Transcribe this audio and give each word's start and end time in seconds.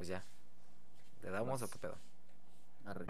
pues 0.00 0.08
ya. 0.08 0.24
¿Le 1.22 1.28
damos 1.28 1.60
o 1.60 1.68
qué 1.68 1.78
pedo? 1.78 1.94
Arre. 2.86 3.04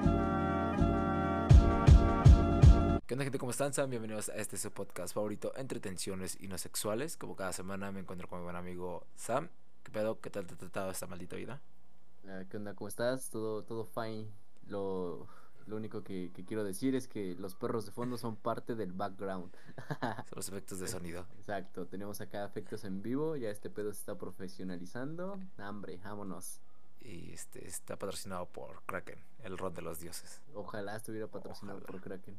¿Qué 3.06 3.14
onda, 3.14 3.22
gente? 3.22 3.38
¿Cómo 3.38 3.52
están? 3.52 3.72
Sean 3.72 3.90
bienvenidos 3.90 4.28
a 4.28 4.34
este 4.34 4.56
su 4.56 4.72
podcast 4.72 5.14
favorito, 5.14 5.52
Entretenciones 5.54 6.36
y 6.40 6.48
no 6.48 6.58
sexuales. 6.58 7.16
Como 7.16 7.36
cada 7.36 7.52
semana 7.52 7.92
me 7.92 8.00
encuentro 8.00 8.26
con 8.26 8.40
mi 8.40 8.42
buen 8.42 8.56
amigo 8.56 9.06
Sam. 9.14 9.48
¿Qué 9.84 9.92
pedo? 9.92 10.20
¿Qué 10.20 10.30
tal 10.30 10.48
te 10.48 10.54
ha 10.54 10.58
tratado 10.58 10.90
esta 10.90 11.06
maldita 11.06 11.36
vida? 11.36 11.60
Ah, 12.26 12.42
¿Qué 12.50 12.56
onda? 12.56 12.74
¿Cómo 12.74 12.88
estás? 12.88 13.30
Todo, 13.30 13.62
todo 13.62 13.84
fine. 13.84 14.26
Lo, 14.66 15.28
lo 15.68 15.76
único 15.76 16.02
que, 16.02 16.32
que 16.34 16.44
quiero 16.44 16.64
decir 16.64 16.96
es 16.96 17.06
que 17.06 17.36
los 17.36 17.54
perros 17.54 17.86
de 17.86 17.92
fondo 17.92 18.18
son 18.18 18.34
parte 18.34 18.74
del 18.74 18.90
background. 18.90 19.52
Son 20.28 20.34
los 20.34 20.48
efectos 20.48 20.80
de 20.80 20.88
sonido. 20.88 21.24
Exacto, 21.38 21.86
tenemos 21.86 22.20
acá 22.20 22.44
efectos 22.44 22.82
en 22.82 23.00
vivo, 23.00 23.36
ya 23.36 23.48
este 23.48 23.70
pedo 23.70 23.92
se 23.92 24.00
está 24.00 24.18
profesionalizando. 24.18 25.38
Hambre, 25.56 26.00
vámonos. 26.02 26.60
Y 27.02 27.32
este 27.32 27.66
está 27.66 27.96
patrocinado 27.96 28.46
por 28.46 28.82
Kraken, 28.84 29.18
el 29.42 29.56
ron 29.58 29.74
de 29.74 29.82
los 29.82 30.00
dioses. 30.00 30.40
Ojalá 30.54 30.96
estuviera 30.96 31.26
patrocinado 31.26 31.78
Ojalá. 31.78 31.92
por 31.92 32.00
Kraken. 32.02 32.36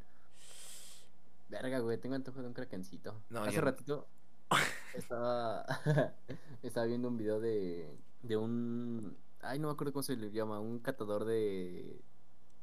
Verga, 1.50 1.80
güey, 1.80 1.98
tengo 1.98 2.16
antojo 2.16 2.42
de 2.42 2.48
un 2.48 2.54
Krakencito. 2.54 3.16
No, 3.30 3.42
Hace 3.44 3.56
yo 3.56 3.62
ratito 3.62 4.08
estaba, 4.94 5.66
estaba 6.64 6.86
viendo 6.86 7.08
un 7.10 7.18
video 7.18 7.40
de, 7.40 7.94
de 8.22 8.38
un... 8.38 9.18
Ay, 9.42 9.60
no 9.60 9.68
me 9.68 9.74
acuerdo 9.74 9.92
cómo 9.94 10.04
se 10.04 10.16
le 10.16 10.32
llama, 10.32 10.60
un 10.60 10.80
catador 10.80 11.26
de... 11.26 12.00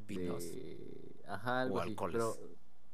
Vinos. 0.07 0.43
de- 0.43 1.21
Ajá, 1.27 1.63
algo 1.63 1.77
O 1.77 1.81
así, 1.81 1.91
alcoholes. 1.91 2.15
pero 2.15 2.37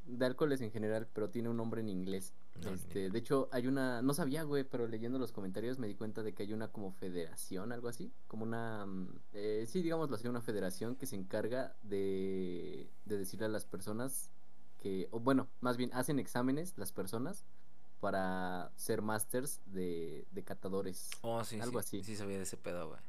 de 0.06 0.26
alcoholes 0.26 0.60
en 0.62 0.72
general, 0.72 1.06
pero 1.12 1.30
tiene 1.30 1.48
un 1.48 1.56
nombre 1.56 1.80
en 1.80 1.88
inglés. 1.88 2.34
No, 2.62 2.70
este, 2.70 3.10
de 3.10 3.18
hecho, 3.18 3.48
hay 3.50 3.66
una, 3.66 4.00
no 4.00 4.14
sabía, 4.14 4.44
güey, 4.44 4.64
pero 4.64 4.86
leyendo 4.86 5.18
los 5.18 5.32
comentarios 5.32 5.78
me 5.78 5.88
di 5.88 5.94
cuenta 5.94 6.22
de 6.22 6.34
que 6.34 6.44
hay 6.44 6.52
una 6.52 6.68
como 6.68 6.92
federación, 6.92 7.72
algo 7.72 7.88
así, 7.88 8.12
como 8.28 8.44
una, 8.44 8.86
mm, 8.86 9.08
eh, 9.32 9.64
sí, 9.68 9.82
digámoslo 9.82 10.16
así, 10.16 10.28
una 10.28 10.40
federación 10.40 10.94
que 10.94 11.06
se 11.06 11.16
encarga 11.16 11.74
de, 11.82 12.88
de 13.06 13.18
decirle 13.18 13.46
a 13.46 13.48
las 13.48 13.64
personas 13.64 14.30
que, 14.80 15.08
o 15.10 15.18
bueno, 15.18 15.48
más 15.60 15.76
bien 15.76 15.90
hacen 15.94 16.18
exámenes 16.18 16.74
las 16.76 16.92
personas 16.92 17.44
para 18.00 18.70
ser 18.76 19.02
masters 19.02 19.60
de, 19.66 20.26
de 20.30 20.42
catadores. 20.42 21.10
Oh, 21.22 21.42
sí, 21.42 21.58
algo 21.58 21.82
sí. 21.82 21.98
así. 21.98 22.04
Sí 22.04 22.16
sabía 22.16 22.36
de 22.36 22.42
ese 22.42 22.56
pedo, 22.56 22.88
güey. 22.88 23.00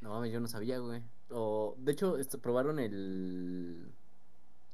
No 0.00 0.10
mames, 0.10 0.32
yo 0.32 0.40
no 0.40 0.48
sabía, 0.48 0.78
güey. 0.78 1.02
O, 1.30 1.74
de 1.78 1.92
hecho, 1.92 2.16
probaron 2.40 2.78
el, 2.78 3.92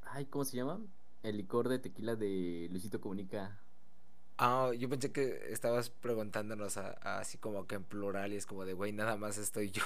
ay, 0.03 0.27
¿cómo 0.27 0.45
se 0.45 0.57
llama? 0.57 0.79
El 1.23 1.39
licor 1.39 1.69
de 1.69 1.79
tequila 1.79 2.17
de 2.17 2.69
Luisito 2.71 3.01
Comunica. 3.01 3.59
Ah, 4.39 4.73
yo 4.77 4.89
pensé 4.89 5.13
que 5.13 5.51
estabas 5.53 5.89
preguntándonos 5.91 6.77
a- 6.77 6.99
a 7.01 7.21
así 7.21 7.39
como 7.39 7.67
que 7.67 7.77
en 7.77 7.85
plural 7.85 8.33
y 8.33 8.37
es 8.37 8.47
como 8.47 8.65
de, 8.65 8.75
güey, 8.75 8.93
nada 8.93 9.17
más 9.17 9.39
estoy 9.39 9.71
yo. 9.71 9.83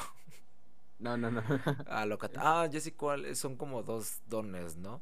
No, 0.99 1.17
no, 1.17 1.31
no. 1.31 1.43
Ah, 1.89 2.05
lo 2.07 2.19
ah, 2.37 2.67
ya 2.71 2.81
sé 2.81 2.93
cuál, 2.95 3.35
son 3.37 3.57
como 3.57 3.83
dos 3.83 4.21
dones, 4.29 4.77
¿no? 4.77 5.01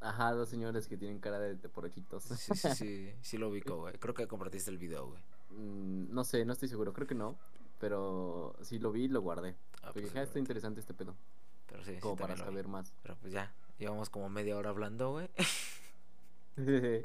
Ajá, 0.00 0.32
dos 0.32 0.48
señores 0.48 0.86
que 0.86 0.96
tienen 0.96 1.18
cara 1.18 1.38
de 1.38 1.56
teporochitos. 1.56 2.24
Sí, 2.24 2.54
sí, 2.54 2.68
sí, 2.74 3.12
sí 3.22 3.38
lo 3.38 3.48
ubico, 3.48 3.76
güey. 3.78 3.94
Creo 3.98 4.14
que 4.14 4.26
compartiste 4.28 4.70
el 4.70 4.78
video, 4.78 5.08
güey. 5.08 5.22
Mm, 5.50 6.12
no 6.14 6.24
sé, 6.24 6.44
no 6.44 6.52
estoy 6.52 6.68
seguro, 6.68 6.92
creo 6.92 7.06
que 7.06 7.14
no. 7.14 7.36
Pero 7.80 8.54
sí 8.62 8.78
lo 8.78 8.92
vi 8.92 9.04
y 9.04 9.08
lo 9.08 9.20
guardé. 9.20 9.56
Ah, 9.82 9.88
Porque 9.92 10.02
pues, 10.02 10.16
"Ah, 10.16 10.22
está 10.22 10.38
interesante 10.38 10.80
este 10.80 10.94
pedo. 10.94 11.14
Pero 11.68 11.84
sí, 11.84 11.94
sí, 11.94 12.00
Como 12.00 12.16
para 12.16 12.36
saber 12.36 12.68
más. 12.68 12.92
Pero 13.02 13.16
pues 13.16 13.32
ya, 13.32 13.52
llevamos 13.78 14.08
como 14.10 14.28
media 14.28 14.56
hora 14.56 14.70
hablando, 14.70 15.10
güey. 15.10 15.28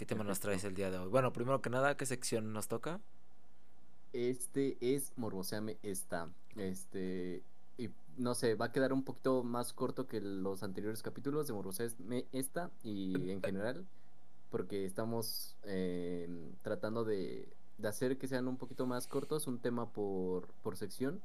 ¿Qué 0.00 0.06
tema 0.06 0.24
nos 0.24 0.40
traes 0.40 0.64
el 0.64 0.74
día 0.74 0.90
de 0.90 0.96
hoy? 0.96 1.08
Bueno, 1.10 1.30
primero 1.30 1.60
que 1.60 1.68
nada, 1.68 1.94
¿qué 1.94 2.06
sección 2.06 2.54
nos 2.54 2.68
toca? 2.68 3.02
Este 4.14 4.78
es 4.80 5.12
Morboseame 5.16 5.76
esta. 5.82 6.30
Este. 6.56 7.42
Y 7.76 7.90
no 8.16 8.34
sé, 8.34 8.54
va 8.54 8.66
a 8.66 8.72
quedar 8.72 8.94
un 8.94 9.04
poquito 9.04 9.42
más 9.44 9.74
corto 9.74 10.06
que 10.06 10.20
los 10.22 10.62
anteriores 10.62 11.02
capítulos 11.02 11.46
de 11.46 11.52
Morboseame 11.52 12.24
esta 12.32 12.70
y 12.82 13.30
en 13.30 13.42
general. 13.42 13.86
Porque 14.50 14.86
estamos 14.86 15.54
eh, 15.64 16.28
tratando 16.62 17.04
de, 17.04 17.46
de 17.78 17.88
hacer 17.88 18.18
que 18.18 18.26
sean 18.26 18.48
un 18.48 18.56
poquito 18.56 18.86
más 18.86 19.06
cortos, 19.06 19.46
un 19.46 19.58
tema 19.60 19.92
por, 19.92 20.48
por 20.62 20.76
sección, 20.78 21.20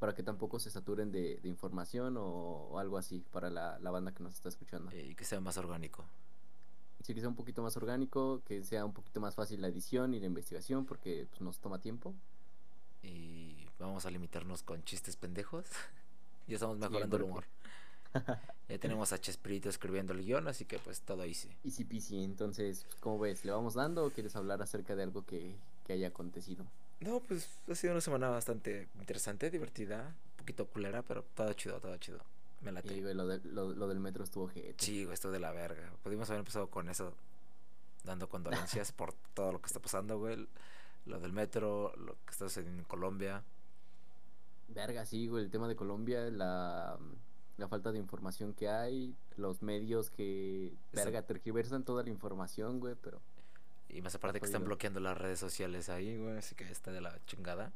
para 0.00 0.14
que 0.14 0.22
tampoco 0.24 0.58
se 0.58 0.70
saturen 0.70 1.12
de, 1.12 1.38
de 1.42 1.48
información 1.50 2.16
o, 2.16 2.22
o 2.70 2.78
algo 2.78 2.96
así 2.98 3.20
para 3.32 3.50
la, 3.50 3.78
la 3.80 3.90
banda 3.90 4.12
que 4.12 4.22
nos 4.24 4.34
está 4.34 4.48
escuchando. 4.48 4.90
Eh, 4.92 5.08
Y 5.10 5.14
que 5.14 5.24
sea 5.24 5.40
más 5.40 5.58
orgánico. 5.58 6.04
Sí, 7.04 7.12
que 7.12 7.20
sea 7.20 7.28
un 7.28 7.34
poquito 7.36 7.62
más 7.62 7.76
orgánico, 7.76 8.40
que 8.46 8.64
sea 8.64 8.82
un 8.82 8.94
poquito 8.94 9.20
más 9.20 9.34
fácil 9.34 9.60
la 9.60 9.68
edición 9.68 10.14
y 10.14 10.20
la 10.20 10.24
investigación, 10.26 10.86
porque 10.86 11.26
pues, 11.28 11.42
nos 11.42 11.58
toma 11.58 11.78
tiempo. 11.78 12.14
Y 13.02 13.66
vamos 13.78 14.06
a 14.06 14.10
limitarnos 14.10 14.62
con 14.62 14.82
chistes 14.84 15.14
pendejos. 15.16 15.66
ya 16.48 16.54
estamos 16.54 16.78
mejorando 16.78 17.16
el 17.16 17.22
porque- 17.22 17.30
humor. 17.30 17.44
Ya 18.70 18.78
tenemos 18.78 19.12
a 19.12 19.20
Chespirito 19.20 19.68
escribiendo 19.68 20.14
el 20.14 20.24
guion, 20.24 20.48
así 20.48 20.64
que 20.64 20.78
pues 20.78 21.02
todo 21.02 21.22
easy. 21.24 21.50
Easy 21.64 21.84
peasy, 21.84 22.24
entonces, 22.24 22.84
pues, 22.84 22.96
¿cómo 23.00 23.18
ves? 23.18 23.44
¿Le 23.44 23.52
vamos 23.52 23.74
dando 23.74 24.06
o 24.06 24.10
quieres 24.10 24.34
hablar 24.36 24.62
acerca 24.62 24.96
de 24.96 25.02
algo 25.02 25.26
que, 25.26 25.54
que 25.86 25.92
haya 25.92 26.08
acontecido? 26.08 26.64
No, 27.00 27.20
pues 27.20 27.46
ha 27.68 27.74
sido 27.74 27.92
una 27.92 28.00
semana 28.00 28.30
bastante 28.30 28.88
interesante, 28.98 29.50
divertida, 29.50 30.14
un 30.30 30.36
poquito 30.38 30.64
culera, 30.66 31.02
pero 31.02 31.24
todo 31.34 31.52
chido, 31.52 31.78
todo 31.78 31.94
chido. 31.98 32.20
Me 32.64 32.70
Y 32.70 32.74
late. 32.74 33.00
güey, 33.02 33.14
lo, 33.14 33.26
de- 33.26 33.40
lo, 33.48 33.72
lo 33.74 33.86
del 33.88 34.00
metro 34.00 34.24
estuvo 34.24 34.44
ojete. 34.44 34.74
Sí, 34.78 35.04
güey, 35.04 35.14
esto 35.14 35.30
de 35.30 35.38
la 35.38 35.52
verga. 35.52 35.92
Pudimos 36.02 36.28
haber 36.30 36.40
empezado 36.40 36.68
con 36.68 36.88
eso, 36.88 37.12
dando 38.04 38.28
condolencias 38.28 38.92
por 38.96 39.12
todo 39.34 39.52
lo 39.52 39.60
que 39.60 39.66
está 39.66 39.80
pasando, 39.80 40.18
güey. 40.18 40.48
Lo 41.06 41.20
del 41.20 41.32
metro, 41.32 41.94
lo 41.96 42.14
que 42.24 42.30
está 42.30 42.46
sucediendo 42.48 42.80
en 42.80 42.88
Colombia. 42.88 43.42
Verga, 44.68 45.04
sí, 45.04 45.26
güey, 45.28 45.44
el 45.44 45.50
tema 45.50 45.68
de 45.68 45.76
Colombia, 45.76 46.22
la, 46.30 46.98
la 47.58 47.68
falta 47.68 47.92
de 47.92 47.98
información 47.98 48.54
que 48.54 48.68
hay, 48.68 49.14
los 49.36 49.62
medios 49.62 50.08
que, 50.10 50.72
verga, 50.92 51.22
tergiversan 51.22 51.84
toda 51.84 52.02
la 52.02 52.08
información, 52.10 52.80
güey, 52.80 52.94
pero... 53.00 53.20
Y 53.90 54.00
más 54.00 54.14
aparte 54.14 54.40
que 54.40 54.46
están 54.46 54.64
bloqueando 54.64 54.98
las 54.98 55.16
redes 55.16 55.38
sociales 55.38 55.88
ahí, 55.88 56.16
güey. 56.16 56.38
Así 56.38 56.54
que 56.56 56.64
está 56.64 56.90
de 56.90 57.00
la 57.00 57.16
chingada. 57.26 57.70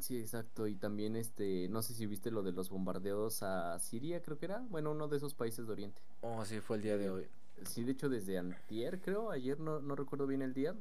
Sí, 0.00 0.18
exacto, 0.18 0.66
y 0.66 0.74
también, 0.74 1.16
este, 1.16 1.68
no 1.68 1.82
sé 1.82 1.94
si 1.94 2.06
viste 2.06 2.30
lo 2.30 2.42
de 2.42 2.52
los 2.52 2.70
bombardeos 2.70 3.42
a 3.42 3.78
Siria, 3.78 4.22
creo 4.22 4.38
que 4.38 4.46
era, 4.46 4.58
bueno, 4.70 4.90
uno 4.90 5.06
de 5.06 5.16
esos 5.18 5.34
países 5.34 5.66
de 5.66 5.72
Oriente. 5.72 6.00
Oh, 6.22 6.44
sí, 6.44 6.60
fue 6.60 6.76
el 6.78 6.82
día 6.82 6.96
de 6.96 7.10
hoy. 7.10 7.26
Sí, 7.64 7.84
de 7.84 7.92
hecho 7.92 8.08
desde 8.08 8.38
antier, 8.38 9.00
creo, 9.00 9.30
ayer 9.30 9.60
no, 9.60 9.80
no 9.80 9.94
recuerdo 9.94 10.26
bien 10.26 10.42
el 10.42 10.54
día, 10.54 10.74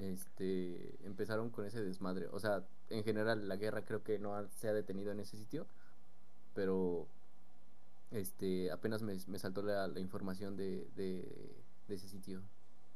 este, 0.00 0.94
empezaron 1.04 1.50
con 1.50 1.66
ese 1.66 1.82
desmadre. 1.82 2.28
O 2.32 2.40
sea, 2.40 2.64
en 2.90 3.04
general 3.04 3.48
la 3.48 3.56
guerra 3.56 3.84
creo 3.84 4.02
que 4.02 4.18
no 4.18 4.34
ha- 4.34 4.48
se 4.48 4.68
ha 4.68 4.72
detenido 4.72 5.12
en 5.12 5.20
ese 5.20 5.36
sitio, 5.36 5.66
pero 6.54 7.06
este, 8.10 8.70
apenas 8.70 9.02
me, 9.02 9.16
me 9.26 9.38
saltó 9.38 9.62
la, 9.62 9.88
la 9.88 10.00
información 10.00 10.56
de, 10.56 10.86
de, 10.96 11.26
de 11.88 11.94
ese 11.94 12.08
sitio, 12.08 12.40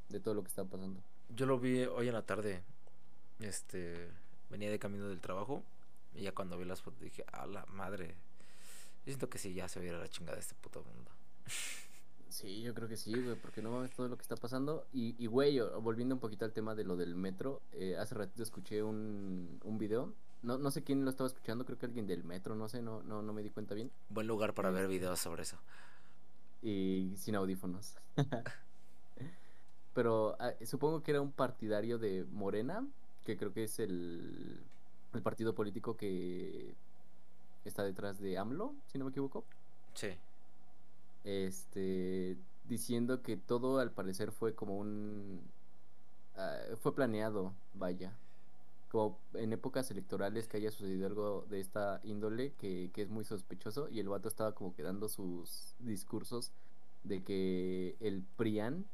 de 0.09 0.21
todo 0.21 0.35
lo 0.35 0.43
que 0.43 0.49
está 0.49 0.65
pasando. 0.65 1.01
Yo 1.35 1.47
lo 1.47 1.59
vi 1.59 1.85
hoy 1.85 2.09
en 2.09 2.15
la 2.15 2.23
tarde. 2.23 2.63
Este, 3.41 4.09
venía 4.51 4.71
de 4.71 4.79
camino 4.79 5.09
del 5.09 5.21
trabajo. 5.21 5.63
Y 6.15 6.23
ya 6.23 6.33
cuando 6.33 6.59
vi 6.59 6.65
las 6.65 6.83
fotos 6.83 7.01
dije, 7.01 7.25
a 7.33 7.47
la 7.47 7.67
madre. 7.67 8.15
Yo 9.05 9.13
siento 9.13 9.29
que 9.29 9.39
sí, 9.39 9.55
ya 9.55 9.69
se 9.69 9.79
va 9.81 9.85
a 9.85 9.89
ir 9.89 9.95
a 9.95 9.99
la 9.99 10.09
chingada 10.09 10.39
este 10.39 10.55
puto 10.55 10.83
mundo. 10.83 11.11
Sí, 12.29 12.61
yo 12.61 12.75
creo 12.75 12.87
que 12.87 12.99
sí, 12.99 13.15
güey, 13.15 13.35
porque 13.37 13.63
no 13.63 13.71
mames 13.71 13.93
todo 13.93 14.09
lo 14.09 14.17
que 14.17 14.21
está 14.21 14.37
pasando. 14.37 14.87
Y, 14.93 15.15
y 15.19 15.27
güey, 15.27 15.59
volviendo 15.81 16.15
un 16.15 16.21
poquito 16.21 16.45
al 16.45 16.53
tema 16.53 16.75
de 16.75 16.85
lo 16.85 16.95
del 16.95 17.15
metro, 17.15 17.63
eh, 17.73 17.97
hace 17.97 18.15
ratito 18.15 18.43
escuché 18.43 18.83
un, 18.83 19.59
un 19.65 19.79
video. 19.79 20.13
No, 20.43 20.59
no 20.59 20.71
sé 20.71 20.85
quién 20.85 21.03
lo 21.03 21.11
estaba 21.11 21.29
escuchando, 21.29 21.65
creo 21.65 21.79
que 21.79 21.87
alguien 21.87 22.07
del 22.07 22.25
metro, 22.25 22.55
no 22.55 22.69
sé, 22.69 22.83
no, 22.83 23.03
no, 23.05 23.23
no 23.23 23.33
me 23.33 23.43
di 23.43 23.49
cuenta 23.49 23.75
bien. 23.75 23.91
Buen 24.11 24.27
lugar 24.27 24.53
para 24.53 24.71
ver 24.71 24.87
videos 24.87 25.19
sobre 25.19 25.45
eso. 25.45 25.57
Y 26.63 27.15
sin 27.17 27.37
audífonos. 27.37 27.97
Pero 29.95 30.37
ah, 30.39 30.53
supongo 30.67 31.03
que 31.03 31.13
era 31.13 31.23
un 31.23 31.33
partidario 31.33 31.99
de 31.99 32.27
Morena, 32.31 32.87
que 33.27 33.37
creo 33.37 33.53
que 33.53 33.65
es 33.65 33.81
el, 33.81 34.61
el 35.13 35.23
partido 35.23 35.55
político 35.55 35.97
que 35.97 36.75
está 37.65 37.83
detrás 37.83 38.21
de 38.21 38.39
AMLO, 38.39 38.73
si 38.87 38.99
no 38.99 39.05
me 39.05 39.11
equivoco. 39.11 39.45
Sí. 39.95 40.09
este 41.25 42.37
diciendo 42.69 43.23
que 43.23 43.37
todo 43.37 43.79
al 43.79 43.91
parecer 43.91 44.31
fue 44.31 44.55
como 44.55 44.77
un 44.77 45.41
ah, 46.37 46.59
fue 46.81 46.95
planeado 46.95 47.53
vaya 47.75 48.13
como 48.91 49.19
en 49.35 49.53
épocas 49.53 49.91
electorales 49.91 50.49
que 50.49 50.59
haya 50.59 50.71
sucedido 50.71 51.07
algo 51.07 51.47
de 51.49 51.61
esta 51.61 52.01
índole 52.05 52.53
que, 52.59 52.91
que 52.93 53.03
es 53.03 53.09
muy 53.09 53.25
sospechoso 53.25 53.89
y 53.89 54.01
el 54.01 54.09
vato 54.09 54.29
estaba 54.29 54.53
como 54.53 54.75
que 54.75 54.83
dando 54.83 55.09
sus 55.09 55.75
discursos 55.79 56.53
de 57.05 57.23
que 57.23 57.97
el 58.01 58.23
PRIAN 58.37 58.85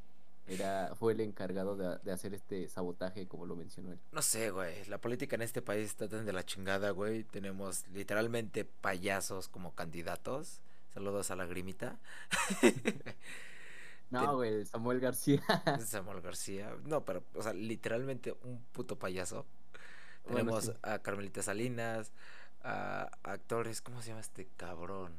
era 0.47 0.95
fue 0.97 1.13
el 1.13 1.21
encargado 1.21 1.77
de, 1.77 1.99
de 1.99 2.13
hacer 2.13 2.35
este 2.35 2.69
sabotaje 2.69 3.29
como 3.29 3.47
lo 3.47 3.55
mencionó 3.55 3.93
él 3.93 4.01
No 4.11 4.23
sé, 4.23 4.51
güey. 4.51 4.85
La 4.87 4.99
política 4.99 5.37
en 5.37 5.43
este 5.43 5.63
país 5.63 5.87
está 5.87 6.09
tan 6.09 6.27
de 6.27 6.33
la 6.33 6.45
chingada, 6.45 6.91
güey. 6.91 7.25
Tenemos 7.25 7.87
literalmente 7.89 8.65
payasos 8.65 9.49
como 9.49 9.75
candidatos. 9.75 10.61
Saludos 10.93 11.31
a 11.31 11.37
la 11.37 11.47
grimita. 11.47 11.99
No 14.13 14.37
güey 14.37 14.67
Samuel 14.67 15.01
García 15.01 15.43
Samuel 15.87 16.21
García. 16.21 16.77
No, 16.85 17.03
pero, 17.03 17.25
o 17.35 17.43
sea, 17.43 17.55
literalmente 17.55 18.37
un 18.43 18.63
puto 18.73 18.99
payaso. 18.99 19.47
Bueno, 20.25 20.39
Tenemos 20.39 20.65
sí. 20.67 20.73
a 20.83 20.99
Carmelita 20.99 21.43
Salinas, 21.43 22.13
a 22.63 23.11
actores, 23.23 23.81
¿cómo 23.81 24.03
se 24.03 24.09
llama 24.09 24.21
este 24.21 24.49
cabrón? 24.57 25.17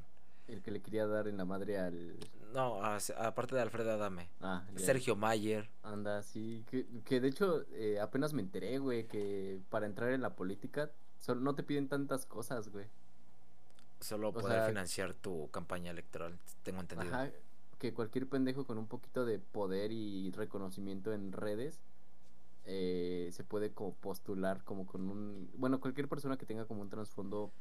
El 0.48 0.62
que 0.62 0.72
le 0.72 0.82
quería 0.82 1.08
dar 1.08 1.28
en 1.28 1.38
la 1.38 1.46
madre 1.46 1.78
al. 1.80 2.18
No, 2.54 2.84
a- 2.84 2.98
aparte 3.20 3.56
de 3.56 3.62
Alfredo 3.62 3.92
Adame. 3.92 4.30
Ah. 4.42 4.64
Sergio 4.76 5.16
Mayer. 5.16 5.70
Anda, 5.84 6.22
sí. 6.22 6.64
Que, 6.70 6.86
que 7.06 7.20
de 7.22 7.30
hecho, 7.30 7.64
eh, 7.72 8.00
apenas 8.00 8.34
me 8.34 8.42
enteré, 8.42 8.78
güey, 8.78 9.08
que 9.08 9.60
para 9.70 9.86
entrar 9.86 10.12
en 10.12 10.22
la 10.22 10.36
política 10.36 10.92
solo 11.20 11.42
no 11.42 11.56
te 11.56 11.64
piden 11.64 11.88
tantas 11.88 12.26
cosas, 12.26 12.70
güey. 12.70 12.86
Solo 14.02 14.30
O 14.30 14.34
poder 14.34 14.52
sea- 14.60 14.68
financiar 14.68 15.14
tu 15.14 15.50
campaña 15.52 15.92
electoral, 15.92 16.38
tengo 16.64 16.82
entendido. 16.82 17.14
Ajá. 17.14 17.30
Que 17.80 17.94
cualquier 17.94 18.28
pendejo 18.28 18.66
con 18.66 18.78
un 18.78 18.88
poquito 18.88 19.26
de 19.26 19.40
poder 19.40 19.92
y 19.92 20.32
reconocimiento 20.32 21.14
en 21.14 21.32
redes 21.32 21.80
eh, 22.66 23.30
se 23.34 23.44
puede 23.44 23.72
como 23.72 23.94
postular 23.94 24.64
como 24.64 24.86
con 24.86 25.10
un... 25.10 25.50
Bueno, 25.58 25.80
cualquier 25.82 26.08
persona 26.08 26.38
que 26.38 26.46
tenga 26.46 26.66
como 26.66 26.82
un 26.82 26.90
trasfondo 26.90 27.52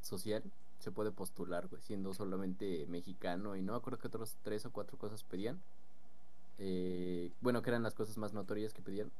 social 0.00 0.42
se 0.78 0.92
puede 0.92 1.10
postular, 1.10 1.68
güey, 1.68 1.82
siendo 1.82 2.14
solamente 2.14 2.86
mexicano 2.88 3.56
y 3.56 3.62
no 3.62 3.74
acuerdo 3.74 3.98
que 3.98 4.08
otros 4.08 4.36
tres 4.42 4.64
o 4.66 4.70
cuatro 4.70 4.96
cosas 4.96 5.24
pedían. 5.24 5.60
Eh, 6.58 7.30
bueno, 7.40 7.62
que 7.62 7.70
eran 7.70 7.82
las 7.82 7.94
cosas 7.94 8.16
más 8.16 8.32
notorias 8.32 8.72
que 8.72 8.82
pedían. 8.82 9.10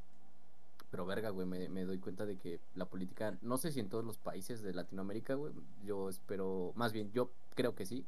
Pero 0.90 1.04
verga, 1.04 1.30
güey, 1.30 1.46
me, 1.46 1.68
me 1.68 1.84
doy 1.84 1.98
cuenta 1.98 2.24
de 2.24 2.36
que 2.36 2.60
la 2.74 2.86
política, 2.86 3.36
no 3.42 3.58
sé 3.58 3.72
si 3.72 3.80
en 3.80 3.88
todos 3.88 4.04
los 4.04 4.16
países 4.16 4.62
de 4.62 4.72
Latinoamérica, 4.72 5.34
güey, 5.34 5.52
yo 5.84 6.08
espero, 6.08 6.72
más 6.76 6.92
bien, 6.92 7.12
yo 7.12 7.30
creo 7.54 7.74
que 7.74 7.84
sí, 7.84 8.06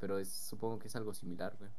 pero 0.00 0.18
es, 0.18 0.28
supongo 0.28 0.78
que 0.78 0.88
es 0.88 0.96
algo 0.96 1.14
similar, 1.14 1.54
güey. 1.58 1.70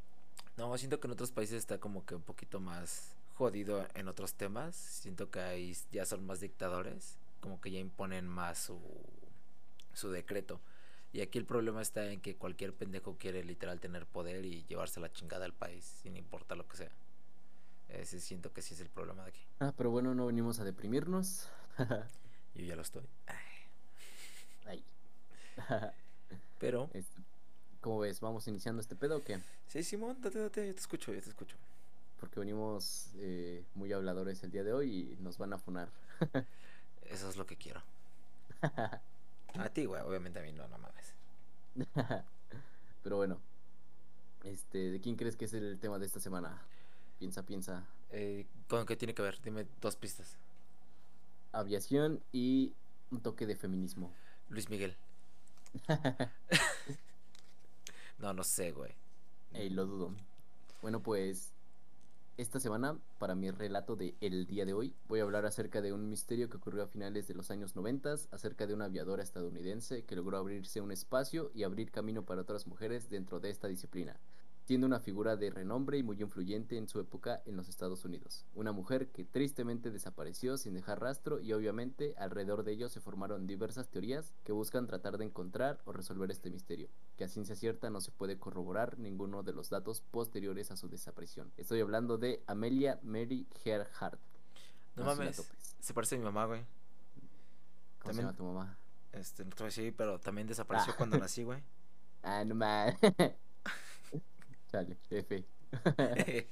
No, 0.58 0.78
siento 0.78 1.00
que 1.00 1.08
en 1.08 1.14
otros 1.14 1.32
países 1.32 1.58
está 1.58 1.78
como 1.80 2.06
que 2.06 2.16
un 2.16 2.22
poquito 2.22 2.60
más 2.60 3.16
jodido 3.36 3.88
en 3.96 4.08
otros 4.10 4.34
temas. 4.34 4.76
Siento 4.76 5.30
que 5.32 5.40
ahí 5.40 5.78
ya 5.92 6.06
son 6.06 6.26
más 6.26 6.42
dictadores, 6.42 7.18
como 7.40 7.62
que 7.62 7.72
ya 7.72 7.80
imponen 7.80 8.28
más 8.28 8.60
su, 8.60 8.78
su 9.94 10.12
decreto. 10.12 10.60
Y 11.12 11.22
aquí 11.22 11.38
el 11.40 11.46
problema 11.46 11.82
está 11.82 12.12
en 12.12 12.22
que 12.22 12.36
cualquier 12.36 12.74
pendejo 12.74 13.16
quiere 13.18 13.44
literal 13.44 13.80
tener 13.80 14.06
poder 14.06 14.46
y 14.46 14.64
llevarse 14.68 15.00
la 15.00 15.12
chingada 15.12 15.46
al 15.46 15.54
país, 15.54 15.84
sin 16.04 16.16
importar 16.16 16.58
lo 16.58 16.68
que 16.68 16.78
sea. 16.78 16.92
Ese 17.90 18.20
siento 18.20 18.54
que 18.54 18.62
sí 18.62 18.76
es 18.76 18.82
el 18.82 18.90
problema 18.90 19.24
de 19.24 19.30
aquí. 19.30 19.42
Ah, 19.60 19.74
pero 19.76 19.90
bueno, 19.90 20.14
no 20.14 20.28
venimos 20.28 20.60
a 20.60 20.64
deprimirnos. 20.64 21.48
Yo 22.56 22.66
ya 22.66 22.76
lo 22.76 22.84
estoy. 22.84 23.04
Ay. 23.26 24.84
Pero, 26.60 26.90
Este, 26.94 27.22
¿Cómo 27.82 28.00
ves? 28.00 28.20
¿Vamos 28.20 28.48
iniciando 28.48 28.82
este 28.82 28.96
pedo 28.96 29.18
o 29.18 29.24
qué? 29.24 29.40
sí, 29.68 29.84
Simón, 29.84 30.18
date, 30.22 30.40
date, 30.40 30.68
yo 30.68 30.74
te 30.74 30.80
escucho, 30.82 31.14
yo 31.14 31.22
te 31.22 31.30
escucho. 31.30 31.56
Porque 32.20 32.40
venimos 32.40 33.08
eh, 33.18 33.64
muy 33.76 33.94
habladores 33.94 34.44
el 34.44 34.52
día 34.52 34.64
de 34.64 34.74
hoy 34.74 35.16
y 35.18 35.24
nos 35.24 35.38
van 35.38 35.54
a 35.54 35.58
funar. 35.58 35.90
Eso 37.10 37.30
es 37.30 37.38
lo 37.38 37.46
que 37.46 37.56
quiero. 37.56 37.82
A 39.57 39.69
ti, 39.69 39.86
güey, 39.86 40.01
obviamente 40.01 40.40
a 40.40 40.44
mí 40.44 40.51
no, 40.51 40.68
no 40.68 40.78
mames. 40.78 41.13
Pero 43.04 43.18
bueno, 43.18 43.40
este, 44.44 44.92
¿de 44.92 45.01
quién 45.01 45.16
crees 45.16 45.36
que 45.36 45.46
es 45.46 45.54
el 45.54 45.80
tema 45.80 46.00
de 46.00 46.06
esta 46.06 46.19
semana? 46.19 46.62
Piensa, 47.18 47.44
piensa. 47.44 47.86
Eh, 48.12 48.46
¿Con 48.68 48.86
qué 48.86 48.96
tiene 48.96 49.13
que 49.13 49.22
ver? 49.22 49.42
Dime 49.42 49.66
dos 49.81 49.96
pistas. 49.96 50.38
Aviación 51.51 52.22
y 52.31 52.74
un 53.12 53.22
toque 53.22 53.46
de 53.46 53.56
feminismo. 53.56 54.13
Luis 54.50 54.69
Miguel. 54.69 54.96
No, 58.19 58.34
no 58.34 58.44
sé, 58.44 58.72
güey. 58.72 58.92
Ey, 59.54 59.69
lo 59.69 59.86
dudo. 59.86 60.13
Bueno, 60.81 61.01
pues 61.01 61.54
esta 62.41 62.62
semana, 62.62 62.97
para 63.18 63.36
mi 63.36 63.51
relato 63.51 63.97
de 63.97 64.15
El 64.21 64.47
día 64.47 64.63
de 64.63 64.74
hoy, 64.74 64.95
voy 65.09 65.19
a 65.19 65.24
hablar 65.24 65.45
acerca 65.45 65.81
de 65.81 65.91
un 65.91 66.07
misterio 66.07 66.50
que 66.50 66.56
ocurrió 66.56 66.83
a 66.83 66.88
finales 66.88 67.27
de 67.27 67.33
los 67.33 67.51
años 67.51 67.75
90, 67.75 68.13
acerca 68.31 68.65
de 68.65 68.74
una 68.74 68.86
aviadora 68.86 69.21
estadounidense 69.21 70.06
que 70.06 70.15
logró 70.15 70.38
abrirse 70.38 70.80
un 70.80 70.94
espacio 70.94 71.51
y 71.53 71.63
abrir 71.63 71.91
camino 71.91 72.24
para 72.24 72.39
otras 72.41 72.65
mujeres 72.65 73.09
dentro 73.09 73.41
de 73.41 73.50
esta 73.50 73.68
disciplina, 73.68 74.18
siendo 74.69 74.86
una 74.86 75.00
figura 75.00 75.36
de 75.36 75.50
renombre 75.50 75.98
y 75.98 76.04
muy 76.04 76.21
influyente 76.21 76.77
en 76.77 76.88
su 76.88 77.00
época 77.00 77.42
en 77.48 77.57
los 77.57 77.69
Estados 77.69 78.06
Unidos. 78.06 78.45
Una 78.54 78.71
mujer 78.71 79.07
que 79.07 79.25
tristemente 79.25 79.89
desapareció 79.89 80.60
sin 80.60 80.75
dejar 80.75 81.01
rastro 81.01 81.39
y 81.39 81.54
obviamente 81.54 82.13
alrededor 82.19 82.63
de 82.63 82.74
ello 82.74 82.88
se 82.88 83.00
formaron 83.01 83.48
diversas 83.48 83.88
teorías 83.89 84.31
que 84.44 84.51
buscan 84.51 84.86
tratar 84.86 85.18
de 85.18 85.25
encontrar 85.25 85.81
o 85.86 85.92
resolver 85.92 86.30
este 86.30 86.51
misterio, 86.51 86.88
que 87.18 87.24
a 87.24 87.27
ciencia 87.27 87.56
cierta 87.56 87.89
no 87.89 88.00
se 88.00 88.12
puede 88.12 88.38
corroborar 88.38 89.00
ninguno 89.00 89.42
de 89.42 89.54
los 89.54 89.71
datos 89.71 90.01
posteriores 90.12 90.69
a 90.69 90.75
su 90.77 90.88
desaparición. 90.88 91.51
Estoy 91.57 91.80
hablando 91.81 92.19
de 92.19 92.44
Amelia 92.45 93.00
Mary 93.01 93.48
Earhart. 93.65 94.19
No 94.95 95.04
mames. 95.04 95.50
Se 95.80 95.95
parece 95.95 96.13
a 96.13 96.19
mi 96.19 96.25
mamá, 96.25 96.45
güey. 96.45 96.62
¿Cómo 96.62 98.13
También- 98.13 98.15
se 98.18 98.22
llama 98.22 98.38
tu 98.38 98.44
mamá? 98.44 98.77
Este, 99.13 99.44
no 99.45 99.50
te 99.50 99.56
voy 99.63 99.65
a 99.65 99.69
decir, 99.74 99.95
pero 99.98 100.19
también 100.19 100.45
desapareció 100.45 100.94
Ah. 100.94 100.95
cuando 100.95 101.18
nací, 101.18 101.42
güey. 101.44 101.63
Ah, 102.22 102.44
no 102.45 102.54
más. 102.54 102.94
Chale, 104.71 104.98
F. 105.10 105.44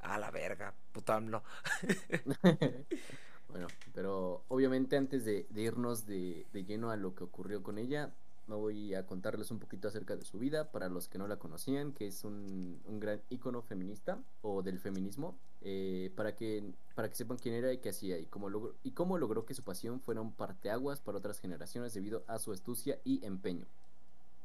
a 0.00 0.18
la 0.18 0.30
verga, 0.30 0.72
puto 0.92 1.12
AMLO. 1.12 1.42
bueno, 3.48 3.66
pero 3.92 4.42
obviamente 4.48 4.96
antes 4.96 5.24
de, 5.24 5.46
de 5.50 5.62
irnos 5.62 6.06
de, 6.06 6.46
de 6.52 6.64
lleno 6.64 6.90
a 6.90 6.96
lo 6.96 7.14
que 7.14 7.24
ocurrió 7.24 7.62
con 7.62 7.78
ella, 7.78 8.10
me 8.46 8.54
voy 8.54 8.94
a 8.94 9.06
contarles 9.06 9.50
un 9.50 9.58
poquito 9.58 9.88
acerca 9.88 10.16
de 10.16 10.24
su 10.24 10.38
vida, 10.38 10.70
para 10.70 10.88
los 10.88 11.08
que 11.08 11.18
no 11.18 11.28
la 11.28 11.36
conocían, 11.36 11.92
que 11.92 12.06
es 12.06 12.24
un, 12.24 12.80
un 12.86 13.00
gran 13.00 13.20
ícono 13.30 13.62
feminista 13.62 14.18
o 14.42 14.62
del 14.62 14.78
feminismo, 14.78 15.36
eh, 15.62 16.10
para, 16.16 16.34
que, 16.34 16.62
para 16.94 17.08
que 17.08 17.16
sepan 17.16 17.36
quién 17.36 17.54
era 17.54 17.72
y 17.72 17.78
qué 17.78 17.90
hacía 17.90 18.18
y 18.18 18.26
cómo, 18.26 18.48
logró, 18.48 18.74
y 18.84 18.92
cómo 18.92 19.18
logró 19.18 19.44
que 19.44 19.54
su 19.54 19.62
pasión 19.62 20.00
fuera 20.00 20.20
un 20.20 20.32
parteaguas 20.32 21.00
para 21.00 21.18
otras 21.18 21.40
generaciones 21.40 21.92
debido 21.94 22.22
a 22.26 22.38
su 22.38 22.52
astucia 22.52 22.98
y 23.04 23.24
empeño. 23.24 23.66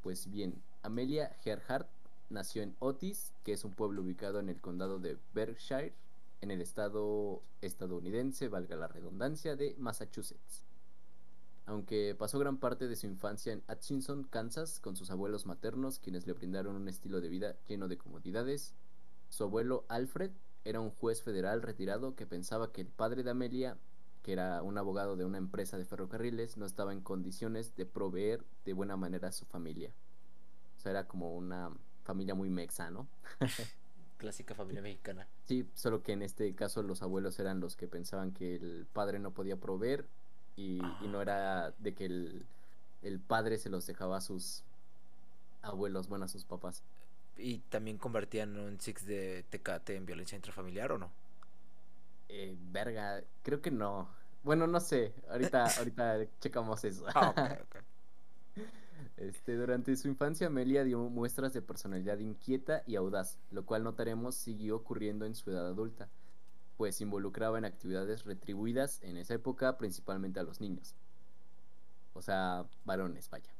Pues 0.02 0.30
bien, 0.30 0.62
Amelia 0.82 1.38
Earhart 1.46 1.88
nació 2.34 2.64
en 2.64 2.76
Otis, 2.80 3.34
que 3.44 3.54
es 3.54 3.64
un 3.64 3.72
pueblo 3.72 4.02
ubicado 4.02 4.40
en 4.40 4.50
el 4.50 4.60
condado 4.60 5.00
de 5.00 5.18
Berkshire, 5.34 5.94
en 6.42 6.52
el 6.52 6.62
estado 6.62 7.42
estadounidense, 7.62 8.50
valga 8.50 8.76
la 8.76 8.88
redundancia, 8.88 9.56
de 9.56 9.76
Massachusetts. 9.78 10.64
Aunque 11.66 12.16
pasó 12.20 12.40
gran 12.40 12.58
parte 12.58 12.90
de 12.90 12.98
su 12.98 13.08
infancia 13.08 13.54
en 13.54 13.64
Atchison, 13.68 14.26
Kansas, 14.26 14.82
con 14.82 14.98
sus 14.98 15.10
abuelos 15.12 15.46
maternos, 15.46 16.00
quienes 16.00 16.28
le 16.28 16.34
brindaron 16.34 16.76
un 16.76 16.90
estilo 16.90 17.22
de 17.22 17.30
vida 17.30 17.56
lleno 17.68 17.88
de 17.88 17.98
comodidades, 17.98 18.74
su 19.30 19.46
abuelo 19.46 19.86
Alfred 19.88 20.32
era 20.66 20.82
un 20.82 20.92
juez 20.92 21.22
federal 21.22 21.62
retirado 21.62 22.16
que 22.16 22.26
pensaba 22.26 22.72
que 22.72 22.82
el 22.82 22.88
padre 22.88 23.24
de 23.24 23.32
Amelia, 23.32 23.78
que 24.22 24.34
era 24.34 24.62
un 24.62 24.78
abogado 24.78 25.16
de 25.16 25.26
una 25.26 25.38
empresa 25.38 25.78
de 25.78 25.86
ferrocarriles, 25.86 26.58
no 26.58 26.66
estaba 26.66 26.92
en 26.92 27.02
condiciones 27.02 27.76
de 27.76 27.86
proveer 27.86 28.44
de 28.66 28.74
buena 28.74 28.98
manera 28.98 29.30
a 29.30 29.32
su 29.32 29.46
familia. 29.46 29.92
O 30.78 30.82
sea, 30.82 30.92
era 30.92 31.08
como 31.08 31.34
una 31.36 31.72
familia 32.04 32.36
muy 32.36 32.50
mexa, 32.50 32.90
¿no? 32.90 33.08
Clásica 34.18 34.56
familia 34.56 34.82
mexicana. 34.82 35.28
Sí, 35.46 35.68
solo 35.74 36.02
que 36.02 36.14
en 36.14 36.22
este 36.22 36.54
caso 36.56 36.82
los 36.84 37.02
abuelos 37.02 37.40
eran 37.40 37.60
los 37.60 37.76
que 37.76 37.88
pensaban 37.88 38.32
que 38.32 38.56
el 38.56 38.86
padre 38.94 39.20
no 39.20 39.32
podía 39.32 39.58
proveer 39.58 40.06
y, 40.56 40.82
y 41.02 41.08
no 41.08 41.22
era 41.22 41.72
de 41.80 41.94
que 41.94 42.06
el, 42.06 42.46
el 43.02 43.20
padre 43.20 43.58
se 43.58 43.70
los 43.70 43.86
dejaba 43.86 44.18
a 44.18 44.22
sus 44.22 44.64
abuelos, 45.62 46.08
bueno, 46.08 46.26
a 46.26 46.28
sus 46.28 46.46
papás. 46.46 46.84
¿Y 47.38 47.60
también 47.70 47.98
convertían 47.98 48.58
un 48.60 48.80
six 48.80 49.06
de 49.06 49.44
Tecate 49.50 49.96
en 49.96 50.06
violencia 50.06 50.36
intrafamiliar 50.36 50.92
o 50.92 50.98
no? 50.98 51.10
Eh, 52.30 52.56
verga, 52.72 53.22
creo 53.44 53.62
que 53.62 53.72
no. 53.72 54.08
Bueno, 54.44 54.68
no 54.68 54.80
sé, 54.80 55.14
ahorita, 55.30 55.66
ahorita 55.78 56.26
checamos 56.40 56.84
eso. 56.84 57.06
Ah. 57.14 57.58
Este, 59.18 59.56
durante 59.56 59.96
su 59.96 60.08
infancia, 60.08 60.48
Amelia 60.48 60.84
dio 60.84 61.00
muestras 61.10 61.54
de 61.54 61.62
personalidad 61.62 62.18
inquieta 62.20 62.84
y 62.88 62.96
audaz, 62.96 63.38
lo 63.52 63.66
cual 63.66 63.84
notaremos 63.84 64.36
siguió 64.36 64.76
ocurriendo 64.76 65.26
en 65.26 65.36
su 65.36 65.52
edad 65.52 65.68
adulta, 65.68 66.10
pues 66.78 67.00
involucraba 67.00 67.58
en 67.58 67.66
actividades 67.66 68.26
retribuidas 68.26 69.02
en 69.04 69.18
esa 69.18 69.36
época, 69.36 69.78
principalmente 69.78 70.40
a 70.40 70.44
los 70.44 70.62
niños. 70.62 70.96
O 72.14 72.22
sea, 72.22 72.66
varones, 72.86 73.30
vaya. 73.30 73.54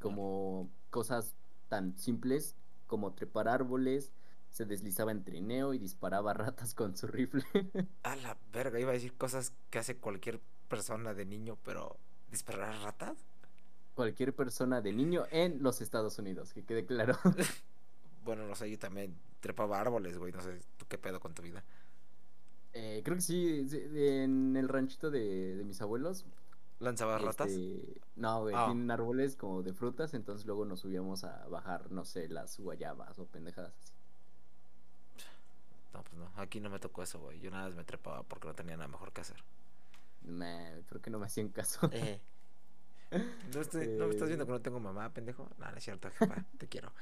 Como 0.00 0.68
cosas 0.90 1.34
tan 1.68 1.96
simples 1.98 2.54
como 2.86 3.14
trepar 3.14 3.48
árboles, 3.48 4.12
se 4.50 4.64
deslizaba 4.64 5.12
en 5.12 5.24
trineo 5.24 5.74
y 5.74 5.78
disparaba 5.78 6.32
ratas 6.34 6.74
con 6.74 6.96
su 6.96 7.06
rifle. 7.06 7.44
A 8.02 8.16
la 8.16 8.36
verga, 8.52 8.78
iba 8.80 8.90
a 8.90 8.94
decir 8.94 9.16
cosas 9.16 9.52
que 9.70 9.78
hace 9.78 9.96
cualquier 9.96 10.40
persona 10.68 11.14
de 11.14 11.24
niño, 11.24 11.58
pero 11.64 11.98
¿disparar 12.30 12.82
ratas? 12.82 13.18
Cualquier 13.96 14.32
persona 14.34 14.80
de 14.80 14.92
niño 14.92 15.24
en 15.32 15.60
los 15.62 15.80
Estados 15.80 16.16
Unidos, 16.20 16.52
que 16.52 16.62
quede 16.62 16.86
claro. 16.86 17.18
Bueno, 18.24 18.44
no 18.46 18.56
sé, 18.56 18.68
yo 18.68 18.76
también 18.78 19.14
trepaba 19.38 19.80
árboles, 19.80 20.18
güey, 20.18 20.32
no 20.32 20.40
sé, 20.42 20.58
¿tú 20.78 20.84
qué 20.88 20.98
pedo 20.98 21.20
con 21.20 21.32
tu 21.32 21.42
vida? 21.42 21.62
Eh, 22.72 23.00
creo 23.04 23.16
que 23.16 23.22
sí, 23.22 23.68
en 23.94 24.56
el 24.56 24.68
ranchito 24.68 25.10
de, 25.12 25.54
de 25.54 25.64
mis 25.64 25.80
abuelos. 25.80 26.24
¿Lanzabas 26.80 27.22
ratas? 27.22 27.50
este, 27.52 28.00
no, 28.16 28.40
güey, 28.42 28.54
Ah. 28.56 28.66
tienen 28.66 28.90
árboles 28.90 29.36
como 29.36 29.62
de 29.62 29.72
frutas, 29.72 30.12
entonces 30.12 30.44
luego 30.44 30.64
nos 30.64 30.80
subíamos 30.80 31.22
a 31.22 31.46
bajar, 31.46 31.90
no 31.92 32.04
sé, 32.04 32.28
las 32.28 32.58
guayabas 32.58 33.16
o 33.20 33.26
pendejadas 33.26 33.72
así. 33.80 33.92
No, 35.94 36.02
pues 36.02 36.14
no, 36.14 36.28
aquí 36.36 36.60
no 36.60 36.68
me 36.68 36.78
tocó 36.78 37.02
eso, 37.02 37.18
güey. 37.20 37.38
Yo 37.40 37.50
nada 37.50 37.66
más 37.68 37.76
me 37.76 37.84
trepaba 37.84 38.22
porque 38.24 38.48
no 38.48 38.54
tenía 38.54 38.76
nada 38.76 38.88
mejor 38.88 39.12
que 39.12 39.20
hacer. 39.22 39.36
Me, 40.22 40.82
creo 40.88 41.00
que 41.00 41.10
no 41.10 41.18
me 41.18 41.26
hacían 41.26 41.48
caso. 41.48 41.88
Eh, 41.92 42.20
¿No, 43.54 43.60
estoy, 43.60 43.86
¿No 43.88 44.06
me 44.06 44.12
estás 44.12 44.28
viendo 44.28 44.44
Eh. 44.44 44.46
que 44.46 44.52
no 44.52 44.60
tengo 44.60 44.80
mamá, 44.80 45.12
pendejo? 45.12 45.48
No, 45.58 45.70
no 45.70 45.76
es 45.76 45.84
cierto, 45.84 46.10
jefa, 46.10 46.44
te 46.58 46.66
quiero. 46.68 46.92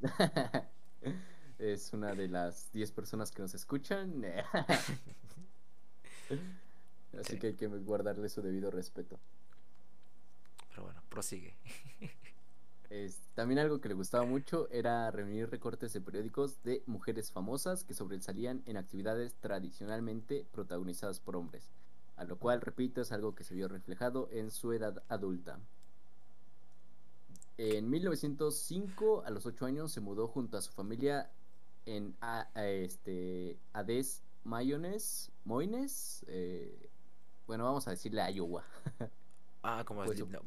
es 1.58 1.92
una 1.92 2.14
de 2.14 2.28
las 2.28 2.70
10 2.72 2.90
personas 2.92 3.30
que 3.30 3.42
nos 3.42 3.54
escuchan. 3.54 4.24
Así 7.18 7.32
Sí. 7.32 7.38
que 7.38 7.48
hay 7.48 7.54
que 7.54 7.66
guardarle 7.68 8.28
su 8.28 8.42
debido 8.42 8.70
respeto. 8.70 9.18
Pero 10.70 10.84
bueno, 10.84 11.02
prosigue. 11.08 11.54
Es- 12.90 13.20
también 13.34 13.58
algo 13.58 13.82
que 13.82 13.88
le 13.88 13.94
gustaba 13.94 14.24
mucho 14.24 14.66
era 14.70 15.10
reunir 15.10 15.50
recortes 15.50 15.92
de 15.92 16.00
periódicos 16.00 16.62
de 16.62 16.82
mujeres 16.86 17.30
famosas 17.30 17.84
que 17.84 17.92
sobresalían 17.92 18.62
en 18.64 18.78
actividades 18.78 19.34
tradicionalmente 19.34 20.46
protagonizadas 20.52 21.20
por 21.20 21.36
hombres, 21.36 21.68
a 22.18 22.24
lo 22.24 22.36
cual, 22.36 22.60
repito, 22.60 23.00
es 23.00 23.12
algo 23.12 23.34
que 23.34 23.44
se 23.44 23.54
vio 23.54 23.68
reflejado 23.68 24.28
en 24.32 24.50
su 24.50 24.72
edad 24.72 25.02
adulta. 25.08 25.58
En 27.56 27.88
1905, 27.88 29.22
a 29.24 29.30
los 29.30 29.46
8 29.46 29.66
años, 29.66 29.92
se 29.92 30.00
mudó 30.00 30.26
junto 30.26 30.58
a 30.58 30.60
su 30.60 30.72
familia 30.72 31.30
en 31.86 32.14
a, 32.20 32.48
a 32.54 32.66
este, 32.66 33.56
Ades 33.72 34.22
Mayones, 34.44 35.30
Moines, 35.44 36.24
eh, 36.28 36.90
bueno, 37.46 37.64
vamos 37.64 37.86
a 37.88 37.92
decirle 37.92 38.22
Iowa. 38.32 38.64
Ah, 39.62 39.82
como 39.84 40.04
Pues, 40.04 40.16
Slipknot. 40.18 40.44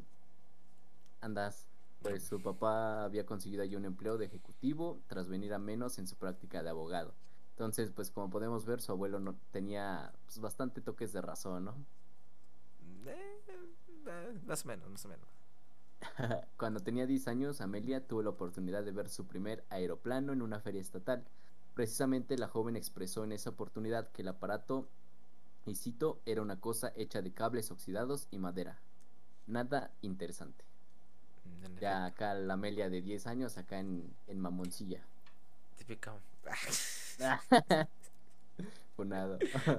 Andas. 1.20 1.66
Pues 2.00 2.24
su 2.24 2.40
papá 2.40 3.04
había 3.04 3.24
conseguido 3.26 3.62
allí 3.62 3.76
un 3.76 3.84
empleo 3.84 4.18
de 4.18 4.24
ejecutivo 4.26 4.98
tras 5.06 5.28
venir 5.28 5.54
a 5.54 5.58
menos 5.58 5.98
en 5.98 6.06
su 6.06 6.16
práctica 6.16 6.62
de 6.62 6.70
abogado. 6.70 7.14
Entonces, 7.52 7.90
pues 7.90 8.10
como 8.10 8.30
podemos 8.30 8.64
ver, 8.64 8.80
su 8.80 8.92
abuelo 8.92 9.20
no 9.20 9.34
tenía 9.50 10.12
pues, 10.24 10.38
bastante 10.40 10.80
toques 10.80 11.12
de 11.12 11.20
razón, 11.20 11.66
¿no? 11.66 11.74
Eh, 13.06 13.42
eh, 14.06 14.40
más 14.46 14.64
o 14.64 14.68
menos, 14.68 14.90
más 14.90 15.04
o 15.04 15.08
menos. 15.08 15.26
Cuando 16.56 16.80
tenía 16.80 17.06
10 17.06 17.28
años, 17.28 17.60
Amelia 17.60 18.06
tuvo 18.06 18.22
la 18.22 18.30
oportunidad 18.30 18.82
de 18.84 18.92
ver 18.92 19.08
su 19.08 19.26
primer 19.26 19.64
aeroplano 19.68 20.32
en 20.32 20.42
una 20.42 20.60
feria 20.60 20.80
estatal. 20.80 21.24
Precisamente 21.74 22.36
la 22.36 22.48
joven 22.48 22.76
expresó 22.76 23.24
en 23.24 23.32
esa 23.32 23.50
oportunidad 23.50 24.10
que 24.10 24.22
el 24.22 24.28
aparato, 24.28 24.88
y 25.66 25.74
cito, 25.74 26.20
era 26.26 26.42
una 26.42 26.60
cosa 26.60 26.92
hecha 26.96 27.22
de 27.22 27.32
cables 27.32 27.70
oxidados 27.70 28.28
y 28.30 28.38
madera. 28.38 28.78
Nada 29.46 29.90
interesante. 30.02 30.64
En 31.64 31.76
Ya 31.76 32.06
acá 32.06 32.34
la 32.34 32.54
Amelia 32.54 32.90
de 32.90 33.02
10 33.02 33.26
años, 33.26 33.58
acá 33.58 33.78
en, 33.78 34.12
en 34.26 34.40
Mamoncilla. 34.40 35.04
Típica. 35.82 36.14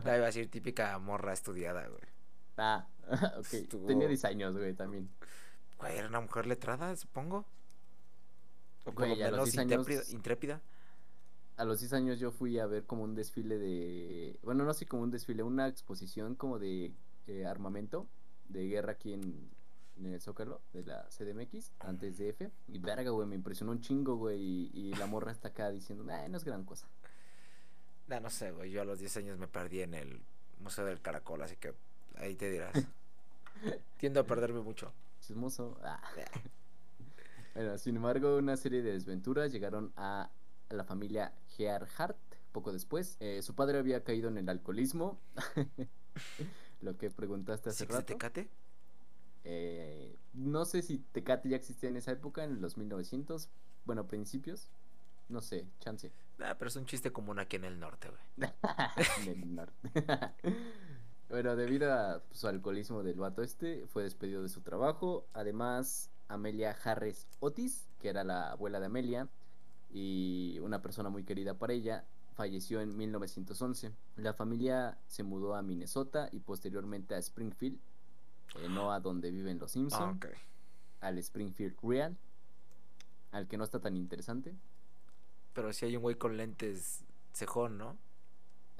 La 0.04 0.18
iba 0.18 0.24
a 0.24 0.26
decir 0.26 0.50
típica 0.50 0.98
morra 1.00 1.32
estudiada, 1.32 1.88
güey. 1.88 2.02
Ah, 2.58 2.86
ok. 3.40 3.54
Estuvo- 3.54 3.88
Tenía 3.88 4.08
10 4.10 4.26
años, 4.26 4.58
güey, 4.58 4.74
también. 4.74 5.10
Güey, 5.80 5.98
era 5.98 6.08
una 6.10 6.20
mujer 6.20 6.46
letrada, 6.46 6.94
supongo. 6.98 7.46
O 8.86 8.92
por 8.92 9.08
lo 9.08 9.14
a 9.14 9.18
los 9.18 9.32
menos 9.32 9.46
10 9.46 9.58
años- 9.60 9.80
intrépida, 9.80 10.04
intrépida. 10.12 10.62
A 11.56 11.64
los 11.64 11.80
10 11.80 11.94
años 11.94 12.20
yo 12.20 12.32
fui 12.32 12.60
a 12.60 12.66
ver 12.66 12.84
como 12.86 13.04
un 13.04 13.16
desfile 13.16 13.58
de... 13.58 14.40
Bueno, 14.44 14.66
no 14.66 14.74
sé 14.74 14.86
como 14.86 15.04
un 15.04 15.12
desfile, 15.12 15.44
una 15.44 15.68
exposición 15.68 16.36
como 16.36 16.60
de 16.60 16.92
eh, 17.28 17.46
armamento 17.46 18.08
de 18.50 18.68
guerra 18.68 18.94
aquí 18.94 19.14
en, 19.14 19.50
en 20.08 20.14
el 20.14 20.22
Zócalo 20.22 20.62
de 20.74 20.84
la 20.84 21.08
CDMX, 21.10 21.72
antes 21.80 22.18
de 22.18 22.30
F. 22.30 22.52
Y 22.68 22.80
verga, 22.80 23.10
güey, 23.12 23.28
me 23.28 23.36
impresionó 23.36 23.72
un 23.72 23.82
chingo, 23.82 24.16
güey. 24.16 24.42
Y, 24.42 24.72
y 24.74 24.94
la 24.96 25.06
morra 25.06 25.32
está 25.32 25.50
acá 25.50 25.70
diciendo, 25.72 26.06
"Ay, 26.12 26.30
no 26.30 26.38
es 26.38 26.44
gran 26.44 26.64
cosa. 26.64 26.88
No, 28.08 28.20
no 28.20 28.30
sé, 28.30 28.52
güey. 28.52 28.72
Yo 28.72 28.82
a 28.82 28.86
los 28.86 29.00
10 29.00 29.18
años 29.18 29.38
me 29.38 29.48
perdí 29.48 29.82
en 29.82 29.94
el 29.94 30.22
Museo 30.60 30.86
del 30.86 31.02
Caracol, 31.02 31.42
así 31.42 31.56
que 31.56 31.74
ahí 32.16 32.36
te 32.36 32.50
dirás. 32.50 32.74
Tiendo 33.98 34.20
a 34.20 34.24
perderme 34.26 34.62
mucho. 34.62 34.92
Chismoso. 35.22 35.78
Ah. 35.84 36.02
Bueno, 37.56 37.78
sin 37.78 37.98
embargo, 37.98 38.38
una 38.38 38.58
serie 38.58 38.82
de 38.82 38.94
desventuras 38.94 39.52
llegaron 39.52 39.94
a 39.96 40.32
la 40.72 40.84
familia 40.84 41.34
Gerhardt 41.50 42.18
poco 42.52 42.72
después. 42.74 43.16
Eh, 43.20 43.44
su 43.44 43.54
padre 43.54 43.78
había 43.78 44.04
caído 44.04 44.28
en 44.28 44.40
el 44.40 44.50
alcoholismo, 44.50 45.20
lo 46.82 46.98
que 46.98 47.12
preguntaste 47.12 47.70
hace 47.70 47.80
¿Six 47.80 47.90
de 47.90 47.96
rato. 47.96 48.06
Tecate? 48.08 48.50
Eh, 49.44 50.16
no 50.34 50.66
sé 50.66 50.82
si 50.82 50.98
Tecate 50.98 51.50
ya 51.50 51.58
existía 51.58 51.90
en 51.90 51.98
esa 51.98 52.12
época, 52.12 52.44
en 52.44 52.62
los 52.62 52.78
1900, 52.78 53.50
bueno, 53.86 54.08
principios. 54.08 54.70
No 55.30 55.42
sé, 55.42 55.66
chance. 55.80 56.12
Nah, 56.38 56.54
pero 56.56 56.70
es 56.70 56.76
un 56.76 56.86
chiste 56.86 57.12
común 57.12 57.40
aquí 57.40 57.56
en 57.56 57.66
el 57.66 57.80
norte, 57.80 58.10
güey. 58.10 58.52
En 59.28 59.30
el 59.30 59.56
norte. 59.56 59.90
bueno, 61.30 61.56
debido 61.56 61.94
a 61.94 62.22
su 62.32 62.48
alcoholismo 62.48 63.04
del 63.04 63.20
vato 63.20 63.42
este, 63.42 63.86
fue 63.88 64.04
despedido 64.04 64.44
de 64.44 64.50
su 64.50 64.62
trabajo. 64.62 65.26
Además, 65.34 66.10
Amelia 66.28 66.76
Harris 66.84 67.28
Otis, 67.40 67.88
que 68.00 68.10
era 68.10 68.24
la 68.24 68.52
abuela 68.52 68.80
de 68.80 68.88
Amelia 68.88 69.28
y 69.94 70.60
una 70.62 70.82
persona 70.82 71.10
muy 71.10 71.24
querida 71.24 71.54
para 71.54 71.74
ella, 71.74 72.04
falleció 72.34 72.82
en 72.82 72.98
1911. 72.98 73.92
La 74.18 74.34
familia 74.34 74.98
se 75.08 75.24
mudó 75.24 75.56
a 75.56 75.62
Minnesota 75.62 76.30
y 76.32 76.40
posteriormente 76.40 77.16
a 77.16 77.20
Springfield, 77.20 77.80
eh, 78.56 78.68
no 78.70 78.92
a 78.92 79.00
donde 79.00 79.32
viven 79.32 79.60
los 79.60 79.72
Ah, 79.72 79.74
Simpson, 79.74 80.10
ok. 80.18 80.26
al 81.02 81.18
Springfield 81.20 81.76
Real, 81.84 82.16
al 83.32 83.48
que 83.48 83.58
no 83.58 83.64
está 83.64 83.80
tan 83.80 83.96
interesante. 83.96 84.56
Pero 85.54 85.72
si 85.74 85.86
hay 85.86 85.96
un 85.96 86.02
güey 86.02 86.16
con 86.16 86.36
lentes 86.38 87.04
cejón, 87.34 87.78
¿no? 87.78 87.98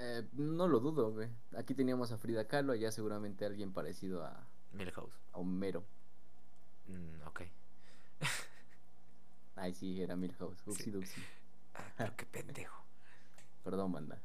Eh, 0.00 0.26
no 0.32 0.66
lo 0.66 0.80
dudo, 0.80 1.12
güey. 1.12 1.28
Aquí 1.56 1.74
teníamos 1.74 2.10
a 2.12 2.18
Frida 2.18 2.46
Kahlo, 2.48 2.72
allá 2.72 2.90
seguramente 2.90 3.44
alguien 3.46 3.72
parecido 3.72 4.24
a, 4.24 4.44
Milhouse. 4.72 5.12
a 5.32 5.38
Homero. 5.38 5.84
Mm, 6.88 7.26
ok. 7.28 7.42
Ay, 9.56 9.72
sí, 9.72 10.02
era 10.02 10.16
Milhouse. 10.16 10.62
Upsi 10.66 10.84
Sí. 10.84 10.90
dupsi. 10.90 11.20
Ah, 11.74 11.92
pero 11.96 12.16
qué 12.16 12.26
pendejo. 12.32 12.82
Perdón, 13.62 13.92
banda. 13.92 14.20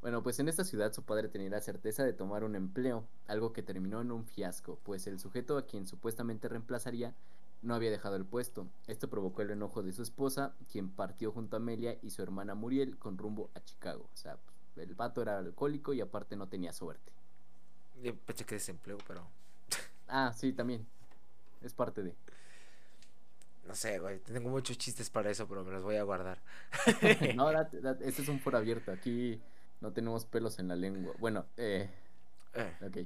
Bueno, 0.00 0.22
pues 0.22 0.38
en 0.40 0.48
esta 0.48 0.64
ciudad 0.64 0.92
su 0.94 1.02
padre 1.02 1.28
tenía 1.28 1.50
la 1.50 1.60
certeza 1.60 2.04
de 2.04 2.14
tomar 2.14 2.42
un 2.44 2.56
empleo, 2.56 3.04
algo 3.26 3.52
que 3.52 3.62
terminó 3.62 4.00
en 4.00 4.10
un 4.12 4.24
fiasco, 4.24 4.78
pues 4.82 5.06
el 5.06 5.18
sujeto 5.18 5.58
a 5.58 5.66
quien 5.66 5.86
supuestamente 5.86 6.48
reemplazaría 6.48 7.14
no 7.62 7.74
había 7.74 7.90
dejado 7.90 8.16
el 8.16 8.24
puesto. 8.24 8.66
Esto 8.86 9.10
provocó 9.10 9.42
el 9.42 9.50
enojo 9.50 9.82
de 9.82 9.92
su 9.92 10.02
esposa, 10.02 10.54
quien 10.72 10.88
partió 10.90 11.32
junto 11.32 11.56
a 11.56 11.58
Amelia 11.58 11.98
y 12.00 12.10
su 12.10 12.22
hermana 12.22 12.54
Muriel 12.54 12.96
con 12.98 13.18
rumbo 13.18 13.50
a 13.54 13.60
Chicago. 13.62 14.08
O 14.14 14.16
sea, 14.16 14.38
pues, 14.74 14.88
el 14.88 14.94
vato 14.94 15.20
era 15.20 15.38
alcohólico 15.38 15.92
y 15.92 16.00
aparte 16.00 16.34
no 16.36 16.48
tenía 16.48 16.72
suerte. 16.72 17.12
Yo 18.02 18.16
pensé 18.16 18.44
que 18.46 18.54
desempleo, 18.56 18.98
pero. 19.06 19.26
Ah, 20.12 20.32
sí, 20.36 20.52
también. 20.52 20.86
Es 21.62 21.72
parte 21.74 22.02
de. 22.02 22.14
No 23.66 23.74
sé, 23.74 23.98
güey. 23.98 24.18
Tengo 24.20 24.48
muchos 24.48 24.78
chistes 24.78 25.10
para 25.10 25.30
eso, 25.30 25.46
pero 25.46 25.62
me 25.64 25.70
los 25.70 25.82
voy 25.82 25.96
a 25.96 26.02
guardar. 26.02 26.38
No, 27.36 27.50
date- 27.52 27.80
date, 27.80 28.08
este 28.08 28.22
es 28.22 28.28
un 28.28 28.40
foro 28.40 28.58
abierto. 28.58 28.90
Aquí 28.90 29.40
no 29.80 29.92
tenemos 29.92 30.24
pelos 30.26 30.58
en 30.58 30.68
la 30.68 30.76
lengua. 30.76 31.14
Bueno, 31.18 31.46
eh, 31.56 31.90
Eh, 32.54 32.76
ok. 32.82 32.96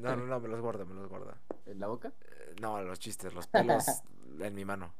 no, 0.00 0.16
no, 0.16 0.26
no, 0.26 0.40
me 0.40 0.48
los 0.48 0.60
guardo, 0.60 0.86
me 0.86 0.94
los 0.94 1.08
guardo. 1.08 1.34
¿En 1.66 1.78
la 1.78 1.86
boca? 1.88 2.12
Eh, 2.22 2.56
no, 2.60 2.80
los 2.82 2.98
chistes, 2.98 3.34
los 3.34 3.46
pelos 3.46 3.84
en 4.40 4.54
mi 4.54 4.64
mano. 4.64 4.92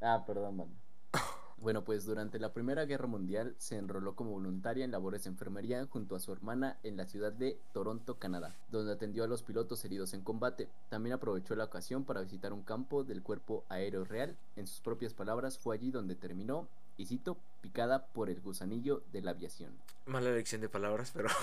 Ah, 0.00 0.24
perdón, 0.26 0.56
mano. 0.56 0.70
Bueno, 1.60 1.82
pues 1.82 2.06
durante 2.06 2.38
la 2.38 2.52
Primera 2.52 2.84
Guerra 2.84 3.08
Mundial 3.08 3.56
se 3.58 3.76
enroló 3.76 4.14
como 4.14 4.30
voluntaria 4.30 4.84
en 4.84 4.92
labores 4.92 5.24
de 5.24 5.30
enfermería 5.30 5.84
junto 5.90 6.14
a 6.14 6.20
su 6.20 6.30
hermana 6.32 6.78
en 6.84 6.96
la 6.96 7.04
ciudad 7.04 7.32
de 7.32 7.58
Toronto, 7.72 8.14
Canadá, 8.16 8.54
donde 8.70 8.92
atendió 8.92 9.24
a 9.24 9.26
los 9.26 9.42
pilotos 9.42 9.84
heridos 9.84 10.14
en 10.14 10.22
combate. 10.22 10.68
También 10.88 11.14
aprovechó 11.14 11.56
la 11.56 11.64
ocasión 11.64 12.04
para 12.04 12.20
visitar 12.20 12.52
un 12.52 12.62
campo 12.62 13.02
del 13.02 13.24
Cuerpo 13.24 13.64
Aéreo 13.68 14.04
Real. 14.04 14.36
En 14.54 14.68
sus 14.68 14.78
propias 14.80 15.14
palabras, 15.14 15.58
fue 15.58 15.74
allí 15.74 15.90
donde 15.90 16.14
terminó, 16.14 16.68
y 16.98 17.06
cito, 17.06 17.38
picada 17.62 18.06
por 18.08 18.28
el 18.28 18.40
gusanillo 18.42 19.02
de 19.12 19.22
la 19.22 19.30
aviación. 19.30 19.72
Mala 20.04 20.28
elección 20.28 20.60
de 20.60 20.68
palabras, 20.68 21.10
pero. 21.14 21.28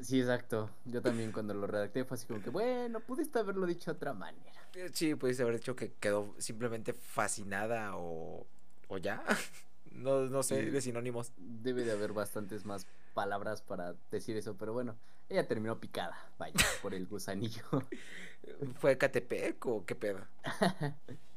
Sí, 0.00 0.20
exacto. 0.20 0.70
Yo 0.84 1.02
también 1.02 1.32
cuando 1.32 1.54
lo 1.54 1.66
redacté 1.66 2.04
fue 2.04 2.14
así 2.14 2.24
como 2.24 2.40
que, 2.40 2.50
bueno, 2.50 3.00
pudiste 3.00 3.40
haberlo 3.40 3.66
dicho 3.66 3.90
de 3.90 3.96
otra 3.96 4.14
manera. 4.14 4.62
Sí, 4.92 5.16
pudiste 5.16 5.42
haber 5.42 5.56
dicho 5.56 5.74
que 5.74 5.90
quedó 5.94 6.36
simplemente 6.38 6.92
fascinada 6.92 7.96
o. 7.96 8.46
o 8.88 8.98
ya. 8.98 9.22
No, 9.90 10.20
no 10.26 10.44
sé, 10.44 10.62
Sí. 10.66 10.70
de 10.70 10.80
sinónimos. 10.80 11.32
Debe 11.38 11.82
de 11.82 11.90
haber 11.90 12.12
bastantes 12.12 12.64
más 12.64 12.86
palabras 13.14 13.62
para 13.62 13.96
decir 14.12 14.36
eso, 14.36 14.54
pero 14.56 14.72
bueno, 14.72 14.94
ella 15.28 15.48
terminó 15.48 15.80
picada, 15.80 16.16
vaya, 16.38 16.54
por 16.82 16.94
el 16.94 17.06
gusanillo. 17.08 17.64
¿Fue 18.78 18.96
Catepec 18.96 19.66
o 19.66 19.84
qué 19.84 19.96
pedo? 19.96 20.20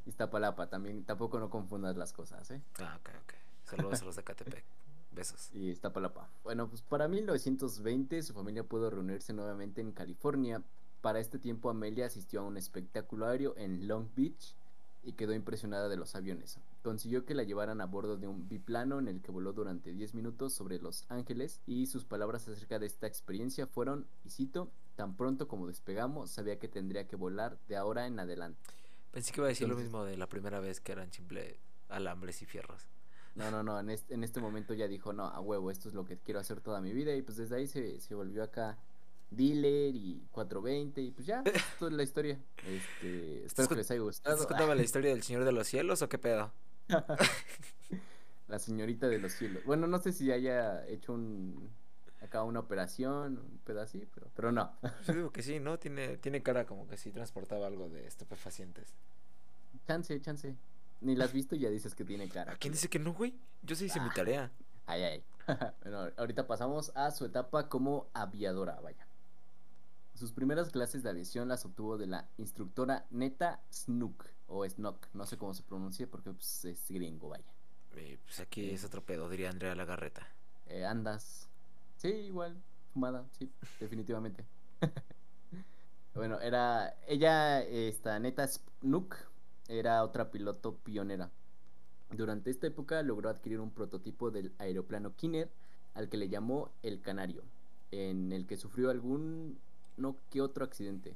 Iztapalapa, 0.06 0.68
también, 0.68 1.04
tampoco 1.04 1.40
no 1.40 1.50
confundas 1.50 1.96
las 1.98 2.14
cosas, 2.14 2.50
¿eh? 2.52 2.62
Ah, 2.80 2.98
ok, 3.00 3.10
ok. 3.24 3.34
Saludos 3.64 4.02
a 4.02 4.06
los 4.06 4.16
de 4.16 4.24
Catepec. 4.24 4.66
Besos. 5.12 5.50
Y 5.54 5.70
Iztapalapa. 5.70 6.30
Bueno, 6.44 6.68
pues 6.68 6.82
para 6.82 7.08
1920 7.08 8.24
su 8.24 8.34
familia 8.34 8.64
pudo 8.64 8.90
reunirse 8.90 9.34
nuevamente 9.34 9.82
en 9.82 9.92
California. 9.92 10.64
Para 11.02 11.20
este 11.20 11.40
tiempo 11.40 11.70
Amelia 11.70 12.06
asistió 12.06 12.42
a 12.42 12.44
un 12.44 12.58
espectáculo 12.58 13.26
aéreo 13.26 13.54
en 13.58 13.88
Long 13.88 14.08
Beach 14.16 14.56
y 15.04 15.14
quedó 15.14 15.34
impresionada 15.34 15.90
de 15.90 15.98
los 15.98 16.16
aviones. 16.16 16.60
Consiguió 16.84 17.26
que 17.26 17.34
la 17.34 17.44
llevaran 17.44 17.82
a 17.82 17.86
bordo 17.86 18.18
de 18.18 18.28
un 18.28 18.48
biplano 18.48 19.00
en 19.00 19.08
el 19.08 19.22
que 19.22 19.32
voló 19.32 19.52
durante 19.54 19.94
10 19.94 20.14
minutos 20.14 20.54
sobre 20.54 20.80
Los 20.80 21.06
Ángeles 21.10 21.60
y 21.66 21.88
sus 21.88 22.06
palabras 22.06 22.48
acerca 22.48 22.80
de 22.80 22.86
esta 22.86 23.08
experiencia 23.08 23.68
fueron, 23.68 24.06
y 24.24 24.30
cito, 24.30 24.70
tan 24.96 25.16
pronto 25.16 25.48
como 25.48 25.68
despegamos 25.68 26.30
sabía 26.30 26.60
que 26.60 26.68
tendría 26.68 27.08
que 27.08 27.16
volar 27.16 27.58
de 27.68 27.78
ahora 27.78 28.06
en 28.06 28.20
adelante. 28.20 28.60
Pensé 29.12 29.32
que 29.32 29.42
iba 29.42 29.48
a 29.48 29.50
decir 29.50 29.68
lo 29.68 29.76
mismo 29.76 30.06
de 30.06 30.18
la 30.18 30.28
primera 30.28 30.60
vez 30.60 30.80
que 30.80 30.92
eran 30.92 31.12
simple 31.12 31.60
alambres 31.90 32.42
y 32.42 32.46
fierros. 32.46 32.88
No, 33.36 33.50
no, 33.52 33.64
no, 33.64 33.80
en 33.80 33.90
este, 33.90 34.14
en 34.14 34.24
este 34.24 34.40
momento 34.40 34.74
ya 34.74 34.88
dijo, 34.88 35.14
no, 35.14 35.26
a 35.26 35.40
huevo, 35.40 35.72
esto 35.72 35.88
es 35.88 35.94
lo 35.94 36.06
que 36.06 36.18
quiero 36.18 36.40
hacer 36.40 36.60
toda 36.62 36.82
mi 36.82 36.92
vida 36.92 37.16
y 37.16 37.22
pues 37.22 37.38
desde 37.38 37.56
ahí 37.56 37.68
se, 37.68 38.00
se 38.00 38.16
volvió 38.16 38.44
acá 38.44 38.78
dealer 39.30 39.96
y 39.96 40.22
420 40.32 41.02
y 41.02 41.12
pues 41.12 41.26
ya, 41.26 41.42
esto 41.46 41.88
es 41.88 41.94
la 41.94 42.04
historia. 42.04 42.38
Este, 42.68 43.46
espero 43.46 43.70
que 43.70 43.76
les 43.76 43.90
haya 43.90 44.02
gustado. 44.02 44.36
¿Estás 44.36 44.48
contando 44.48 44.76
la 44.76 44.84
historia 44.84 45.12
del 45.12 45.24
Señor 45.24 45.46
de 45.46 45.52
los 45.54 45.68
Cielos 45.68 46.02
o 46.02 46.10
qué 46.10 46.18
pedo? 46.18 46.52
La 48.48 48.60
señorita 48.60 49.08
de 49.08 49.18
los 49.18 49.32
cielos. 49.32 49.64
Bueno, 49.64 49.88
no 49.88 49.98
sé 50.00 50.12
si 50.12 50.30
haya 50.30 50.86
hecho 50.86 51.14
un 51.14 51.70
acá 52.22 52.44
una 52.44 52.60
operación, 52.60 53.38
un 53.68 53.78
así, 53.78 54.08
pero, 54.14 54.28
pero 54.36 54.52
no. 54.52 54.72
Yo 55.08 55.14
digo 55.14 55.32
que 55.32 55.42
sí, 55.42 55.60
¿no? 55.60 55.80
Tiene, 55.80 56.18
tiene 56.18 56.42
cara 56.44 56.66
como 56.66 56.88
que 56.88 56.98
sí 56.98 57.12
transportaba 57.12 57.68
algo 57.68 57.90
de 57.90 58.08
estupefacientes. 58.08 58.94
chance, 59.88 60.20
chance. 60.22 60.56
Ni 61.02 61.16
la 61.16 61.26
has 61.26 61.34
visto 61.34 61.56
y 61.56 61.60
ya 61.60 61.70
dices 61.70 61.96
que 61.96 62.06
tiene 62.06 62.30
cara. 62.30 62.54
¿A 62.54 62.56
quién 62.58 62.74
dice 62.74 62.88
que 62.90 63.00
no, 63.00 63.14
güey? 63.14 63.34
Yo 63.64 63.76
sí 63.76 63.86
hice 63.86 64.00
mi 64.00 64.10
Ah. 64.10 64.14
tarea. 64.16 64.52
Ay, 64.86 65.02
ay. 65.04 65.24
bueno, 65.82 66.12
ahorita 66.18 66.46
pasamos 66.46 66.92
a 66.96 67.10
su 67.12 67.26
etapa 67.26 67.68
como 67.70 68.08
aviadora, 68.14 68.80
vaya. 68.82 69.08
Sus 70.14 70.32
primeras 70.32 70.70
clases 70.70 71.02
de 71.02 71.10
aviación 71.10 71.48
las 71.48 71.66
obtuvo 71.66 71.98
de 71.98 72.06
la 72.06 72.28
instructora 72.38 73.06
Neta 73.10 73.62
Snook, 73.74 74.26
o 74.48 74.68
Snook, 74.70 75.08
no 75.14 75.26
sé 75.26 75.38
cómo 75.38 75.56
se 75.56 75.64
pronuncia 75.64 76.06
porque 76.06 76.32
pues, 76.32 76.66
es 76.66 76.86
gringo, 76.90 77.30
vaya. 77.30 77.44
Y, 77.98 78.18
pues 78.18 78.40
aquí 78.40 78.70
es 78.70 78.84
otro 78.84 79.04
pedo, 79.04 79.28
diría 79.30 79.50
Andrea 79.50 79.74
Lagarreta. 79.74 80.28
Eh, 80.68 80.86
andas. 80.86 81.48
Sí, 82.02 82.08
igual, 82.08 82.60
fumada, 82.96 83.28
sí, 83.38 83.52
definitivamente. 83.80 84.44
bueno, 86.16 86.40
era. 86.40 86.98
Ella, 87.08 87.62
esta 87.62 88.18
neta 88.18 88.48
Snook, 88.48 89.16
era 89.68 90.04
otra 90.04 90.32
piloto 90.32 90.74
pionera. 90.78 91.30
Durante 92.10 92.50
esta 92.50 92.66
época 92.66 93.04
logró 93.04 93.30
adquirir 93.30 93.60
un 93.60 93.70
prototipo 93.70 94.32
del 94.32 94.52
aeroplano 94.58 95.16
Kinner, 95.16 95.52
al 95.94 96.10
que 96.10 96.18
le 96.18 96.28
llamó 96.28 96.72
el 96.82 97.02
Canario, 97.02 97.44
en 97.92 98.32
el 98.32 98.48
que 98.48 98.58
sufrió 98.58 98.90
algún 98.90 99.60
no 99.98 100.16
que 100.32 100.42
otro 100.42 100.66
accidente, 100.66 101.14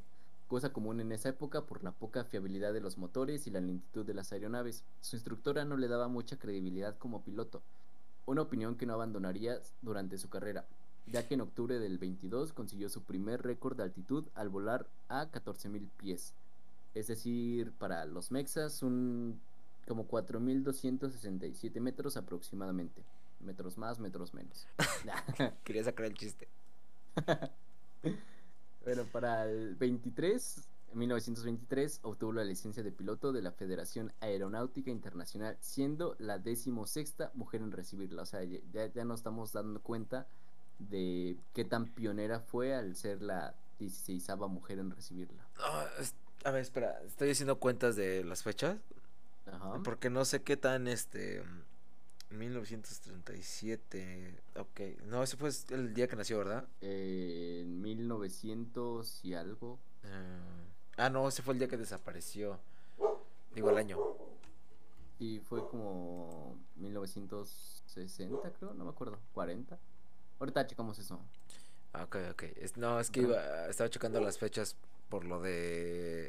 cosa 0.47 0.71
común 0.71 0.99
en 0.99 1.11
esa 1.11 1.29
época 1.29 1.65
por 1.65 1.83
la 1.83 1.93
poca 1.93 2.25
fiabilidad 2.25 2.73
de 2.73 2.81
los 2.81 2.99
motores 2.99 3.47
y 3.47 3.49
la 3.49 3.59
lentitud 3.59 4.05
de 4.05 4.13
las 4.13 4.31
aeronaves. 4.31 4.83
Su 5.01 5.15
instructora 5.15 5.65
no 5.65 5.77
le 5.77 5.87
daba 5.87 6.07
mucha 6.09 6.37
credibilidad 6.37 6.95
como 6.99 7.23
piloto, 7.23 7.63
una 8.25 8.41
opinión 8.41 8.75
que 8.75 8.85
no 8.85 8.93
abandonaría 8.93 9.59
durante 9.81 10.17
su 10.17 10.29
carrera, 10.29 10.65
ya 11.07 11.27
que 11.27 11.35
en 11.35 11.41
octubre 11.41 11.79
del 11.79 11.97
22 11.97 12.53
consiguió 12.53 12.89
su 12.89 13.03
primer 13.03 13.43
récord 13.43 13.77
de 13.77 13.83
altitud 13.83 14.25
al 14.33 14.49
volar 14.49 14.87
a 15.09 15.31
14.000 15.31 15.87
pies. 15.97 16.33
Es 16.93 17.07
decir, 17.07 17.71
para 17.73 18.05
los 18.05 18.31
mexas, 18.31 18.81
un 18.81 19.39
como 19.87 20.07
4.267 20.07 21.79
metros 21.79 22.17
aproximadamente. 22.17 23.03
Metros 23.41 23.77
más, 23.77 23.99
metros 23.99 24.33
menos. 24.33 24.67
Quería 25.63 25.83
sacar 25.83 26.05
el 26.05 26.15
chiste. 26.15 26.47
Bueno, 28.85 29.03
para 29.11 29.49
el 29.49 29.73
23, 29.73 30.61
en 30.95 30.99
1923, 30.99 31.99
obtuvo 32.03 32.31
la 32.31 32.45
licencia 32.45 32.81
de 32.81 32.89
piloto 32.91 33.33
de 33.33 33.41
la 33.41 33.51
Federación 33.51 34.13
Aeronáutica 34.21 34.89
Internacional, 34.91 35.57
siendo 35.59 36.15
la 36.19 36.39
decimosexta 36.39 37.31
mujer 37.33 37.61
en 37.61 37.73
recibirla. 37.73 38.21
O 38.21 38.25
sea, 38.25 38.43
ya, 38.45 38.59
ya- 38.93 39.03
nos 39.03 39.19
estamos 39.19 39.51
dando 39.51 39.81
cuenta 39.81 40.25
de 40.79 41.35
qué 41.53 41.65
tan 41.65 41.87
pionera 41.87 42.39
fue 42.39 42.73
al 42.73 42.95
ser 42.95 43.21
la 43.21 43.55
16 43.77 44.29
mujer 44.47 44.79
en 44.79 44.89
recibirla. 44.91 45.45
Ah, 45.59 45.85
a 46.45 46.51
ver, 46.51 46.61
espera, 46.61 47.01
estoy 47.05 47.31
haciendo 47.31 47.59
cuentas 47.59 47.97
de 47.97 48.23
las 48.23 48.41
fechas. 48.43 48.77
Ajá. 49.47 49.81
Porque 49.83 50.09
no 50.09 50.23
sé 50.23 50.43
qué 50.43 50.55
tan 50.55 50.87
este. 50.87 51.43
1937. 52.31 54.33
Ok. 54.57 54.79
No, 55.07 55.23
ese 55.23 55.35
fue 55.37 55.49
el 55.71 55.93
día 55.93 56.07
que 56.07 56.15
nació, 56.15 56.37
¿verdad? 56.39 56.67
Eh, 56.81 57.61
en 57.63 57.81
1900 57.81 59.19
y 59.23 59.33
algo. 59.33 59.77
Eh, 60.03 60.64
ah, 60.97 61.09
no, 61.09 61.27
ese 61.27 61.41
fue 61.41 61.53
el 61.53 61.59
día 61.59 61.67
que 61.67 61.77
desapareció. 61.77 62.59
Digo, 63.53 63.69
el 63.69 63.77
año. 63.77 63.97
Y 65.19 65.39
fue 65.39 65.67
como 65.69 66.57
1960, 66.75 68.51
creo, 68.59 68.73
no 68.73 68.83
me 68.85 68.89
acuerdo. 68.89 69.17
40. 69.33 69.77
Ahorita 70.39 70.67
checamos 70.67 70.99
eso. 70.99 71.19
Ah, 71.93 72.03
Ok, 72.03 72.17
ok. 72.31 72.43
Es- 72.57 72.75
no, 72.77 72.99
es 72.99 73.09
que 73.09 73.21
iba, 73.21 73.67
estaba 73.69 73.89
checando 73.89 74.19
las 74.19 74.37
fechas 74.37 74.75
por 75.09 75.23
lo 75.23 75.39
de. 75.41 76.27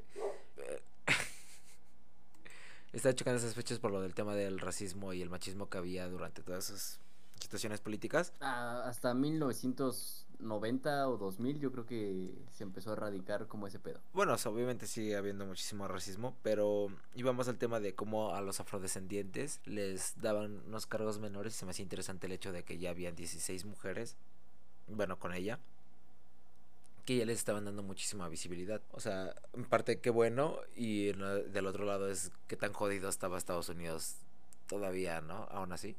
eh, 0.59 0.83
estaba 2.93 3.15
checando 3.15 3.39
esas 3.39 3.55
fechas 3.55 3.79
por 3.79 3.91
lo 3.91 4.01
del 4.01 4.15
tema 4.15 4.35
del 4.35 4.61
racismo 4.61 5.13
y 5.13 5.23
el 5.23 5.31
machismo 5.31 5.69
que 5.69 5.79
había 5.79 6.09
durante 6.09 6.43
todas 6.43 6.71
esas 6.71 7.01
situaciones 7.47 7.81
políticas. 7.81 8.33
Ah, 8.41 8.83
hasta 8.87 9.15
1990 9.15 11.09
o 11.09 11.17
2000 11.17 11.61
yo 11.61 11.73
creo 11.73 11.87
que 11.87 12.35
se 12.53 12.65
empezó 12.65 12.91
a 12.91 12.95
erradicar 12.95 13.47
como 13.47 13.67
ese 13.67 13.79
pedo. 13.79 14.01
Bueno, 14.13 14.35
o 14.35 14.39
sea, 14.39 14.53
obviamente 14.53 14.87
sigue 14.87 15.17
habiendo 15.17 15.47
muchísimo 15.47 15.89
racismo, 15.89 16.37
pero 16.43 16.89
íbamos 17.15 17.49
al 17.49 17.57
tema 17.57 17.81
de 17.81 17.95
cómo 17.95 18.35
a 18.35 18.41
los 18.41 18.61
afrodescendientes 18.61 19.61
les 19.65 20.21
daban 20.21 20.63
unos 20.67 20.87
cargos 20.87 21.19
menores. 21.19 21.55
Se 21.55 21.65
me 21.65 21.71
hacía 21.71 21.85
interesante 21.85 22.27
el 22.27 22.33
hecho 22.33 22.53
de 22.53 22.65
que 22.65 22.79
ya 22.79 22.91
habían 22.91 23.15
16 23.15 23.65
mujeres, 23.65 24.17
bueno, 24.89 25.19
con 25.19 25.33
ella, 25.33 25.59
que 27.05 27.17
ya 27.17 27.25
les 27.25 27.39
estaban 27.39 27.65
dando 27.65 27.83
muchísima 27.85 28.29
visibilidad. 28.29 28.83
O 28.91 29.01
sea, 29.01 29.35
en 29.55 29.65
parte 29.65 30.01
qué 30.01 30.11
bueno, 30.11 30.59
y 30.75 31.13
del 31.13 31.67
otro 31.67 31.85
lado 31.85 32.11
es 32.11 32.33
qué 32.49 32.57
tan 32.57 32.73
jodido 32.73 33.09
estaba 33.09 33.39
Estados 33.39 33.69
Unidos 33.69 34.17
todavía, 34.67 35.21
¿no? 35.21 35.47
Aún 35.51 35.73
así. 35.73 35.97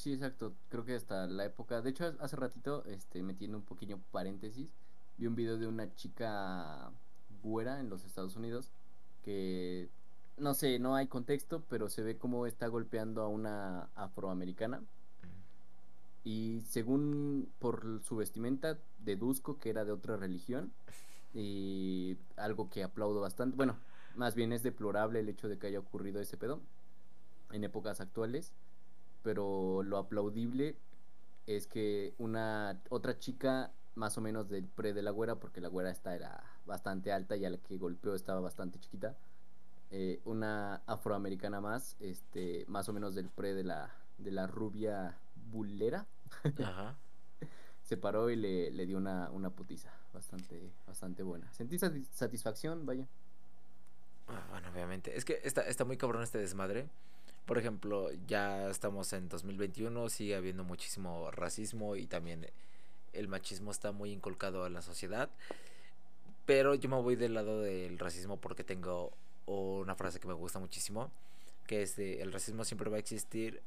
Sí, 0.00 0.14
exacto. 0.14 0.54
Creo 0.70 0.86
que 0.86 0.94
hasta 0.94 1.26
la 1.26 1.44
época. 1.44 1.82
De 1.82 1.90
hecho, 1.90 2.14
hace 2.20 2.34
ratito, 2.34 2.82
este, 2.86 3.22
metiendo 3.22 3.58
un 3.58 3.64
pequeño 3.64 4.00
paréntesis, 4.12 4.70
vi 5.18 5.26
un 5.26 5.34
video 5.34 5.58
de 5.58 5.66
una 5.66 5.94
chica 5.94 6.90
güera 7.42 7.80
en 7.80 7.90
los 7.90 8.04
Estados 8.06 8.34
Unidos 8.34 8.70
que 9.22 9.90
no 10.38 10.54
sé, 10.54 10.78
no 10.78 10.94
hay 10.94 11.06
contexto, 11.06 11.62
pero 11.68 11.90
se 11.90 12.02
ve 12.02 12.16
como 12.16 12.46
está 12.46 12.66
golpeando 12.68 13.20
a 13.20 13.28
una 13.28 13.90
afroamericana. 13.94 14.82
Y 16.24 16.62
según 16.66 17.50
por 17.58 18.00
su 18.02 18.16
vestimenta, 18.16 18.78
deduzco 19.04 19.58
que 19.58 19.68
era 19.68 19.84
de 19.84 19.92
otra 19.92 20.16
religión. 20.16 20.72
Y 21.34 22.16
algo 22.36 22.70
que 22.70 22.84
aplaudo 22.84 23.20
bastante. 23.20 23.54
Bueno, 23.54 23.76
más 24.16 24.34
bien 24.34 24.54
es 24.54 24.62
deplorable 24.62 25.20
el 25.20 25.28
hecho 25.28 25.50
de 25.50 25.58
que 25.58 25.66
haya 25.66 25.78
ocurrido 25.78 26.22
ese 26.22 26.38
pedo 26.38 26.58
en 27.52 27.64
épocas 27.64 28.00
actuales. 28.00 28.54
Pero 29.22 29.82
lo 29.82 29.98
aplaudible 29.98 30.76
es 31.46 31.66
que 31.66 32.14
una 32.18 32.80
otra 32.88 33.18
chica 33.18 33.70
más 33.96 34.16
o 34.16 34.20
menos 34.20 34.48
del 34.48 34.66
pre 34.66 34.92
de 34.92 35.02
la 35.02 35.10
güera, 35.10 35.36
porque 35.36 35.60
la 35.60 35.68
güera 35.68 35.90
esta 35.90 36.14
era 36.14 36.42
bastante 36.64 37.12
alta 37.12 37.36
y 37.36 37.44
a 37.44 37.50
la 37.50 37.58
que 37.58 37.76
golpeó 37.76 38.14
estaba 38.14 38.40
bastante 38.40 38.78
chiquita. 38.78 39.16
eh, 39.92 40.20
una 40.24 40.76
afroamericana 40.86 41.60
más, 41.60 41.96
este, 41.98 42.64
más 42.68 42.88
o 42.88 42.92
menos 42.92 43.14
del 43.16 43.28
pre 43.28 43.54
de 43.54 43.64
la, 43.64 43.90
de 44.18 44.30
la 44.30 44.46
rubia 44.46 45.16
bulera, 45.50 46.06
Ajá. 46.64 46.94
se 47.82 47.96
paró 47.96 48.30
y 48.30 48.36
le, 48.36 48.70
le 48.70 48.86
dio 48.86 48.96
una, 48.98 49.28
una 49.30 49.50
putiza 49.50 49.90
bastante, 50.14 50.70
bastante 50.86 51.24
buena. 51.24 51.52
Sentí 51.52 51.76
sati- 51.76 52.06
satisfacción, 52.12 52.86
vaya. 52.86 53.04
Ah, 54.28 54.46
Bueno, 54.50 54.68
obviamente. 54.72 55.16
Es 55.16 55.24
que 55.24 55.40
está, 55.42 55.62
está 55.62 55.84
muy 55.84 55.96
cabrón 55.96 56.22
este 56.22 56.38
desmadre. 56.38 56.88
Por 57.50 57.58
ejemplo, 57.58 58.10
ya 58.28 58.70
estamos 58.70 59.12
en 59.12 59.28
2021, 59.28 60.08
sigue 60.08 60.36
habiendo 60.36 60.62
muchísimo 60.62 61.32
racismo 61.32 61.96
y 61.96 62.06
también 62.06 62.46
el 63.12 63.26
machismo 63.26 63.72
está 63.72 63.90
muy 63.90 64.12
inculcado 64.12 64.68
en 64.68 64.72
la 64.72 64.82
sociedad. 64.82 65.28
Pero 66.46 66.76
yo 66.76 66.88
me 66.88 67.02
voy 67.02 67.16
del 67.16 67.34
lado 67.34 67.60
del 67.60 67.98
racismo 67.98 68.36
porque 68.36 68.62
tengo 68.62 69.10
una 69.46 69.96
frase 69.96 70.20
que 70.20 70.28
me 70.28 70.34
gusta 70.34 70.60
muchísimo, 70.60 71.10
que 71.66 71.82
es 71.82 71.96
de, 71.96 72.22
el 72.22 72.32
racismo 72.32 72.62
siempre 72.62 72.88
va 72.88 72.98
a 72.98 73.00
existir 73.00 73.60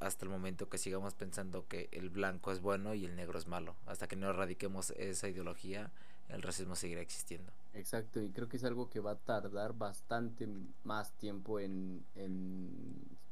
hasta 0.00 0.26
el 0.26 0.30
momento 0.30 0.68
que 0.68 0.76
sigamos 0.76 1.14
pensando 1.14 1.66
que 1.66 1.88
el 1.92 2.10
blanco 2.10 2.52
es 2.52 2.60
bueno 2.60 2.92
y 2.92 3.06
el 3.06 3.16
negro 3.16 3.38
es 3.38 3.46
malo. 3.46 3.74
Hasta 3.86 4.06
que 4.06 4.16
no 4.16 4.28
erradiquemos 4.28 4.90
esa 4.98 5.30
ideología, 5.30 5.90
el 6.28 6.42
racismo 6.42 6.74
seguirá 6.76 7.00
existiendo. 7.00 7.52
Exacto, 7.74 8.22
y 8.22 8.30
creo 8.30 8.48
que 8.48 8.56
es 8.56 8.64
algo 8.64 8.88
que 8.88 9.00
va 9.00 9.12
a 9.12 9.16
tardar 9.16 9.74
bastante 9.76 10.46
más 10.84 11.10
tiempo 11.12 11.58
en, 11.58 12.04
en 12.14 12.70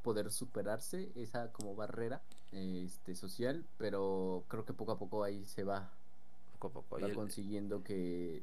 poder 0.02 0.32
superarse, 0.32 1.10
esa 1.14 1.52
como 1.52 1.76
barrera 1.76 2.20
este, 2.50 3.14
social, 3.14 3.64
pero 3.78 4.42
creo 4.48 4.64
que 4.64 4.72
poco 4.72 4.92
a 4.92 4.98
poco 4.98 5.22
ahí 5.24 5.44
se 5.46 5.62
va, 5.64 5.88
Poco 6.58 6.66
a 6.68 6.70
poco. 6.82 6.98
Y 6.98 7.02
va 7.02 7.08
el- 7.08 7.14
consiguiendo 7.14 7.82
que 7.84 8.42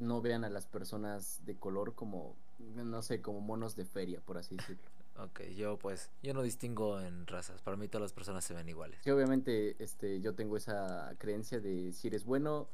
no 0.00 0.20
vean 0.20 0.44
a 0.44 0.50
las 0.50 0.66
personas 0.66 1.40
de 1.46 1.54
color 1.56 1.94
como, 1.94 2.34
no 2.58 3.02
sé, 3.02 3.22
como 3.22 3.40
monos 3.40 3.76
de 3.76 3.84
feria, 3.84 4.20
por 4.20 4.38
así 4.38 4.56
decirlo. 4.56 4.82
Ok, 5.16 5.42
yo 5.56 5.78
pues, 5.78 6.10
yo 6.24 6.34
no 6.34 6.42
distingo 6.42 7.00
en 7.00 7.28
razas, 7.28 7.62
para 7.62 7.76
mí 7.76 7.86
todas 7.86 8.02
las 8.02 8.12
personas 8.12 8.44
se 8.44 8.52
ven 8.52 8.68
iguales. 8.68 8.98
Que 9.04 9.12
obviamente 9.12 9.76
este, 9.78 10.20
yo 10.20 10.34
tengo 10.34 10.56
esa 10.56 11.14
creencia 11.18 11.60
de 11.60 11.92
si 11.92 12.08
eres 12.08 12.24
bueno, 12.24 12.66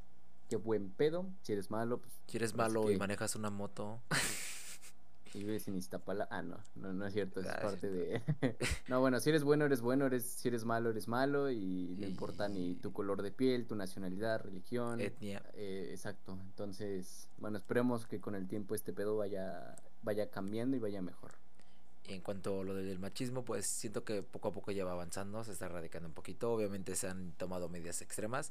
qué 0.50 0.56
buen 0.56 0.90
pedo, 0.90 1.26
si 1.42 1.52
eres 1.52 1.70
malo, 1.70 1.98
pues 1.98 2.12
Si 2.26 2.36
eres 2.36 2.54
malo 2.54 2.90
y 2.90 2.98
manejas 2.98 3.36
una 3.36 3.50
moto, 3.50 4.00
y 5.34 5.38
vives 5.38 5.68
en 5.68 5.76
Iztapala. 5.76 6.26
Ah, 6.28 6.42
no, 6.42 6.58
no, 6.74 6.92
no 6.92 7.06
es 7.06 7.14
cierto, 7.14 7.40
es 7.40 7.46
parte 7.46 7.88
de... 7.88 8.20
no, 8.88 8.98
bueno, 8.98 9.20
si 9.20 9.30
eres 9.30 9.44
bueno, 9.44 9.64
eres 9.64 9.80
bueno, 9.80 10.06
eres, 10.06 10.24
si 10.24 10.48
eres 10.48 10.64
malo, 10.64 10.90
eres 10.90 11.06
malo 11.06 11.52
y 11.52 11.94
no 11.98 12.06
importa 12.08 12.48
ni 12.48 12.74
tu 12.74 12.92
color 12.92 13.22
de 13.22 13.30
piel, 13.30 13.64
tu 13.66 13.76
nacionalidad, 13.76 14.42
religión. 14.42 15.00
Etnia. 15.00 15.40
Eh, 15.54 15.90
exacto, 15.92 16.32
entonces, 16.32 17.28
bueno, 17.38 17.58
esperemos 17.58 18.06
que 18.06 18.20
con 18.20 18.34
el 18.34 18.48
tiempo 18.48 18.74
este 18.74 18.92
pedo 18.92 19.16
vaya, 19.16 19.76
vaya 20.02 20.30
cambiando 20.30 20.76
y 20.76 20.80
vaya 20.80 21.00
mejor. 21.00 21.30
En 22.08 22.22
cuanto 22.22 22.62
a 22.62 22.64
lo 22.64 22.74
del 22.74 22.98
machismo, 22.98 23.44
pues 23.44 23.66
siento 23.66 24.02
que 24.02 24.24
poco 24.24 24.48
a 24.48 24.52
poco 24.52 24.72
ya 24.72 24.84
va 24.84 24.92
avanzando, 24.92 25.44
se 25.44 25.52
está 25.52 25.66
erradicando 25.66 26.08
un 26.08 26.14
poquito. 26.14 26.52
Obviamente 26.52 26.96
se 26.96 27.06
han 27.06 27.30
tomado 27.38 27.68
medidas 27.68 28.02
extremas 28.02 28.50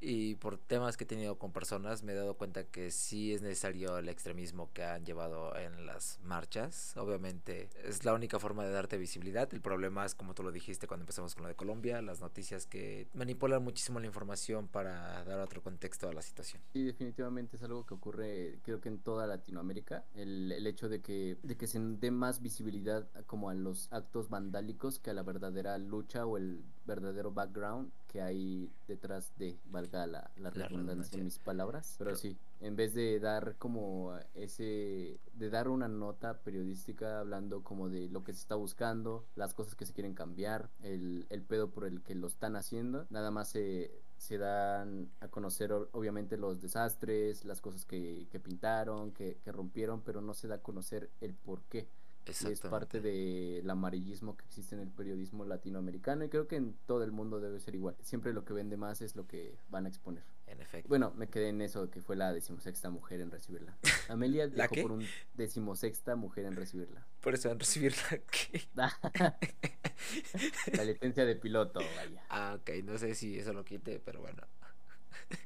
y 0.00 0.36
por 0.36 0.56
temas 0.58 0.96
que 0.96 1.04
he 1.04 1.06
tenido 1.06 1.38
con 1.38 1.52
personas 1.52 2.02
me 2.02 2.12
he 2.12 2.14
dado 2.14 2.34
cuenta 2.34 2.64
que 2.64 2.90
sí 2.90 3.34
es 3.34 3.42
necesario 3.42 3.98
el 3.98 4.08
extremismo 4.08 4.70
que 4.72 4.82
han 4.82 5.04
llevado 5.04 5.56
en 5.56 5.86
las 5.86 6.18
marchas. 6.24 6.96
Obviamente 6.96 7.68
es 7.84 8.04
la 8.04 8.14
única 8.14 8.38
forma 8.38 8.64
de 8.64 8.70
darte 8.70 8.96
visibilidad. 8.96 9.52
El 9.52 9.60
problema 9.60 10.06
es, 10.06 10.14
como 10.14 10.34
tú 10.34 10.42
lo 10.42 10.52
dijiste 10.52 10.86
cuando 10.86 11.02
empezamos 11.02 11.34
con 11.34 11.42
lo 11.42 11.48
de 11.48 11.54
Colombia, 11.54 12.00
las 12.00 12.20
noticias 12.20 12.66
que 12.66 13.08
manipulan 13.14 13.62
muchísimo 13.62 14.00
la 14.00 14.06
información 14.06 14.68
para 14.68 15.22
dar 15.24 15.40
otro 15.40 15.62
contexto 15.62 16.08
a 16.08 16.12
la 16.12 16.22
situación. 16.22 16.62
Sí, 16.72 16.84
definitivamente 16.84 17.56
es 17.56 17.62
algo 17.62 17.84
que 17.84 17.94
ocurre 17.94 18.58
creo 18.62 18.80
que 18.80 18.88
en 18.88 18.98
toda 18.98 19.26
Latinoamérica. 19.26 20.04
El, 20.14 20.52
el 20.52 20.66
hecho 20.66 20.88
de 20.88 21.00
que, 21.00 21.36
de 21.42 21.56
que 21.56 21.66
se 21.66 21.78
dé 21.78 22.10
más 22.10 22.40
visibilidad 22.40 23.06
como 23.26 23.50
a 23.50 23.54
los 23.54 23.92
actos 23.92 24.28
vandálicos 24.28 24.98
que 24.98 25.10
a 25.10 25.14
la 25.14 25.22
verdadera 25.22 25.76
lucha 25.78 26.26
o 26.26 26.36
el 26.36 26.64
verdadero 26.90 27.30
background 27.30 27.90
que 28.08 28.20
hay 28.20 28.68
detrás 28.88 29.32
de, 29.38 29.56
valga 29.66 30.06
la, 30.06 30.30
la, 30.36 30.50
redundancia 30.50 31.16
en 31.16 31.24
mis 31.24 31.38
palabras, 31.38 31.94
pero 31.96 32.16
sí, 32.16 32.36
en 32.60 32.74
vez 32.74 32.92
de 32.92 33.20
dar 33.20 33.54
como 33.56 34.12
ese, 34.34 35.20
de 35.34 35.50
dar 35.50 35.68
una 35.68 35.86
nota 35.86 36.34
periodística 36.40 37.20
hablando 37.20 37.62
como 37.62 37.88
de 37.88 38.08
lo 38.08 38.24
que 38.24 38.32
se 38.32 38.40
está 38.40 38.56
buscando, 38.56 39.24
las 39.36 39.54
cosas 39.54 39.76
que 39.76 39.86
se 39.86 39.92
quieren 39.92 40.14
cambiar, 40.14 40.68
el, 40.82 41.26
el 41.30 41.42
pedo 41.42 41.70
por 41.70 41.84
el 41.84 42.02
que 42.02 42.16
lo 42.16 42.26
están 42.26 42.56
haciendo, 42.56 43.06
nada 43.10 43.30
más 43.30 43.48
se, 43.48 43.92
se 44.18 44.36
dan 44.36 45.08
a 45.20 45.28
conocer 45.28 45.72
obviamente 45.72 46.36
los 46.36 46.60
desastres, 46.60 47.44
las 47.44 47.60
cosas 47.60 47.84
que, 47.84 48.26
que 48.32 48.40
pintaron, 48.40 49.12
que, 49.12 49.38
que 49.44 49.52
rompieron, 49.52 50.02
pero 50.02 50.20
no 50.20 50.34
se 50.34 50.48
da 50.48 50.56
a 50.56 50.62
conocer 50.62 51.10
el 51.20 51.34
por 51.34 51.62
qué 51.62 51.86
es 52.26 52.60
parte 52.60 53.00
del 53.00 53.68
amarillismo 53.68 54.36
que 54.36 54.44
existe 54.44 54.74
en 54.74 54.82
el 54.82 54.90
periodismo 54.90 55.44
latinoamericano 55.44 56.24
y 56.24 56.28
creo 56.28 56.46
que 56.46 56.56
en 56.56 56.74
todo 56.86 57.04
el 57.04 57.12
mundo 57.12 57.40
debe 57.40 57.60
ser 57.60 57.74
igual. 57.74 57.96
Siempre 58.02 58.32
lo 58.32 58.44
que 58.44 58.52
vende 58.52 58.76
más 58.76 59.02
es 59.02 59.16
lo 59.16 59.26
que 59.26 59.58
van 59.68 59.86
a 59.86 59.88
exponer. 59.88 60.24
En 60.46 60.60
efecto. 60.60 60.88
Bueno, 60.88 61.12
me 61.16 61.28
quedé 61.28 61.50
en 61.50 61.62
eso 61.62 61.90
que 61.90 62.00
fue 62.00 62.16
la 62.16 62.32
decimosexta 62.32 62.90
mujer 62.90 63.20
en 63.20 63.30
recibirla. 63.30 63.78
Amelia 64.08 64.46
¿La 64.54 64.66
dejó 64.66 64.82
por 64.82 64.92
un 64.92 65.06
decimosexta 65.34 66.16
mujer 66.16 66.44
en 66.44 66.56
recibirla. 66.56 67.06
Por 67.20 67.34
eso 67.34 67.50
en 67.50 67.60
recibirla 67.60 68.02
¿qué? 68.30 68.62
la 70.72 70.84
licencia 70.84 71.24
de 71.24 71.36
piloto, 71.36 71.80
vaya. 71.96 72.24
Ah, 72.28 72.58
ok, 72.60 72.70
no 72.84 72.98
sé 72.98 73.14
si 73.14 73.38
eso 73.38 73.52
lo 73.52 73.64
quite, 73.64 74.00
pero 74.00 74.20
bueno. 74.20 74.42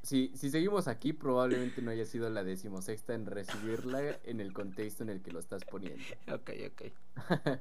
Si, 0.01 0.31
si 0.35 0.49
seguimos 0.49 0.87
aquí, 0.87 1.13
probablemente 1.13 1.81
no 1.81 1.91
haya 1.91 2.05
sido 2.05 2.29
la 2.29 2.43
decimosexta 2.43 3.13
en 3.13 3.25
recibirla 3.25 4.19
en 4.23 4.39
el 4.39 4.53
contexto 4.53 5.03
en 5.03 5.09
el 5.09 5.21
que 5.21 5.31
lo 5.31 5.39
estás 5.39 5.63
poniendo. 5.65 6.03
Ok, 6.33 6.51
ok. 6.67 6.81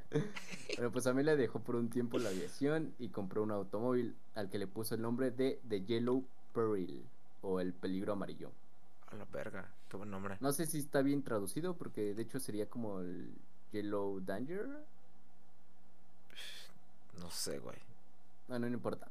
bueno, 0.76 0.92
pues 0.92 1.06
Amelia 1.06 1.36
dejó 1.36 1.60
por 1.60 1.76
un 1.76 1.88
tiempo 1.88 2.18
la 2.18 2.30
aviación 2.30 2.94
y 2.98 3.08
compró 3.08 3.42
un 3.42 3.50
automóvil 3.50 4.14
al 4.34 4.50
que 4.50 4.58
le 4.58 4.66
puso 4.66 4.94
el 4.94 5.02
nombre 5.02 5.30
de 5.30 5.60
The 5.68 5.84
Yellow 5.84 6.24
Peril 6.52 7.02
o 7.42 7.60
el 7.60 7.72
peligro 7.72 8.12
amarillo. 8.12 8.50
A 9.10 9.16
la 9.16 9.24
verga, 9.26 9.70
qué 9.88 9.96
buen 9.96 10.10
nombre. 10.10 10.36
No 10.40 10.52
sé 10.52 10.66
si 10.66 10.78
está 10.78 11.02
bien 11.02 11.22
traducido 11.22 11.74
porque 11.74 12.14
de 12.14 12.22
hecho 12.22 12.40
sería 12.40 12.66
como 12.68 13.00
el 13.00 13.30
Yellow 13.72 14.20
Danger. 14.20 14.68
No 17.18 17.30
sé, 17.30 17.58
güey. 17.58 17.78
Bueno, 18.48 18.68
no 18.68 18.74
importa. 18.74 19.08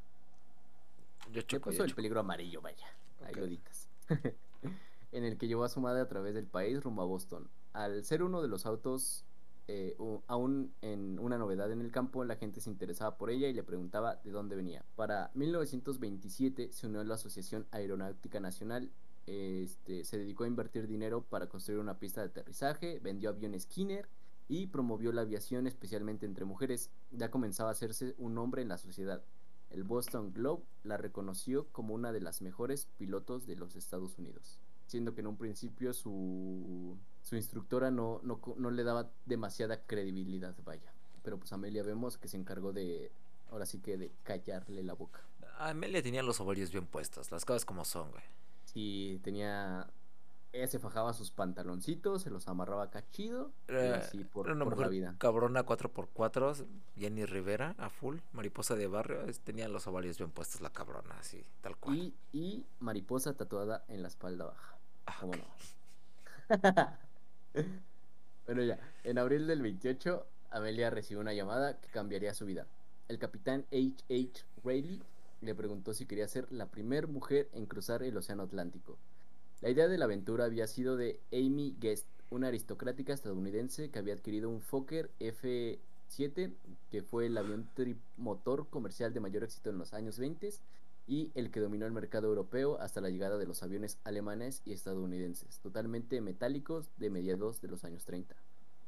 Yo 1.32 1.42
choco, 1.42 1.70
puso 1.70 1.84
el 1.84 1.94
peligro 1.94 2.20
amarillo, 2.20 2.62
vaya. 2.62 2.88
Ahí 3.24 3.34
lo 3.36 3.46
en 5.12 5.24
el 5.24 5.38
que 5.38 5.48
llevó 5.48 5.64
a 5.64 5.70
su 5.70 5.80
madre 5.80 6.02
a 6.02 6.08
través 6.08 6.34
del 6.34 6.46
país 6.46 6.82
rumbo 6.84 7.02
a 7.02 7.06
Boston. 7.06 7.50
Al 7.72 8.04
ser 8.04 8.24
uno 8.24 8.42
de 8.42 8.48
los 8.48 8.66
autos 8.66 9.26
eh, 9.70 9.96
aún 10.28 10.74
en 10.82 11.18
una 11.20 11.38
novedad 11.38 11.72
en 11.72 11.80
el 11.80 11.92
campo, 11.92 12.26
la 12.26 12.36
gente 12.36 12.60
se 12.60 12.70
interesaba 12.70 13.18
por 13.18 13.30
ella 13.30 13.48
y 13.48 13.54
le 13.54 13.64
preguntaba 13.64 14.16
de 14.24 14.32
dónde 14.32 14.56
venía. 14.56 14.84
Para 14.96 15.32
1927 15.36 16.74
se 16.74 16.88
unió 16.88 17.00
a 17.00 17.06
la 17.06 17.16
Asociación 17.16 17.66
Aeronáutica 17.72 18.40
Nacional, 18.42 18.92
este, 19.26 20.04
se 20.04 20.18
dedicó 20.18 20.44
a 20.44 20.48
invertir 20.48 20.86
dinero 20.88 21.22
para 21.22 21.48
construir 21.48 21.80
una 21.80 21.98
pista 21.98 22.20
de 22.22 22.28
aterrizaje, 22.28 23.00
vendió 23.00 23.30
aviones 23.30 23.64
Skinner 23.64 24.10
y 24.50 24.68
promovió 24.68 25.14
la 25.14 25.22
aviación 25.22 25.66
especialmente 25.66 26.26
entre 26.26 26.44
mujeres. 26.44 26.90
Ya 27.12 27.32
comenzaba 27.32 27.70
a 27.70 27.72
hacerse 27.72 28.16
un 28.18 28.36
nombre 28.36 28.62
en 28.62 28.68
la 28.68 28.78
sociedad. 28.78 29.24
El 29.74 29.84
Boston 29.84 30.32
Globe 30.34 30.64
la 30.84 30.98
reconoció 30.98 31.68
como 31.72 31.96
una 31.96 32.12
de 32.12 32.22
las 32.22 32.44
mejores 32.44 32.88
pilotos 32.98 33.48
de 33.48 33.56
los 33.56 33.76
Estados 33.76 34.20
Unidos, 34.20 34.60
siendo 34.86 35.16
que 35.16 35.22
en 35.22 35.28
un 35.28 35.38
principio 35.38 35.94
su, 35.94 36.96
su 37.24 37.36
instructora 37.36 37.90
no, 37.90 38.22
no, 38.24 38.40
no 38.56 38.70
le 38.70 38.84
daba 38.84 39.10
demasiada 39.26 39.82
credibilidad, 39.82 40.56
vaya. 40.64 40.94
Pero 41.24 41.40
pues 41.40 41.52
Amelia 41.54 41.82
vemos 41.82 42.20
que 42.20 42.28
se 42.28 42.38
encargó 42.38 42.72
de, 42.72 43.12
ahora 43.50 43.66
sí 43.66 43.80
que 43.80 43.98
de 43.98 44.12
callarle 44.22 44.84
la 44.84 44.94
boca. 44.94 45.22
Amelia 45.58 46.04
tenía 46.04 46.22
los 46.22 46.40
ovarios 46.40 46.72
bien 46.72 46.86
puestos, 46.86 47.32
las 47.32 47.44
cosas 47.44 47.66
como 47.66 47.84
son, 47.84 48.12
güey. 48.12 48.24
Sí, 48.66 49.20
tenía 49.24 49.90
ella 50.54 50.68
se 50.68 50.78
fajaba 50.78 51.14
sus 51.14 51.32
pantaloncitos, 51.32 52.22
se 52.22 52.30
los 52.30 52.48
amarraba 52.48 52.92
cachido 52.92 53.52
y 53.68 53.74
así 53.74 54.24
por, 54.24 54.52
una 54.52 54.64
por 54.64 54.80
la 54.80 54.88
vida. 54.88 55.16
Cabrona 55.18 55.66
4x4, 55.66 56.66
Jenny 56.96 57.26
Rivera, 57.26 57.74
a 57.80 57.90
full, 57.90 58.20
mariposa 58.34 58.76
de 58.76 58.88
barrio, 58.88 59.26
tenía 59.44 59.68
los 59.68 59.88
ovarios 59.88 60.20
bien 60.20 60.30
puestos 60.30 60.62
la 60.62 60.70
cabrona, 60.70 61.18
así, 61.20 61.44
tal 61.62 61.76
cual. 61.78 61.98
Y, 61.98 62.14
y 62.32 62.66
mariposa 62.80 63.34
tatuada 63.34 63.84
en 63.88 64.04
la 64.04 64.08
espalda 64.10 64.46
baja. 64.46 64.78
Ah, 65.08 65.18
¿Cómo 65.20 65.34
no? 65.36 65.44
bueno, 68.46 68.64
ya, 68.64 68.80
en 69.04 69.18
abril 69.18 69.48
del 69.48 69.64
28, 69.64 70.26
Amelia 70.52 70.92
recibió 70.92 71.20
una 71.20 71.34
llamada 71.34 71.80
que 71.80 71.88
cambiaría 71.88 72.36
su 72.36 72.46
vida. 72.46 72.68
El 73.08 73.18
capitán 73.18 73.66
H. 73.72 73.96
H. 74.08 74.46
Rayleigh 74.64 75.02
le 75.42 75.56
preguntó 75.56 75.96
si 75.96 76.06
quería 76.06 76.28
ser 76.28 76.52
la 76.52 76.68
primera 76.68 77.08
mujer 77.08 77.50
en 77.54 77.66
cruzar 77.66 78.04
el 78.04 78.16
Océano 78.16 78.44
Atlántico. 78.44 78.98
La 79.64 79.70
idea 79.70 79.88
de 79.88 79.98
la 79.98 80.04
aventura 80.04 80.44
había 80.44 80.68
sido 80.68 80.98
de 80.98 81.22
Amy 81.32 81.78
Guest, 81.80 82.06
una 82.30 82.50
aristocrática 82.50 83.14
estadounidense 83.14 83.90
que 83.92 83.98
había 83.98 84.14
adquirido 84.14 84.50
un 84.50 84.60
Fokker 84.60 85.10
F-7, 85.22 86.52
que 86.92 87.02
fue 87.02 87.28
el 87.28 87.38
avión 87.38 87.70
trimotor 87.74 88.68
comercial 88.68 89.14
de 89.14 89.22
mayor 89.22 89.46
éxito 89.46 89.70
en 89.70 89.78
los 89.78 89.94
años 89.94 90.20
20 90.20 90.50
y 91.08 91.32
el 91.34 91.50
que 91.50 91.62
dominó 91.62 91.86
el 91.86 91.94
mercado 91.94 92.28
europeo 92.28 92.78
hasta 92.82 93.00
la 93.00 93.10
llegada 93.10 93.38
de 93.38 93.48
los 93.48 93.64
aviones 93.64 94.00
alemanes 94.04 94.62
y 94.66 94.74
estadounidenses, 94.74 95.60
totalmente 95.60 96.20
metálicos 96.20 96.90
de 96.98 97.10
mediados 97.10 97.62
de 97.62 97.70
los 97.70 97.86
años 97.86 98.04
30. 98.04 98.36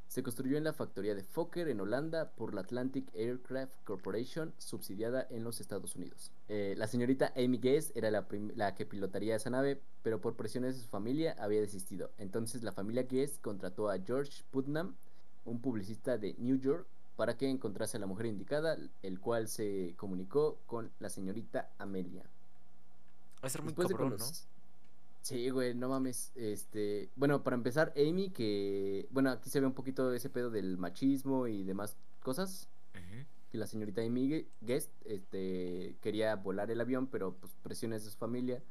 Se 0.08 0.24
construyó 0.24 0.58
en 0.58 0.64
la 0.64 0.74
factoría 0.74 1.16
de 1.16 1.24
Fokker 1.24 1.68
en 1.68 1.82
Holanda 1.82 2.32
por 2.32 2.54
la 2.54 2.62
Atlantic 2.62 3.14
Aircraft 3.16 3.84
Corporation, 3.84 4.54
subsidiada 4.58 5.28
en 5.30 5.44
los 5.44 5.60
Estados 5.60 5.96
Unidos. 5.96 6.32
Eh, 6.48 6.76
la 6.78 6.88
señorita 6.88 7.34
Amy 7.36 7.58
Guest 7.58 7.96
era 7.98 8.12
la, 8.12 8.26
la, 8.56 8.76
que 8.76 8.86
pilotaría 8.86 9.36
esa 9.36 9.50
nave, 9.50 9.82
pero 10.04 10.22
por 10.22 10.36
presiones 10.36 10.76
de 10.76 10.82
su 10.84 10.88
familia 10.88 11.36
había 11.40 11.60
desistido. 11.60 12.12
Entonces 12.18 12.64
la 12.64 12.72
familia 12.72 13.04
Guest 13.04 13.42
contrató 13.42 13.90
a 13.90 14.00
George 14.00 14.44
Putnam, 14.52 14.96
un 15.44 15.60
publicista 15.60 16.18
de 16.18 16.36
New 16.38 16.58
York, 16.58 16.88
para 17.16 17.38
que 17.38 17.50
encontrase 17.50 17.98
a 17.98 18.00
la 18.00 18.08
mujer 18.08 18.28
indicada, 18.28 18.78
el 19.02 19.20
cual 19.20 19.48
se 19.48 19.96
comunicó 19.98 20.60
con 20.66 20.92
la 21.00 21.10
señorita 21.10 21.70
Amelia. 21.78 22.24
Va 23.44 23.48
a 23.48 23.50
ser 23.50 23.62
muy 23.62 23.74
cabrón, 23.74 24.18
¿no? 24.18 24.26
Sí, 25.26 25.50
güey, 25.50 25.74
no 25.74 25.90
mames. 25.90 26.32
Este, 26.36 27.10
bueno, 27.16 27.42
para 27.42 27.56
empezar, 27.56 27.92
Amy, 27.98 28.30
que, 28.30 29.08
bueno, 29.10 29.32
aquí 29.32 29.50
se 29.50 29.60
ve 29.60 29.66
un 29.66 29.74
poquito 29.74 30.14
ese 30.14 30.30
pedo 30.30 30.52
del 30.52 30.78
machismo 30.78 31.48
y 31.48 31.64
demás 31.64 31.98
cosas. 32.22 32.70
Que 33.52 33.58
la 33.58 33.66
señorita 33.66 34.04
Amy 34.04 34.46
Guest, 34.62 34.92
este, 35.04 35.96
quería 36.02 36.36
volar 36.36 36.70
el 36.70 36.80
avión, 36.80 37.08
pero 37.08 37.34
pues 37.34 37.56
presiones 37.64 38.04
de 38.06 38.12
su 38.12 38.18
familia. 38.18 38.62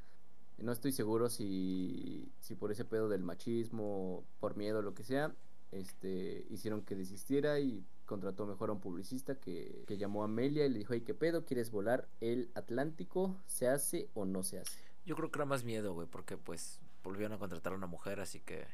No 0.59 0.71
estoy 0.71 0.93
seguro 0.93 1.29
si, 1.29 2.31
si 2.39 2.55
por 2.55 2.71
ese 2.71 2.85
pedo 2.85 3.09
del 3.09 3.25
machismo, 3.25 4.23
por 4.39 4.57
miedo, 4.57 4.81
lo 4.81 4.95
que 4.95 5.03
sea, 5.03 5.35
este, 5.73 6.47
hicieron 6.51 6.83
que 6.83 6.95
desistiera 6.95 7.59
y 7.59 7.85
contrató 8.07 8.47
mejor 8.47 8.71
a 8.71 8.75
un 8.75 8.81
publicista 8.81 9.35
que, 9.35 9.83
que 9.89 9.97
llamó 9.97 10.23
a 10.23 10.27
Amelia 10.27 10.67
y 10.67 10.69
le 10.69 10.79
dijo, 10.79 10.95
hey, 10.95 11.03
¿qué 11.05 11.15
pedo? 11.15 11.45
¿Quieres 11.47 11.73
volar 11.73 12.09
el 12.21 12.53
Atlántico? 12.55 13.43
¿Se 13.47 13.67
hace 13.67 14.09
o 14.15 14.25
no 14.25 14.45
se 14.45 14.61
hace? 14.61 14.94
Yo 15.05 15.17
creo 15.17 15.31
que 15.31 15.39
era 15.39 15.45
más 15.45 15.65
miedo, 15.65 15.95
güey, 15.95 16.07
porque 16.07 16.37
pues 16.37 16.81
volvieron 17.03 17.33
a 17.33 17.39
contratar 17.39 17.73
a 17.73 17.77
una 17.77 17.87
mujer, 17.87 18.21
así 18.21 18.41
que 18.41 18.67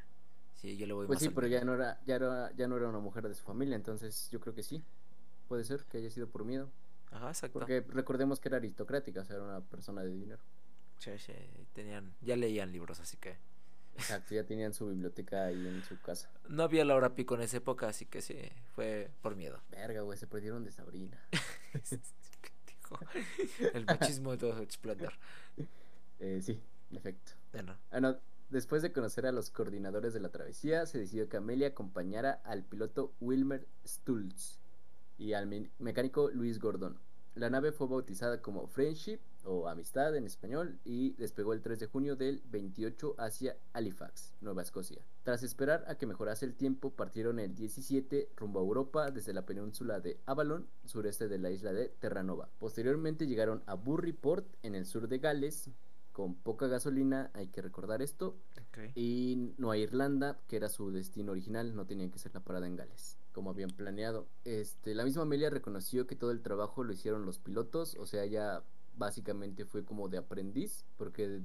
sí, 0.55 0.77
yo 0.77 0.87
le 0.87 0.93
voy 0.93 1.07
Pues 1.07 1.19
sí, 1.19 1.31
pero 1.31 1.47
ya 1.47 1.65
no 1.65 1.75
era 1.75 2.01
ya 2.07 2.17
era 2.17 2.53
ya 2.53 2.69
no 2.69 2.77
era 2.77 2.89
una 2.89 3.01
mujer 3.01 3.29
de 3.29 3.35
su 3.35 3.45
familia, 3.45 3.77
entonces 3.77 4.29
yo 4.31 4.41
creo 4.41 4.55
que 4.55 4.63
sí. 4.63 4.83
Puede 5.49 5.65
ser 5.65 5.85
que 5.85 5.99
haya 5.99 6.11
sido 6.11 6.29
por 6.29 6.45
miedo. 6.45 6.71
Ajá, 7.11 7.29
exacto. 7.29 7.59
Porque 7.59 7.85
recordemos 7.89 8.39
que 8.39 8.49
era 8.49 8.59
aristocrática, 8.59 9.23
o 9.23 9.25
sea, 9.25 9.37
era 9.37 9.45
una 9.45 9.61
persona 9.61 10.03
de 10.03 10.11
dinero. 10.11 10.41
Sí, 10.99 11.19
sí, 11.19 11.33
tenían 11.73 12.15
ya 12.21 12.37
leían 12.37 12.71
libros, 12.71 13.01
así 13.01 13.17
que 13.17 13.39
Exacto, 13.97 14.35
ya 14.35 14.45
tenían 14.45 14.73
su 14.73 14.89
biblioteca 14.89 15.47
ahí 15.47 15.67
en 15.67 15.83
su 15.85 16.01
casa. 16.01 16.31
No 16.49 16.63
había 16.63 16.85
la 16.85 16.95
hora 16.95 17.15
pico 17.15 17.35
en 17.35 17.43
esa 17.43 17.59
época, 17.59 17.89
así 17.89 18.07
que 18.07 18.23
sí, 18.23 18.37
fue 18.75 19.11
por 19.21 19.37
miedo. 19.37 19.61
Verga, 19.71 20.03
güey, 20.03 20.19
se 20.19 20.27
perdieron 20.27 20.65
de 20.65 20.73
Sabrina. 20.73 21.21
El 23.75 23.87
machismo 23.87 24.33
de 24.33 24.39
todo 24.39 24.61
esplendor. 24.63 25.13
Eh, 26.21 26.41
sí, 26.43 26.61
en 26.91 26.97
efecto. 26.97 27.33
Bueno, 27.53 28.17
después 28.51 28.83
de 28.83 28.93
conocer 28.93 29.27
a 29.27 29.33
los 29.33 29.51
coordinadores 29.51 30.13
de 30.15 30.21
la 30.21 30.29
travesía, 30.31 30.87
se 30.87 30.99
decidió 30.99 31.29
que 31.29 31.37
Amelia 31.39 31.69
acompañara 31.69 32.41
al 32.45 32.65
piloto 32.65 33.13
Wilmer 33.21 33.67
Stultz 33.87 34.59
y 35.19 35.33
al 35.33 35.47
me- 35.47 35.71
mecánico 35.79 36.31
Luis 36.31 36.59
Gordon. 36.59 36.99
La 37.37 37.49
nave 37.49 37.71
fue 37.73 37.87
bautizada 37.87 38.43
como 38.43 38.67
Friendship 38.67 39.21
o 39.45 39.69
Amistad 39.69 40.15
en 40.17 40.27
español 40.27 40.79
y 40.85 41.13
despegó 41.13 41.53
el 41.55 41.63
3 41.63 41.79
de 41.79 41.87
junio 41.87 42.17
del 42.17 42.43
28 42.51 43.15
hacia 43.19 43.57
Halifax, 43.73 44.35
Nueva 44.41 44.63
Escocia. 44.63 45.01
Tras 45.23 45.43
esperar 45.45 45.85
a 45.87 45.95
que 45.97 46.07
mejorase 46.07 46.45
el 46.45 46.55
tiempo, 46.57 46.91
partieron 46.91 47.39
el 47.39 47.55
17 47.55 48.31
rumbo 48.37 48.59
a 48.59 48.63
Europa 48.65 49.11
desde 49.13 49.33
la 49.33 49.47
península 49.47 50.01
de 50.01 50.19
Avalon, 50.27 50.67
sureste 50.85 51.29
de 51.29 51.39
la 51.39 51.51
isla 51.51 51.73
de 51.73 51.89
Terranova. 51.89 52.51
Posteriormente 52.59 53.27
llegaron 53.29 53.63
a 53.67 53.75
Burry 53.75 54.13
Port 54.13 54.47
en 54.63 54.75
el 54.75 54.85
sur 54.85 55.07
de 55.09 55.19
Gales, 55.21 55.71
con 56.13 56.35
poca 56.35 56.67
gasolina, 56.67 57.31
hay 57.35 57.49
que 57.49 57.63
recordar 57.63 58.03
esto, 58.03 58.37
y 58.95 59.53
Nueva 59.59 59.77
Irlanda, 59.77 60.39
que 60.49 60.57
era 60.57 60.69
su 60.69 60.91
destino 60.91 61.33
original, 61.33 61.75
no 61.75 61.87
tenían 61.87 62.11
que 62.11 62.19
ser 62.19 62.35
la 62.35 62.41
parada 62.41 62.67
en 62.67 62.77
Gales, 62.77 63.19
como 63.33 63.51
habían 63.51 63.71
planeado. 63.71 64.27
Este, 64.45 64.95
la 64.95 65.05
misma 65.05 65.23
Amelia 65.23 65.51
reconoció 65.51 66.07
que 66.07 66.17
todo 66.17 66.31
el 66.31 66.43
trabajo 66.43 66.85
lo 66.85 66.93
hicieron 66.93 67.25
los 67.27 67.39
pilotos, 67.39 67.97
o 67.97 68.07
sea, 68.07 68.25
ella 68.25 68.63
básicamente 68.97 69.65
fue 69.65 69.85
como 69.85 70.09
de 70.09 70.19
aprendiz, 70.19 70.85
porque 70.97 71.41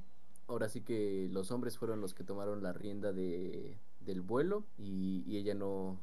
ahora 0.48 0.70
sí 0.70 0.82
que 0.82 1.30
los 1.32 1.52
hombres 1.52 1.78
fueron 1.78 2.02
los 2.02 2.14
que 2.14 2.24
tomaron 2.24 2.62
la 2.62 2.74
rienda 2.74 3.14
de, 3.14 3.78
del 4.02 4.22
vuelo 4.22 4.66
y, 4.78 5.24
y 5.26 5.38
ella 5.38 5.54
no 5.54 6.00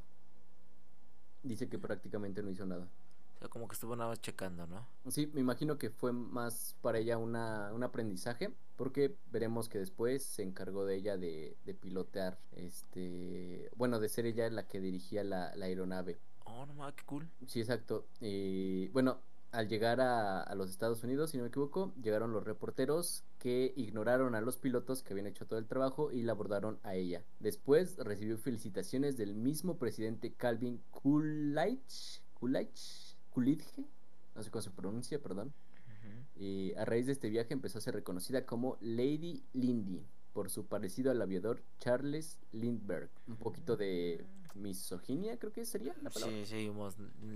dice 1.42 1.68
que 1.68 1.78
prácticamente 1.78 2.42
no 2.42 2.50
hizo 2.50 2.66
nada. 2.66 2.88
Como 3.48 3.68
que 3.68 3.74
estuvo 3.74 3.96
nada 3.96 4.10
más 4.10 4.20
checando, 4.20 4.66
¿no? 4.66 4.86
Sí, 5.10 5.26
me 5.32 5.40
imagino 5.40 5.78
que 5.78 5.90
fue 5.90 6.12
más 6.12 6.76
para 6.80 6.98
ella 6.98 7.18
una, 7.18 7.72
un 7.72 7.82
aprendizaje, 7.82 8.54
porque 8.76 9.16
veremos 9.30 9.68
que 9.68 9.78
después 9.78 10.22
se 10.22 10.42
encargó 10.42 10.84
de 10.84 10.96
ella 10.96 11.16
de, 11.16 11.56
de 11.64 11.74
pilotear, 11.74 12.38
este, 12.52 13.70
bueno, 13.76 14.00
de 14.00 14.08
ser 14.08 14.26
ella 14.26 14.48
la 14.50 14.66
que 14.66 14.80
dirigía 14.80 15.24
la, 15.24 15.54
la 15.56 15.66
aeronave. 15.66 16.18
Oh, 16.44 16.66
no 16.66 16.74
mames, 16.74 16.94
qué 16.94 17.04
cool. 17.04 17.28
Sí, 17.46 17.60
exacto. 17.60 18.06
Y 18.20 18.88
bueno, 18.88 19.18
al 19.52 19.68
llegar 19.68 20.00
a, 20.00 20.42
a 20.42 20.54
los 20.54 20.70
Estados 20.70 21.04
Unidos, 21.04 21.30
si 21.30 21.36
no 21.36 21.44
me 21.44 21.48
equivoco, 21.50 21.92
llegaron 22.02 22.32
los 22.32 22.44
reporteros 22.44 23.22
que 23.38 23.74
ignoraron 23.76 24.34
a 24.34 24.40
los 24.40 24.56
pilotos 24.56 25.02
que 25.02 25.12
habían 25.12 25.26
hecho 25.26 25.46
todo 25.46 25.58
el 25.58 25.66
trabajo 25.66 26.10
y 26.10 26.22
la 26.22 26.32
abordaron 26.32 26.78
a 26.82 26.94
ella. 26.94 27.22
Después 27.38 27.98
recibió 27.98 28.38
felicitaciones 28.38 29.16
del 29.16 29.34
mismo 29.34 29.78
presidente 29.78 30.32
Calvin 30.32 30.82
Coolidge, 30.90 32.22
Coolidge, 32.34 33.11
Coolidge, 33.32 33.84
no 34.34 34.42
sé 34.42 34.50
cómo 34.50 34.62
se 34.62 34.70
pronuncia, 34.70 35.18
perdón. 35.20 35.52
Y 36.36 36.72
a 36.74 36.84
raíz 36.84 37.06
de 37.06 37.12
este 37.12 37.28
viaje 37.28 37.52
empezó 37.52 37.78
a 37.78 37.80
ser 37.82 37.94
reconocida 37.94 38.44
como 38.46 38.76
Lady 38.80 39.42
Lindy 39.52 40.04
por 40.32 40.50
su 40.50 40.66
parecido 40.66 41.10
al 41.10 41.20
aviador 41.22 41.62
Charles 41.78 42.38
Lindbergh. 42.52 43.10
Un 43.28 43.36
poquito 43.36 43.76
de 43.76 44.24
misoginia, 44.54 45.38
creo 45.38 45.52
que 45.52 45.64
sería 45.64 45.94
la 46.02 46.10
palabra. 46.10 46.34
Sí, 46.44 46.46
sí, 46.46 46.72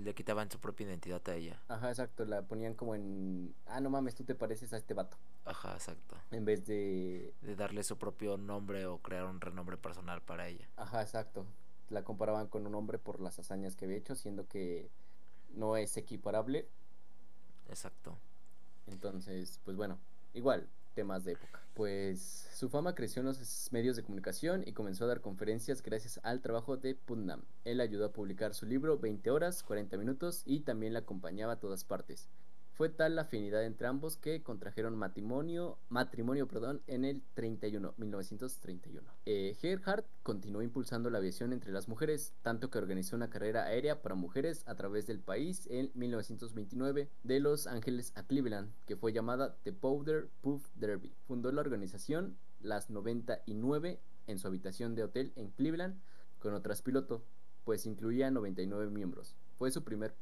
le 0.03 0.15
quitaban 0.15 0.51
su 0.51 0.59
propia 0.59 0.87
identidad 0.87 1.23
a 1.29 1.35
ella. 1.35 1.61
Ajá, 1.69 1.91
exacto, 1.91 2.25
la 2.25 2.43
ponían 2.43 2.75
como 2.75 2.95
en, 2.95 3.55
ah, 3.67 3.81
no 3.81 3.91
mames, 3.91 4.15
tú 4.15 4.25
te 4.25 4.35
pareces 4.35 4.73
a 4.73 4.77
este 4.79 4.93
vato, 4.95 5.17
Ajá, 5.45 5.75
exacto. 5.75 6.17
en 6.31 6.45
vez 6.45 6.67
de, 6.67 7.33
De 7.43 7.55
darle 7.57 7.85
su 7.85 7.97
propio 7.97 8.37
nombre 8.39 8.87
o 8.87 8.99
crear 8.99 9.27
un 9.27 9.41
renombre 9.41 9.77
personal 9.77 10.21
para 10.23 10.49
ella. 10.49 10.69
ajá, 10.77 11.01
exacto, 11.03 11.47
la 11.91 12.03
comparaban 12.03 12.49
con 12.49 12.67
un 12.67 12.75
hombre 12.75 12.99
por 12.99 13.21
las 13.21 13.39
hazañas 13.39 13.77
que 13.77 13.85
había 13.87 13.97
hecho, 13.99 14.15
siendo 14.15 14.47
que 14.47 14.91
no 15.57 15.77
es 15.77 15.97
equiparable, 15.97 16.69
Exacto. 17.69 18.17
entonces, 18.87 19.61
pues 19.65 19.77
bueno, 19.77 19.99
igual, 20.35 20.69
temas 20.95 21.25
de 21.25 21.33
época. 21.33 21.61
Pues 21.75 22.49
su 22.55 22.69
fama 22.69 22.95
creció 22.95 23.21
en 23.21 23.27
los 23.27 23.69
medios 23.71 23.97
de 23.97 24.03
comunicación 24.03 24.63
y 24.67 24.73
comenzó 24.73 25.05
a 25.05 25.09
dar 25.09 25.21
conferencias 25.21 25.83
gracias 25.83 26.21
al 26.23 26.41
trabajo 26.41 26.77
de 26.77 26.95
Putnam. 26.95 27.43
Él 27.65 27.81
ayudó 27.81 28.07
a 28.07 28.13
publicar 28.13 28.55
su 28.55 28.65
libro 28.65 28.99
20 28.99 29.31
horas, 29.31 29.63
40 29.63 29.97
minutos 29.99 30.43
y 30.47 30.61
también 30.61 30.95
la 30.95 31.01
acompañaba 31.01 31.55
a 31.55 31.61
todas 31.61 31.85
partes. 31.85 32.29
Fue 32.77 32.91
tal 32.91 33.15
la 33.15 33.23
afinidad 33.23 33.65
entre 33.65 33.87
ambos 33.87 34.19
que 34.19 34.43
contrajeron 34.43 34.99
matrimonio, 34.99 35.79
matrimonio 35.89 36.47
perdón, 36.47 36.83
en 36.87 37.07
el 37.07 37.23
31, 37.33 37.95
1931. 37.97 39.11
Eh, 39.25 39.57
Gerhardt 39.59 40.05
continuó 40.23 40.61
impulsando 40.61 41.09
la 41.09 41.17
aviación 41.17 41.55
entre 41.55 41.73
las 41.73 41.89
mujeres, 41.89 42.35
tanto 42.43 42.69
que 42.69 42.77
organizó 42.77 43.17
una 43.17 43.31
carrera 43.31 43.65
aérea 43.65 44.03
para 44.03 44.15
mujeres 44.15 44.63
a 44.67 44.75
través 44.75 45.07
del 45.07 45.21
país 45.21 45.67
en 45.71 45.91
1929 45.95 47.09
de 47.23 47.41
Los 47.41 47.67
Ángeles 47.67 48.13
a 48.15 48.25
Cleveland, 48.25 48.71
que 48.85 48.97
fue 48.97 49.15
llamada 49.15 49.57
The 49.63 49.73
Powder 49.73 50.29
Puff 50.43 50.69
Derby. 50.75 51.15
Fundó 51.27 51.51
la 51.53 51.63
organización 51.63 52.37
Las 52.61 52.91
99 52.91 54.01
en 54.27 54.39
su 54.39 54.49
habitación 54.49 54.95
de 54.95 55.05
hotel 55.05 55.33
en 55.37 55.49
Cleveland 55.49 55.99
con 56.41 56.53
otras 56.53 56.83
pilotos, 56.83 57.23
pues 57.65 57.87
incluía 57.87 58.31
99 58.31 58.91
miembros. 58.91 59.35
Fue 59.57 59.71
su 59.71 59.83
primer 59.83 60.15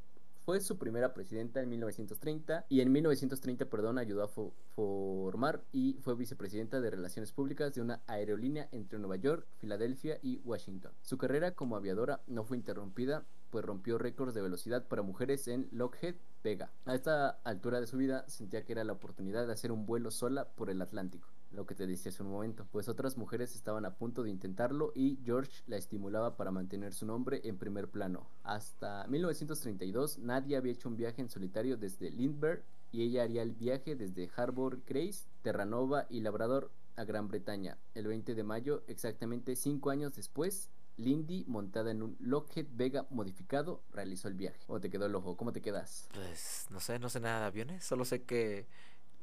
fue 0.44 0.60
su 0.60 0.76
primera 0.78 1.14
presidenta 1.14 1.60
en 1.62 1.70
1930 1.70 2.66
y 2.68 2.80
en 2.80 2.92
1930, 2.92 3.64
perdón, 3.66 3.98
ayudó 3.98 4.22
a 4.22 4.28
fo- 4.28 4.52
formar 4.74 5.62
y 5.72 5.94
fue 6.02 6.14
vicepresidenta 6.14 6.80
de 6.80 6.90
Relaciones 6.90 7.32
Públicas 7.32 7.74
de 7.74 7.80
una 7.80 8.02
aerolínea 8.06 8.68
entre 8.72 8.98
Nueva 8.98 9.16
York, 9.16 9.46
Filadelfia 9.58 10.18
y 10.22 10.38
Washington. 10.44 10.92
Su 11.02 11.16
carrera 11.16 11.52
como 11.52 11.76
aviadora 11.76 12.20
no 12.26 12.44
fue 12.44 12.56
interrumpida, 12.58 13.24
pues 13.50 13.64
rompió 13.64 13.96
récords 13.98 14.34
de 14.34 14.42
velocidad 14.42 14.86
para 14.86 15.02
mujeres 15.02 15.48
en 15.48 15.68
Lockheed 15.72 16.16
Vega. 16.42 16.70
A 16.84 16.94
esta 16.94 17.30
altura 17.44 17.80
de 17.80 17.86
su 17.86 17.96
vida 17.96 18.24
sentía 18.28 18.64
que 18.64 18.72
era 18.72 18.84
la 18.84 18.92
oportunidad 18.92 19.46
de 19.46 19.52
hacer 19.52 19.72
un 19.72 19.86
vuelo 19.86 20.10
sola 20.10 20.46
por 20.48 20.68
el 20.68 20.82
Atlántico 20.82 21.28
lo 21.54 21.66
que 21.66 21.74
te 21.74 21.86
decía 21.86 22.10
hace 22.10 22.22
un 22.22 22.30
momento, 22.30 22.66
pues 22.70 22.88
otras 22.88 23.16
mujeres 23.16 23.54
estaban 23.54 23.84
a 23.84 23.94
punto 23.94 24.22
de 24.22 24.30
intentarlo 24.30 24.92
y 24.94 25.18
George 25.24 25.62
la 25.66 25.76
estimulaba 25.76 26.36
para 26.36 26.50
mantener 26.50 26.92
su 26.92 27.06
nombre 27.06 27.40
en 27.44 27.58
primer 27.58 27.88
plano. 27.88 28.26
Hasta 28.42 29.06
1932 29.08 30.18
nadie 30.18 30.56
había 30.56 30.72
hecho 30.72 30.88
un 30.88 30.96
viaje 30.96 31.22
en 31.22 31.28
solitario 31.28 31.76
desde 31.76 32.10
Lindbergh 32.10 32.62
y 32.92 33.02
ella 33.02 33.22
haría 33.22 33.42
el 33.42 33.52
viaje 33.52 33.96
desde 33.96 34.30
Harbour 34.36 34.82
Grace, 34.86 35.26
Terranova 35.42 36.06
y 36.10 36.20
Labrador 36.20 36.70
a 36.96 37.04
Gran 37.04 37.28
Bretaña. 37.28 37.76
El 37.94 38.06
20 38.06 38.34
de 38.34 38.42
mayo, 38.44 38.82
exactamente 38.86 39.56
cinco 39.56 39.90
años 39.90 40.14
después, 40.14 40.70
Lindy, 40.96 41.44
montada 41.48 41.90
en 41.90 42.02
un 42.02 42.16
Lockheed 42.20 42.66
Vega 42.70 43.06
modificado, 43.10 43.82
realizó 43.92 44.28
el 44.28 44.34
viaje. 44.34 44.60
¿Cómo 44.66 44.80
te 44.80 44.90
quedó 44.90 45.06
el 45.06 45.14
ojo? 45.14 45.36
¿Cómo 45.36 45.52
te 45.52 45.60
quedas? 45.60 46.08
Pues 46.14 46.66
no 46.70 46.78
sé, 46.78 46.98
no 46.98 47.08
sé 47.08 47.18
nada 47.20 47.40
de 47.40 47.46
aviones. 47.46 47.84
Solo 47.84 48.04
sé 48.04 48.22
que 48.22 48.66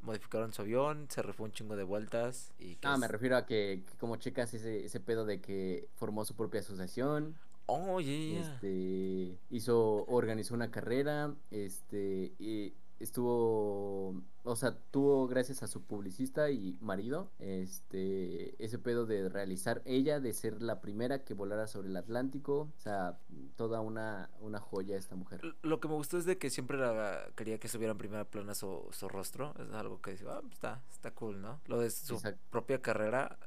modificaron 0.04 0.54
su 0.54 0.62
avión, 0.62 1.08
se 1.10 1.22
rifó 1.22 1.44
un 1.44 1.52
chingo 1.52 1.76
de 1.76 1.84
vueltas 1.84 2.52
y 2.60 2.76
que 2.76 2.88
Ah, 2.88 2.98
me 2.98 3.08
refiero 3.08 3.38
a 3.38 3.46
que, 3.46 3.84
que 3.86 3.98
como 3.98 4.16
checas 4.18 4.54
ese, 4.54 4.86
ese 4.86 5.00
pedo 5.00 5.26
de 5.26 5.40
que 5.42 5.88
formó 5.96 6.26
su 6.26 6.36
propia 6.36 6.60
asociación, 6.62 7.36
Oh, 7.68 8.02
yeah. 8.02 8.42
este 8.42 9.38
hizo 9.50 10.04
organizó 10.08 10.54
una 10.56 10.72
carrera 10.72 11.34
este 11.52 12.34
y 12.38 12.74
estuvo 13.02 14.22
o 14.44 14.56
sea 14.56 14.78
tuvo 14.92 15.28
gracias 15.28 15.64
a 15.64 15.68
su 15.68 15.82
publicista 15.84 16.50
y 16.52 16.78
marido 16.82 17.32
este 17.40 18.64
ese 18.64 18.80
pedo 18.80 19.06
de 19.06 19.30
realizar 19.30 19.82
ella 19.86 20.20
de 20.20 20.34
ser 20.34 20.62
la 20.62 20.82
primera 20.82 21.24
que 21.24 21.34
volara 21.34 21.68
sobre 21.68 21.90
el 21.90 21.98
Atlántico 21.98 22.72
o 22.76 22.80
sea 22.80 23.18
toda 23.56 23.82
una 23.82 24.30
una 24.40 24.60
joya 24.60 24.98
esta 24.98 25.16
mujer 25.16 25.42
Lo 25.62 25.80
que 25.80 25.88
me 25.88 25.96
gustó 25.96 26.18
es 26.18 26.26
de 26.26 26.38
que 26.38 26.50
siempre 26.50 26.78
la 26.78 27.28
quería 27.36 27.60
que 27.60 27.68
estuviera 27.68 27.92
en 27.92 27.98
primera 27.98 28.26
plana 28.26 28.54
su, 28.56 28.88
su 28.92 29.08
rostro. 29.10 29.54
Es 29.60 29.74
algo 29.74 30.02
que 30.02 30.12
decía, 30.12 30.28
ah, 30.32 30.40
pues, 30.42 30.54
está, 30.54 30.82
está 30.92 31.12
cool, 31.12 31.42
¿no? 31.42 31.60
Lo 31.66 31.80
de 31.80 31.90
su 31.90 32.16
Exacto. 32.16 32.40
propia 32.50 32.82
carrera, 32.82 33.38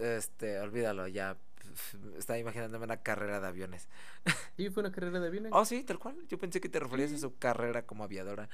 este, 0.00 0.58
olvídalo, 0.60 1.06
ya. 1.08 1.36
Estaba 2.18 2.38
imaginándome 2.38 2.84
una 2.84 2.98
carrera 2.98 3.40
de 3.40 3.46
aviones. 3.46 3.88
sí 4.56 4.68
fue 4.70 4.82
una 4.82 4.92
carrera 4.92 5.20
de 5.20 5.26
aviones 5.28 5.52
Oh, 5.54 5.64
sí, 5.64 5.84
tal 5.84 5.98
cual. 5.98 6.16
Yo 6.28 6.38
pensé 6.38 6.60
que 6.60 6.68
te 6.68 6.80
referías 6.80 7.12
a 7.12 7.18
su 7.18 7.36
carrera 7.38 7.86
como 7.86 8.04
aviadora. 8.04 8.48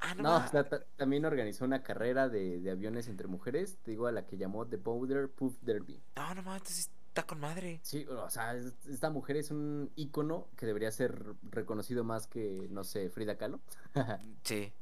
Ah, 0.00 0.14
no. 0.14 0.22
no, 0.22 0.28
ma- 0.38 0.46
o 0.46 0.48
sea, 0.50 0.68
ta- 0.68 0.84
también 0.96 1.24
organizó 1.24 1.64
una 1.64 1.82
carrera 1.82 2.28
de, 2.28 2.60
de 2.60 2.70
aviones 2.70 3.08
entre 3.08 3.26
mujeres, 3.26 3.78
te 3.82 3.90
digo 3.92 4.06
a 4.06 4.12
la 4.12 4.26
que 4.26 4.36
llamó 4.36 4.66
The 4.66 4.78
Powder 4.78 5.30
Puff 5.30 5.54
Derby. 5.62 6.02
No, 6.16 6.34
no, 6.34 6.42
ma, 6.42 6.56
entonces 6.56 6.90
está 7.08 7.22
con 7.26 7.40
madre. 7.40 7.80
Sí, 7.82 8.04
o 8.06 8.28
sea, 8.28 8.54
es- 8.54 8.74
esta 8.88 9.08
mujer 9.10 9.36
es 9.36 9.50
un 9.50 9.90
ícono 9.96 10.48
que 10.56 10.66
debería 10.66 10.90
ser 10.90 11.34
reconocido 11.50 12.04
más 12.04 12.26
que, 12.26 12.66
no 12.70 12.84
sé, 12.84 13.08
Frida 13.10 13.36
Kahlo. 13.36 13.60
Sí. 14.44 14.72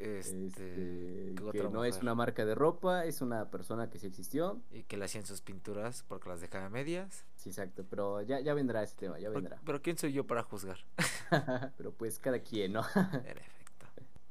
Este, 0.00 0.46
Este, 0.46 1.34
¿qué 1.52 1.52
que 1.52 1.68
no 1.70 1.84
es 1.84 1.98
una 1.98 2.16
marca 2.16 2.44
de 2.44 2.56
ropa, 2.56 3.04
es 3.04 3.20
una 3.20 3.48
persona 3.50 3.90
que 3.90 4.00
sí 4.00 4.08
existió. 4.08 4.60
Y 4.72 4.82
que 4.82 4.96
le 4.96 5.04
hacían 5.04 5.24
sus 5.24 5.40
pinturas 5.40 6.04
porque 6.08 6.28
las 6.28 6.40
dejaba 6.40 6.68
medias. 6.68 7.24
Sí, 7.36 7.50
exacto, 7.50 7.84
pero 7.88 8.20
ya, 8.22 8.40
ya 8.40 8.54
vendrá 8.54 8.82
ese 8.82 8.96
tema, 8.96 9.20
ya 9.20 9.30
vendrá. 9.30 9.60
Pero 9.64 9.80
¿quién 9.82 9.96
soy 9.96 10.12
yo 10.12 10.26
para 10.26 10.42
juzgar? 10.42 10.78
pero 11.76 11.92
pues 11.92 12.18
cada 12.18 12.40
quien, 12.40 12.72
¿no? 12.72 12.82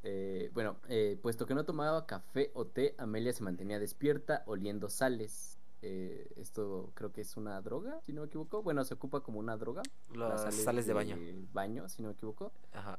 Eh, 0.04 0.52
bueno, 0.54 0.76
eh, 0.90 1.18
puesto 1.22 1.46
que 1.46 1.56
no 1.56 1.64
tomaba 1.64 2.06
café 2.06 2.52
o 2.54 2.66
té, 2.66 2.94
Amelia 2.98 3.32
se 3.32 3.44
mantenía 3.44 3.80
despierta 3.80 4.44
oliendo 4.46 4.90
sales. 4.90 5.58
eh, 5.86 6.32
esto 6.38 6.92
creo 6.94 7.12
que 7.12 7.20
es 7.20 7.36
una 7.36 7.62
droga, 7.62 8.00
si 8.06 8.14
no 8.14 8.22
me 8.22 8.28
equivoco. 8.28 8.62
Bueno, 8.64 8.84
se 8.86 8.94
ocupa 8.94 9.22
como 9.22 9.40
una 9.40 9.58
droga. 9.58 9.82
Las 10.14 10.56
sales, 10.56 10.86
de, 10.86 10.94
baño. 10.94 11.18
Baño, 11.52 11.90
si 11.90 12.02
no 12.02 12.10
me 12.10 12.14
equivoco. 12.14 12.54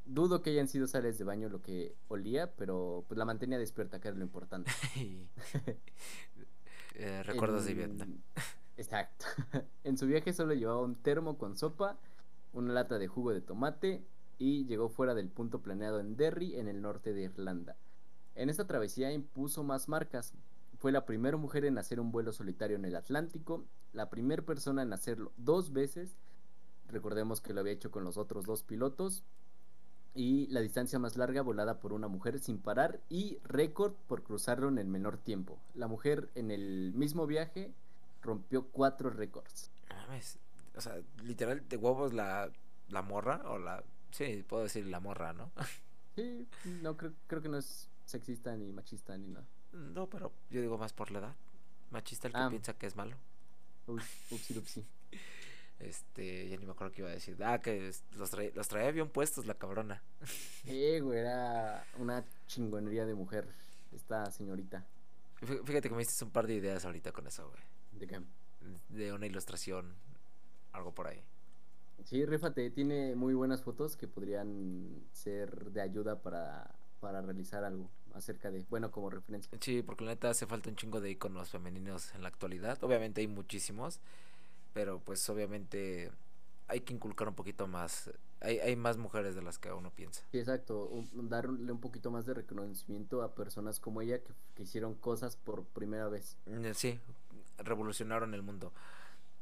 Dudo 0.05 0.43
que 0.43 0.51
hayan 0.51 0.69
sido 0.69 0.87
sales 0.87 1.17
de 1.17 1.25
baño 1.25 1.49
lo 1.49 1.63
que 1.63 1.95
olía, 2.09 2.53
pero 2.57 3.05
pues 3.09 3.17
la 3.17 3.25
mantenía 3.25 3.59
despierta, 3.59 4.01
que 4.01 4.09
era 4.09 4.17
lo 4.17 4.25
importante. 4.25 4.71
eh, 6.95 7.23
recuerdos 7.25 7.65
de 7.65 7.75
Vietnam. 7.75 8.21
Exacto. 8.77 9.27
en 9.85 9.97
su 9.97 10.07
viaje 10.07 10.33
solo 10.33 10.53
llevaba 10.53 10.83
un 10.83 10.97
termo 10.97 11.39
con 11.39 11.57
sopa, 11.57 11.97
una 12.53 12.73
lata 12.73 12.99
de 12.99 13.09
jugo 13.09 13.33
de 13.33 13.41
tomate 13.41 14.05
y 14.39 14.67
llegó 14.67 14.89
fuera 14.89 15.15
del 15.15 15.29
punto 15.29 15.61
planeado 15.61 16.01
en 16.01 16.17
Derry, 16.17 16.57
en 16.57 16.69
el 16.69 16.81
norte 16.83 17.13
de 17.13 17.23
Irlanda. 17.23 17.77
En 18.35 18.51
esta 18.51 18.67
travesía 18.67 19.13
impuso 19.13 19.63
más 19.63 19.89
marcas, 19.89 20.33
fue 20.79 20.93
la 20.93 21.07
primera 21.07 21.37
mujer 21.37 21.65
en 21.65 21.79
hacer 21.79 22.01
un 22.01 22.13
vuelo 22.13 22.33
solitario 22.33 22.77
en 22.77 22.85
el 22.85 22.97
Atlántico, 22.97 23.65
la 23.93 24.11
primera 24.11 24.43
persona 24.43 24.83
en 24.83 24.93
hacerlo 24.93 25.33
dos 25.37 25.73
veces, 25.73 26.17
recordemos 26.89 27.41
que 27.41 27.55
lo 27.55 27.61
había 27.61 27.73
hecho 27.73 27.91
con 27.91 28.05
los 28.05 28.17
otros 28.17 28.45
dos 28.45 28.63
pilotos, 28.63 29.25
y 30.15 30.47
la 30.49 30.61
distancia 30.61 30.99
más 30.99 31.17
larga 31.17 31.43
volada 31.43 31.81
por 31.81 31.93
una 31.93 32.07
mujer 32.07 32.39
sin 32.39 32.59
parar 32.59 33.01
y 33.09 33.39
récord 33.45 33.95
por 34.07 34.23
cruzarlo 34.23 34.69
en 34.69 34.79
el 34.79 34.87
menor 34.87 35.19
tiempo. 35.19 35.59
La 35.75 35.89
mujer 35.89 36.31
en 36.37 36.53
el 36.53 36.93
mismo 36.95 37.27
viaje 37.27 37.75
rompió 38.23 38.69
cuatro 38.69 39.11
récords. 39.11 39.73
O 40.77 40.81
sea, 40.81 41.01
literal, 41.23 41.69
de 41.69 41.77
huevos 41.77 42.13
la, 42.13 42.51
la 42.89 43.03
morra 43.03 43.43
o 43.47 43.59
la... 43.59 43.83
Sí, 44.15 44.45
puedo 44.49 44.63
decir 44.63 44.87
la 44.87 45.01
morra, 45.01 45.33
¿no? 45.33 45.51
sí, 46.15 46.47
no 46.83 46.97
creo, 46.97 47.13
creo 47.27 47.43
que 47.43 47.49
no 47.49 47.59
es 47.59 47.89
sexista 48.05 48.55
ni 48.55 48.73
machista 48.73 49.19
ni 49.19 49.27
nada. 49.27 49.45
No, 49.73 50.09
pero 50.09 50.31
yo 50.51 50.61
digo 50.61 50.79
más 50.79 50.93
por 50.93 51.11
la 51.11 51.19
edad. 51.19 51.35
Machista 51.91 52.29
el 52.29 52.35
que 52.35 52.39
ah. 52.39 52.49
piensa 52.49 52.75
que 52.75 52.87
es 52.87 52.95
malo. 52.95 53.17
upsi, 53.89 54.57
upsi. 54.57 54.85
Este, 55.81 56.49
ya 56.49 56.57
ni 56.57 56.65
me 56.65 56.71
acuerdo 56.71 56.93
qué 56.93 57.03
iba 57.03 57.11
a 57.11 57.15
decir. 57.15 57.37
Ah, 57.43 57.59
que 57.61 57.93
los, 58.13 58.33
los 58.55 58.69
traía 58.69 58.93
bien 58.93 59.09
puestos 59.09 59.47
la 59.47 59.55
cabrona. 59.55 60.01
Eh, 60.67 61.01
güey, 61.01 61.19
era 61.19 61.85
una 61.99 62.25
chingonería 62.47 63.05
de 63.05 63.15
mujer 63.15 63.49
esta 63.93 64.31
señorita. 64.31 64.87
Fíjate 65.41 65.89
que 65.89 65.95
me 65.95 65.99
diste 65.99 66.25
un 66.25 66.31
par 66.31 66.47
de 66.47 66.55
ideas 66.55 66.85
ahorita 66.85 67.11
con 67.11 67.27
eso, 67.27 67.49
güey. 67.51 67.61
¿De 67.99 68.07
qué? 68.07 68.21
De 68.89 69.13
una 69.13 69.27
ilustración, 69.27 69.93
algo 70.73 70.95
por 70.95 71.09
ahí. 71.09 71.21
Sí, 72.05 72.25
rífate, 72.27 72.71
tiene 72.71 73.15
muy 73.15 73.35
buenas 73.35 73.63
fotos 73.63 73.97
que 73.97 74.07
podrían 74.07 75.03
ser 75.13 75.71
de 75.71 75.81
ayuda 75.81 76.21
para, 76.21 76.75
para 77.01 77.23
realizar 77.23 77.65
algo 77.65 77.89
acerca 78.15 78.51
de, 78.51 78.65
bueno, 78.71 78.91
como 78.91 79.11
referencia. 79.11 79.51
Sí, 79.61 79.83
porque 79.83 80.05
la 80.05 80.13
neta 80.13 80.31
hace 80.31 80.47
falta 80.47 80.71
un 80.71 80.77
chingo 80.77 81.01
de 81.01 81.11
iconos 81.11 81.51
femeninos 81.51 82.15
en 82.15 82.23
la 82.23 82.29
actualidad. 82.29 82.83
Obviamente 82.83 83.21
hay 83.21 83.27
muchísimos, 83.27 84.01
pero 84.73 85.01
pues 85.01 85.29
obviamente 85.29 86.11
hay 86.69 86.81
que 86.81 86.95
inculcar 86.95 87.29
un 87.29 87.35
poquito 87.35 87.67
más. 87.67 88.11
Hay, 88.41 88.59
hay 88.59 88.77
más 88.77 88.97
mujeres 88.99 89.35
de 89.35 89.43
las 89.43 89.59
que 89.59 89.73
uno 89.73 89.91
piensa. 89.91 90.23
Sí, 90.31 90.39
exacto. 90.39 90.91
darle 91.15 91.73
un 91.73 91.81
poquito 91.81 92.11
más 92.11 92.27
de 92.27 92.35
reconocimiento 92.35 93.23
a 93.23 93.35
personas 93.35 93.81
como 93.81 94.01
ella 94.01 94.19
que, 94.19 94.33
que 94.55 94.63
hicieron 94.63 94.95
cosas 94.95 95.37
por 95.37 95.65
primera 95.65 96.09
vez. 96.09 96.37
Mm, 96.47 96.73
sí, 96.75 97.01
revolucionaron 97.59 98.35
el 98.35 98.43
mundo. 98.43 98.73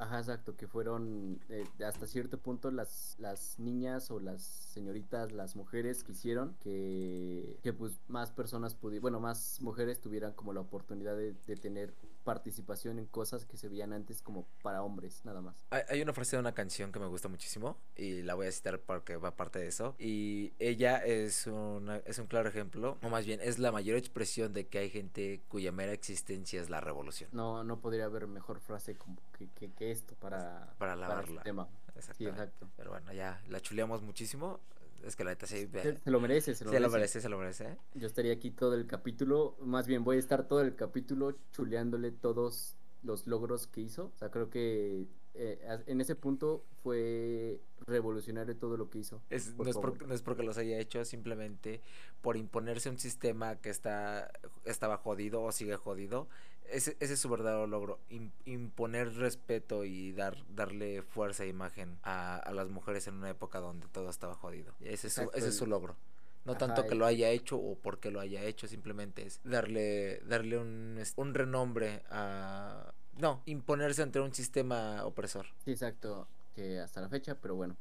Ajá, 0.02 0.18
exacto, 0.18 0.56
que 0.56 0.66
fueron 0.66 1.40
eh, 1.48 1.64
hasta 1.86 2.08
cierto 2.08 2.36
punto 2.36 2.72
las, 2.72 3.14
las 3.20 3.60
niñas 3.60 4.10
o 4.10 4.18
las 4.18 4.42
señoritas, 4.42 5.30
las 5.30 5.54
mujeres 5.54 6.02
que 6.02 6.10
hicieron 6.10 6.56
que, 6.58 7.60
que 7.62 7.72
pues 7.72 8.00
más 8.08 8.32
personas 8.32 8.74
pudieran, 8.74 9.02
bueno, 9.02 9.20
más 9.20 9.60
mujeres 9.60 10.00
tuvieran 10.00 10.32
como 10.32 10.52
la 10.52 10.60
oportunidad 10.60 11.16
de, 11.16 11.34
tener 11.54 11.94
participación 12.24 12.98
en 12.98 13.06
cosas 13.06 13.44
que 13.44 13.56
se 13.56 13.68
veían 13.68 13.92
antes 13.92 14.22
como 14.22 14.46
para 14.62 14.82
hombres, 14.82 15.24
nada 15.24 15.40
más. 15.40 15.56
Hay, 15.70 16.02
una 16.02 16.12
frase 16.12 16.36
de 16.36 16.40
una 16.40 16.52
canción 16.52 16.92
que 16.92 16.98
me 16.98 17.06
gusta 17.06 17.28
muchísimo 17.28 17.76
y 17.96 18.22
la 18.22 18.34
voy 18.34 18.46
a 18.46 18.52
citar 18.52 18.80
porque 18.80 19.16
va 19.16 19.36
parte 19.36 19.58
de 19.58 19.68
eso. 19.68 19.94
Y 19.98 20.52
ella 20.58 20.98
es, 20.98 21.46
una, 21.46 21.98
es 21.98 22.18
un 22.18 22.26
claro 22.26 22.48
ejemplo, 22.48 22.98
o 23.02 23.08
más 23.08 23.26
bien 23.26 23.40
es 23.42 23.58
la 23.58 23.72
mayor 23.72 23.96
expresión 23.96 24.52
de 24.52 24.66
que 24.66 24.78
hay 24.78 24.90
gente 24.90 25.42
cuya 25.48 25.72
mera 25.72 25.92
existencia 25.92 26.60
es 26.60 26.70
la 26.70 26.80
revolución. 26.80 27.30
No, 27.32 27.64
no 27.64 27.80
podría 27.80 28.06
haber 28.06 28.26
mejor 28.26 28.60
frase 28.60 28.96
como 28.96 29.18
que, 29.38 29.48
que, 29.50 29.72
que 29.72 29.90
esto 29.90 30.14
para, 30.16 30.74
para 30.78 30.96
lavarla. 30.96 31.42
tema. 31.42 31.68
Sí, 32.16 32.26
exacto. 32.26 32.68
Pero 32.76 32.90
bueno, 32.90 33.12
ya 33.12 33.40
la 33.48 33.60
chuleamos 33.60 34.02
muchísimo. 34.02 34.60
Es 35.04 35.16
que 35.16 35.24
la 35.24 35.30
neta 35.30 35.46
sí. 35.46 35.68
Se, 35.72 36.10
lo 36.10 36.20
merece, 36.20 36.54
se 36.54 36.64
lo, 36.64 36.70
merece. 36.70 37.20
Se 37.20 37.28
lo 37.28 37.38
merece, 37.38 37.76
Yo 37.94 38.06
estaría 38.06 38.32
aquí 38.32 38.50
todo 38.50 38.74
el 38.74 38.86
capítulo. 38.86 39.56
Más 39.60 39.86
bien, 39.86 40.04
voy 40.04 40.16
a 40.16 40.18
estar 40.18 40.46
todo 40.46 40.60
el 40.60 40.76
capítulo 40.76 41.36
chuleándole 41.52 42.12
todos 42.12 42.76
los 43.02 43.26
logros 43.26 43.66
que 43.66 43.80
hizo. 43.80 44.12
O 44.14 44.18
sea, 44.18 44.30
creo 44.30 44.48
que 44.48 45.06
eh, 45.34 45.78
en 45.86 46.00
ese 46.00 46.14
punto 46.14 46.64
fue 46.82 47.60
revolucionario 47.86 48.56
todo 48.56 48.76
lo 48.76 48.90
que 48.90 48.98
hizo. 48.98 49.22
Es, 49.30 49.54
no, 49.56 49.64
es 49.64 49.76
no, 49.76 50.14
es 50.14 50.22
porque 50.22 50.42
los 50.42 50.58
haya 50.58 50.78
hecho, 50.78 51.04
simplemente 51.04 51.80
por 52.20 52.36
imponerse 52.36 52.90
un 52.90 52.98
sistema 52.98 53.56
que 53.56 53.70
está 53.70 54.30
estaba 54.64 54.98
jodido 54.98 55.42
o 55.42 55.52
sigue 55.52 55.76
jodido 55.76 56.28
ese, 56.70 56.96
ese 57.00 57.14
es 57.14 57.20
su 57.20 57.28
verdadero 57.28 57.66
logro, 57.66 58.00
imponer 58.44 59.14
respeto 59.14 59.84
y 59.84 60.12
dar 60.12 60.36
darle 60.54 61.02
fuerza 61.02 61.44
e 61.44 61.48
imagen 61.48 61.98
a, 62.02 62.36
a, 62.36 62.52
las 62.52 62.68
mujeres 62.68 63.06
en 63.06 63.14
una 63.14 63.30
época 63.30 63.60
donde 63.60 63.86
todo 63.88 64.08
estaba 64.10 64.34
jodido. 64.34 64.74
Ese 64.80 65.08
es, 65.08 65.14
su, 65.14 65.30
ese 65.34 65.48
es 65.48 65.56
su 65.56 65.66
logro. 65.66 65.96
No 66.44 66.56
tanto 66.56 66.86
que 66.86 66.96
lo 66.96 67.06
haya 67.06 67.28
hecho 67.30 67.56
o 67.56 67.76
porque 67.76 68.10
lo 68.10 68.18
haya 68.18 68.42
hecho, 68.42 68.66
simplemente 68.66 69.24
es 69.24 69.40
darle, 69.44 70.20
darle 70.26 70.58
un, 70.58 71.00
un 71.16 71.34
renombre 71.34 72.02
a... 72.10 72.92
No, 73.18 73.42
imponerse 73.46 74.02
ante 74.02 74.18
un 74.18 74.34
sistema 74.34 75.04
opresor. 75.04 75.46
Sí, 75.64 75.70
exacto, 75.70 76.26
que 76.56 76.80
hasta 76.80 77.00
la 77.00 77.08
fecha, 77.08 77.36
pero 77.36 77.54
bueno, 77.54 77.76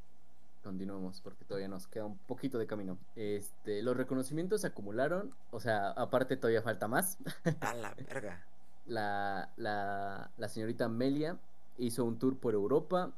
continuemos 0.61 1.21
porque 1.21 1.43
todavía 1.43 1.69
nos 1.69 1.87
queda 1.87 2.05
un 2.05 2.19
poquito 2.19 2.59
de 2.59 2.67
camino. 2.67 2.99
Este, 3.15 3.81
los 3.81 3.97
reconocimientos 3.97 4.61
se 4.61 4.67
acumularon, 4.67 5.33
o 5.49 5.59
sea, 5.59 5.89
aparte 5.91 6.37
todavía 6.37 6.61
falta 6.61 6.87
más. 6.87 7.17
A 7.61 7.73
la 7.73 7.95
verga 7.95 8.45
la, 8.85 10.29
señorita 10.47 10.85
Amelia 10.85 11.37
hizo 11.77 12.05
un 12.05 12.17
tour 12.19 12.37
por 12.37 12.53
Europa. 12.53 13.11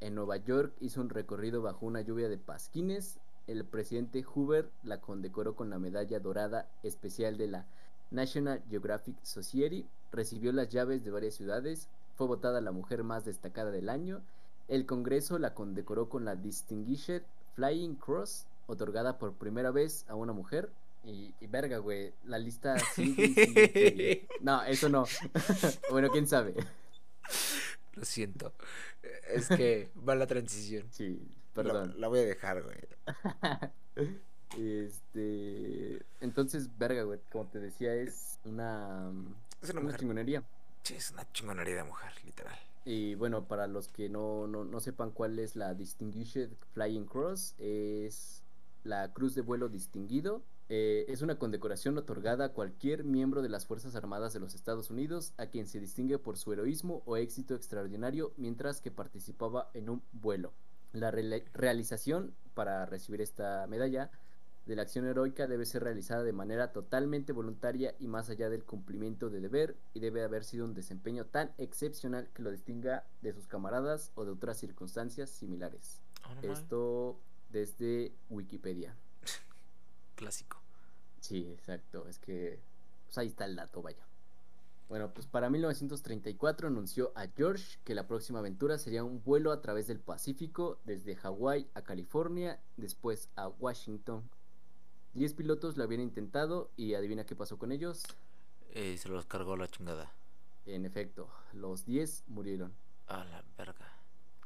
En 0.00 0.14
Nueva 0.14 0.36
York 0.36 0.72
hizo 0.80 1.00
un 1.00 1.10
recorrido 1.10 1.62
bajo 1.62 1.86
una 1.86 2.00
lluvia 2.00 2.28
de 2.28 2.38
pasquines. 2.38 3.18
El 3.46 3.64
presidente 3.64 4.22
Hoover 4.22 4.70
la 4.82 5.00
condecoró 5.00 5.56
con 5.56 5.70
la 5.70 5.78
medalla 5.78 6.20
dorada 6.20 6.68
especial 6.82 7.36
de 7.36 7.48
la 7.48 7.66
National 8.10 8.62
Geographic 8.68 9.16
Society. 9.22 9.86
Recibió 10.12 10.52
las 10.52 10.68
llaves 10.68 11.04
de 11.04 11.10
varias 11.10 11.34
ciudades. 11.34 11.88
Fue 12.16 12.26
votada 12.26 12.60
la 12.60 12.72
mujer 12.72 13.04
más 13.04 13.24
destacada 13.24 13.70
del 13.70 13.88
año. 13.88 14.20
El 14.68 14.86
Congreso 14.86 15.38
la 15.38 15.54
condecoró 15.54 16.08
con 16.08 16.24
la 16.24 16.36
Distinguished 16.36 17.22
Flying 17.54 17.96
Cross, 17.96 18.46
otorgada 18.66 19.18
por 19.18 19.32
primera 19.32 19.70
vez 19.70 20.04
a 20.08 20.14
una 20.14 20.32
mujer. 20.32 20.70
Y, 21.04 21.32
verga, 21.46 21.78
güey, 21.78 22.12
la 22.24 22.38
lista 22.38 22.76
No, 24.40 24.62
eso 24.64 24.88
no. 24.88 25.06
bueno, 25.90 26.10
quién 26.10 26.26
sabe. 26.26 26.54
Lo 27.94 28.04
siento. 28.04 28.52
Es 29.28 29.48
que 29.48 29.90
va 30.06 30.14
la 30.14 30.26
transición. 30.26 30.86
Sí, 30.90 31.20
perdón. 31.54 31.94
La, 31.98 32.08
voy 32.08 32.20
a 32.20 32.24
dejar, 32.24 32.62
güey. 32.62 32.78
este. 34.92 36.04
Entonces, 36.20 36.76
verga, 36.78 37.02
güey, 37.04 37.20
como 37.30 37.46
te 37.46 37.58
decía, 37.58 37.94
es 37.94 38.38
una. 38.44 39.10
Es 39.62 39.70
una, 39.70 39.96
chingonería. 39.96 40.42
Sí, 40.82 40.94
es 40.94 41.10
una 41.12 41.30
chingonería 41.32 41.76
de 41.76 41.84
mujer, 41.84 42.12
literal. 42.24 42.58
Y 42.84 43.14
bueno, 43.14 43.46
para 43.46 43.66
los 43.66 43.88
que 43.88 44.08
no, 44.08 44.46
no, 44.46 44.64
no 44.64 44.80
sepan 44.80 45.10
cuál 45.10 45.38
es 45.38 45.56
la 45.56 45.74
Distinguished 45.74 46.50
Flying 46.72 47.06
Cross, 47.06 47.54
es 47.58 48.42
la 48.84 49.12
cruz 49.12 49.34
de 49.34 49.42
vuelo 49.42 49.68
distinguido 49.68 50.42
eh, 50.68 51.06
es 51.08 51.22
una 51.22 51.38
condecoración 51.38 51.96
otorgada 51.96 52.46
a 52.46 52.52
cualquier 52.52 53.04
miembro 53.04 53.42
de 53.42 53.48
las 53.48 53.66
Fuerzas 53.66 53.94
Armadas 53.94 54.32
de 54.32 54.40
los 54.40 54.54
Estados 54.54 54.90
Unidos 54.90 55.32
a 55.38 55.46
quien 55.46 55.66
se 55.66 55.80
distingue 55.80 56.18
por 56.18 56.36
su 56.36 56.52
heroísmo 56.52 57.02
o 57.06 57.16
éxito 57.16 57.54
extraordinario 57.54 58.32
mientras 58.36 58.80
que 58.80 58.90
participaba 58.90 59.70
en 59.74 59.88
un 59.88 60.02
vuelo. 60.12 60.52
La 60.92 61.10
realización 61.10 62.34
para 62.54 62.86
recibir 62.86 63.20
esta 63.20 63.66
medalla 63.66 64.10
de 64.68 64.76
la 64.76 64.82
acción 64.82 65.06
heroica 65.06 65.46
debe 65.46 65.64
ser 65.64 65.82
realizada 65.82 66.22
de 66.22 66.32
manera 66.34 66.72
totalmente 66.72 67.32
voluntaria 67.32 67.94
y 67.98 68.06
más 68.06 68.28
allá 68.28 68.50
del 68.50 68.64
cumplimiento 68.64 69.30
de 69.30 69.40
deber 69.40 69.76
y 69.94 70.00
debe 70.00 70.22
haber 70.22 70.44
sido 70.44 70.66
un 70.66 70.74
desempeño 70.74 71.24
tan 71.24 71.52
excepcional 71.56 72.28
que 72.34 72.42
lo 72.42 72.50
distinga 72.50 73.06
de 73.22 73.32
sus 73.32 73.46
camaradas 73.46 74.12
o 74.14 74.26
de 74.26 74.32
otras 74.32 74.58
circunstancias 74.58 75.30
similares. 75.30 76.02
Esto 76.42 77.18
desde 77.50 78.12
Wikipedia 78.28 78.94
clásico. 80.16 80.67
Sí, 81.20 81.48
exacto. 81.52 82.06
Es 82.08 82.18
que 82.18 82.58
pues 83.06 83.18
ahí 83.18 83.28
está 83.28 83.44
el 83.44 83.56
dato, 83.56 83.82
vaya. 83.82 84.04
Bueno, 84.88 85.12
pues 85.12 85.26
para 85.26 85.50
1934 85.50 86.68
anunció 86.68 87.12
a 87.14 87.26
George 87.28 87.78
que 87.84 87.94
la 87.94 88.06
próxima 88.06 88.38
aventura 88.38 88.78
sería 88.78 89.04
un 89.04 89.22
vuelo 89.22 89.52
a 89.52 89.60
través 89.60 89.86
del 89.86 89.98
Pacífico 90.00 90.78
desde 90.84 91.14
Hawái 91.16 91.68
a 91.74 91.82
California, 91.82 92.58
después 92.76 93.28
a 93.36 93.48
Washington. 93.48 94.22
Diez 95.12 95.34
pilotos 95.34 95.76
lo 95.76 95.84
habían 95.84 96.00
intentado 96.00 96.70
y 96.76 96.94
adivina 96.94 97.26
qué 97.26 97.36
pasó 97.36 97.58
con 97.58 97.72
ellos. 97.72 98.02
Eh, 98.70 98.96
se 98.98 99.08
los 99.08 99.26
cargó 99.26 99.56
la 99.56 99.68
chingada. 99.68 100.10
En 100.64 100.84
efecto, 100.84 101.28
los 101.52 101.84
10 101.84 102.24
murieron. 102.28 102.72
A 103.06 103.24
la 103.24 103.42
verga. 103.56 103.92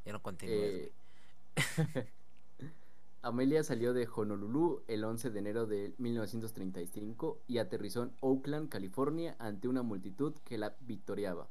Ya 0.04 0.12
no 0.12 0.22
continúes, 0.22 0.58
Eh, 0.58 0.92
Amelia 3.22 3.62
salió 3.62 3.92
de 3.92 4.08
Honolulu 4.12 4.82
el 4.88 5.04
11 5.04 5.30
de 5.30 5.38
enero 5.38 5.66
de 5.66 5.94
1935 5.98 7.38
y 7.46 7.58
aterrizó 7.58 8.02
en 8.02 8.12
Oakland, 8.20 8.68
California, 8.68 9.36
ante 9.38 9.68
una 9.68 9.82
multitud 9.82 10.34
que 10.44 10.58
la 10.58 10.74
victoriaba. 10.80 11.46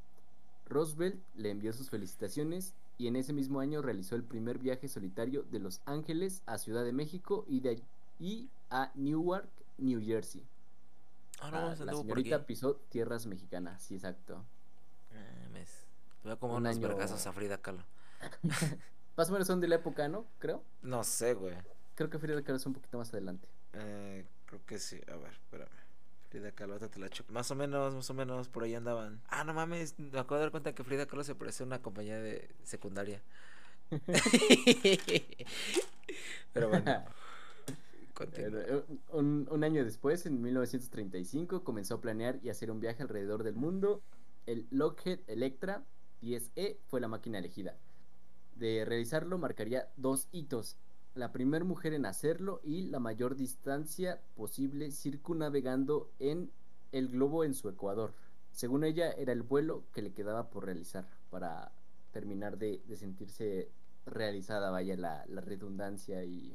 Roosevelt 0.68 1.22
le 1.36 1.50
envió 1.50 1.72
sus 1.74 1.90
felicitaciones 1.90 2.74
y 2.98 3.08
en 3.08 3.16
ese 3.16 3.32
mismo 3.34 3.62
año 3.62 3.82
realizó 3.82 4.16
el 4.16 4.24
primer 4.24 4.58
viaje 4.58 4.88
solitario 4.90 5.44
de 5.44 5.60
Los 5.60 5.82
Ángeles 5.86 6.42
a 6.46 6.58
Ciudad 6.58 6.84
de 6.84 6.92
México 6.94 7.46
y, 7.48 7.62
de, 7.62 7.82
y 8.20 8.50
a 8.70 8.92
Newark, 8.96 9.48
New 9.78 10.02
Jersey. 10.04 10.44
Ah, 11.42 11.52
no, 11.52 11.58
Ah, 11.58 11.76
la 11.80 11.92
por 11.94 12.02
señorita 12.02 12.36
aquí. 12.36 12.46
pisó 12.48 12.76
tierras 12.90 13.26
mexicanas, 13.26 13.82
sí, 13.82 13.96
exacto. 13.96 14.44
Ah. 15.14 15.28
Voy 16.24 16.34
a 16.34 16.36
como 16.36 16.54
Un 16.56 16.68
unos 16.68 16.76
año- 16.78 16.90
a 17.00 17.34
Frida 17.34 17.58
Kahlo. 17.58 17.84
Más 19.22 19.30
o 19.30 19.34
menos 19.34 19.46
son 19.46 19.62
de 19.62 19.68
la 19.68 19.76
época, 19.76 20.08
¿no? 20.08 20.26
Creo. 20.40 20.64
No 20.82 21.04
sé, 21.04 21.36
güey. 21.36 21.54
Creo 21.94 22.10
que 22.10 22.18
Frida 22.18 22.42
Kahlo 22.42 22.58
es 22.58 22.66
un 22.66 22.74
poquito 22.74 22.98
más 22.98 23.14
adelante. 23.14 23.48
Eh, 23.74 24.26
creo 24.48 24.66
que 24.66 24.80
sí. 24.80 25.00
A 25.08 25.16
ver, 25.16 25.34
espérame. 25.34 25.70
Frida 26.32 26.52
Kahlo, 26.52 26.80
te 26.80 27.00
la 27.00 27.08
checo. 27.08 27.32
Más 27.32 27.52
o 27.52 27.56
menos, 27.56 27.94
más 27.94 28.10
o 28.10 28.16
menos, 28.16 28.50
por 28.50 28.64
ahí 28.64 28.74
andaban. 28.74 29.22
Ah, 29.28 29.44
no 29.44 29.54
mames, 29.54 30.00
me 30.00 30.18
acabo 30.18 30.38
de 30.38 30.42
dar 30.42 30.50
cuenta 30.50 30.74
que 30.74 30.84
Frida 30.84 31.06
Kahlo 31.06 31.24
se 31.24 31.36
parece 31.36 31.62
a 31.62 31.68
una 31.68 31.84
compañía 31.84 32.18
de 32.20 32.50
secundaria. 32.64 33.22
Pero 36.54 36.70
bueno. 36.70 36.84
Eh, 38.36 38.84
Un, 39.14 39.48
un 39.50 39.64
año 39.64 39.84
después, 39.84 40.26
en 40.28 40.42
1935, 40.42 41.64
comenzó 41.64 41.96
a 41.96 42.02
planear 42.02 42.40
y 42.44 42.50
hacer 42.50 42.70
un 42.70 42.80
viaje 42.80 43.02
alrededor 43.04 43.44
del 43.44 43.56
mundo. 43.56 44.02
El 44.46 44.68
Lockheed 44.70 45.20
Electra 45.28 45.84
10E 46.22 46.78
fue 46.88 47.02
la 47.02 47.08
máquina 47.08 47.40
elegida. 47.40 47.78
De 48.62 48.86
realizarlo 48.86 49.40
marcaría 49.40 49.88
dos 49.98 50.28
hitos. 50.32 50.76
La 51.16 51.32
primera 51.32 51.66
mujer 51.66 51.94
en 51.96 52.06
hacerlo 52.06 52.62
y 52.64 52.84
la 52.84 53.00
mayor 53.00 53.36
distancia 53.36 54.22
posible 54.38 54.92
circunnavegando 54.92 56.10
en 56.20 56.52
el 56.92 57.08
globo 57.10 57.44
en 57.44 57.56
su 57.56 57.70
ecuador. 57.70 58.14
Según 58.52 58.84
ella, 58.84 59.12
era 59.14 59.34
el 59.34 59.42
vuelo 59.42 59.84
que 59.94 60.04
le 60.04 60.12
quedaba 60.14 60.50
por 60.52 60.66
realizar 60.66 61.06
para 61.32 61.72
terminar 62.14 62.58
de, 62.60 62.82
de 62.88 62.96
sentirse 62.98 63.68
realizada, 64.06 64.70
vaya 64.70 64.96
la, 64.96 65.26
la 65.28 65.42
redundancia 65.42 66.24
y, 66.24 66.54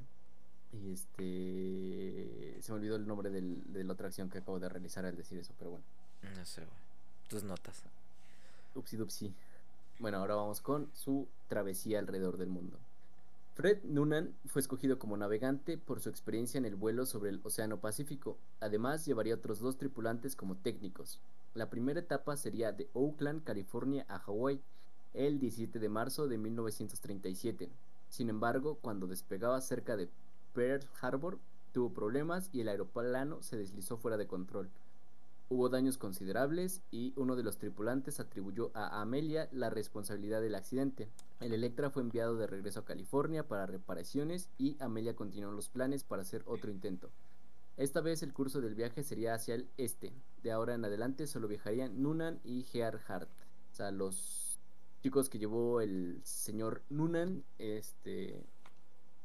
y 0.72 0.92
este. 0.92 2.62
Se 2.62 2.70
me 2.72 2.78
olvidó 2.78 2.96
el 2.96 3.07
nombre 3.07 3.30
del- 3.30 3.62
de 3.72 3.82
la 3.84 3.94
otra 3.94 4.07
acción 4.09 4.30
que 4.30 4.38
acabo 4.38 4.61
de 4.61 4.68
realizar 4.68 5.04
al 5.04 5.16
decir 5.16 5.38
eso, 5.38 5.54
pero 5.59 5.70
bueno. 5.72 5.84
No 6.36 6.44
sé, 6.44 6.61
güey. 6.62 6.76
Tus 7.28 7.42
notas. 7.42 7.82
Upsi 8.74 8.96
dupsi. 8.96 9.34
Bueno, 9.99 10.18
ahora 10.18 10.34
vamos 10.34 10.61
con 10.61 10.90
su 10.92 11.26
travesía 11.49 11.99
alrededor 11.99 12.36
del 12.36 12.51
mundo. 12.51 12.76
Fred 13.55 13.82
Noonan 13.84 14.34
fue 14.44 14.61
escogido 14.61 14.99
como 14.99 15.16
navegante 15.16 15.78
por 15.78 16.01
su 16.01 16.11
experiencia 16.11 16.59
en 16.59 16.66
el 16.66 16.76
vuelo 16.76 17.07
sobre 17.07 17.30
el 17.30 17.40
Océano 17.42 17.78
Pacífico. 17.78 18.36
Además, 18.61 19.07
llevaría 19.07 19.34
otros 19.34 19.61
dos 19.61 19.78
tripulantes 19.78 20.36
como 20.36 20.57
técnicos. 20.57 21.18
La 21.55 21.70
primera 21.70 22.01
etapa 22.01 22.36
sería 22.36 22.72
de 22.72 22.90
Oakland, 22.92 23.42
California 23.44 24.05
a 24.09 24.18
Hawái, 24.18 24.61
el 25.14 25.38
17 25.38 25.78
de 25.78 25.88
marzo 25.88 26.28
de 26.28 26.36
1937. 26.36 27.70
Sin 28.11 28.28
embargo, 28.28 28.76
cuando 28.82 29.07
despegaba 29.07 29.59
cerca 29.62 29.97
de 29.97 30.11
Pearl 30.53 30.86
Harbor, 31.01 31.38
tuvo 31.72 31.88
problemas 31.88 32.51
y 32.53 32.61
el 32.61 32.68
aeroplano 32.68 33.42
se 33.42 33.57
deslizó 33.57 33.97
fuera 33.97 34.18
de 34.18 34.26
control. 34.26 34.68
Hubo 35.49 35.68
daños 35.68 35.97
considerables 35.97 36.82
y 36.90 37.12
uno 37.14 37.36
de 37.36 37.44
los 37.44 37.57
tripulantes 37.57 38.18
atribuyó 38.18 38.72
a 38.74 39.01
Amelia 39.01 39.49
la 39.53 39.70
responsabilidad 39.70 40.40
del 40.40 40.57
accidente. 40.57 41.09
El 41.38 41.53
Electra 41.53 41.88
fue 41.88 42.03
enviado 42.03 42.36
de 42.36 42.49
regreso 42.49 42.80
a 42.80 42.84
California 42.84 43.47
para 43.47 43.66
reparaciones 43.66 44.51
y 44.59 44.76
Amelia 44.80 45.14
continuó 45.14 45.53
los 45.53 45.68
planes 45.68 46.03
para 46.03 46.22
hacer 46.22 46.42
otro 46.47 46.72
intento. 46.72 47.11
Esta 47.76 48.01
vez 48.01 48.24
el 48.24 48.32
curso 48.32 48.61
del 48.61 48.74
viaje 48.74 49.05
sería 49.05 49.34
hacia 49.34 49.55
el 49.55 49.68
este. 49.76 50.12
De 50.42 50.51
ahora 50.51 50.74
en 50.74 50.84
adelante 50.84 51.28
solo 51.28 51.47
viajarían 51.47 52.03
Noonan 52.03 52.40
y 52.42 52.64
Gerhardt. 52.64 53.30
O 53.70 53.74
sea, 53.74 53.92
los 53.92 54.59
chicos 55.01 55.28
que 55.28 55.38
llevó 55.38 55.80
el 55.80 56.20
señor 56.24 56.82
Noonan, 56.90 57.44
este, 57.59 58.42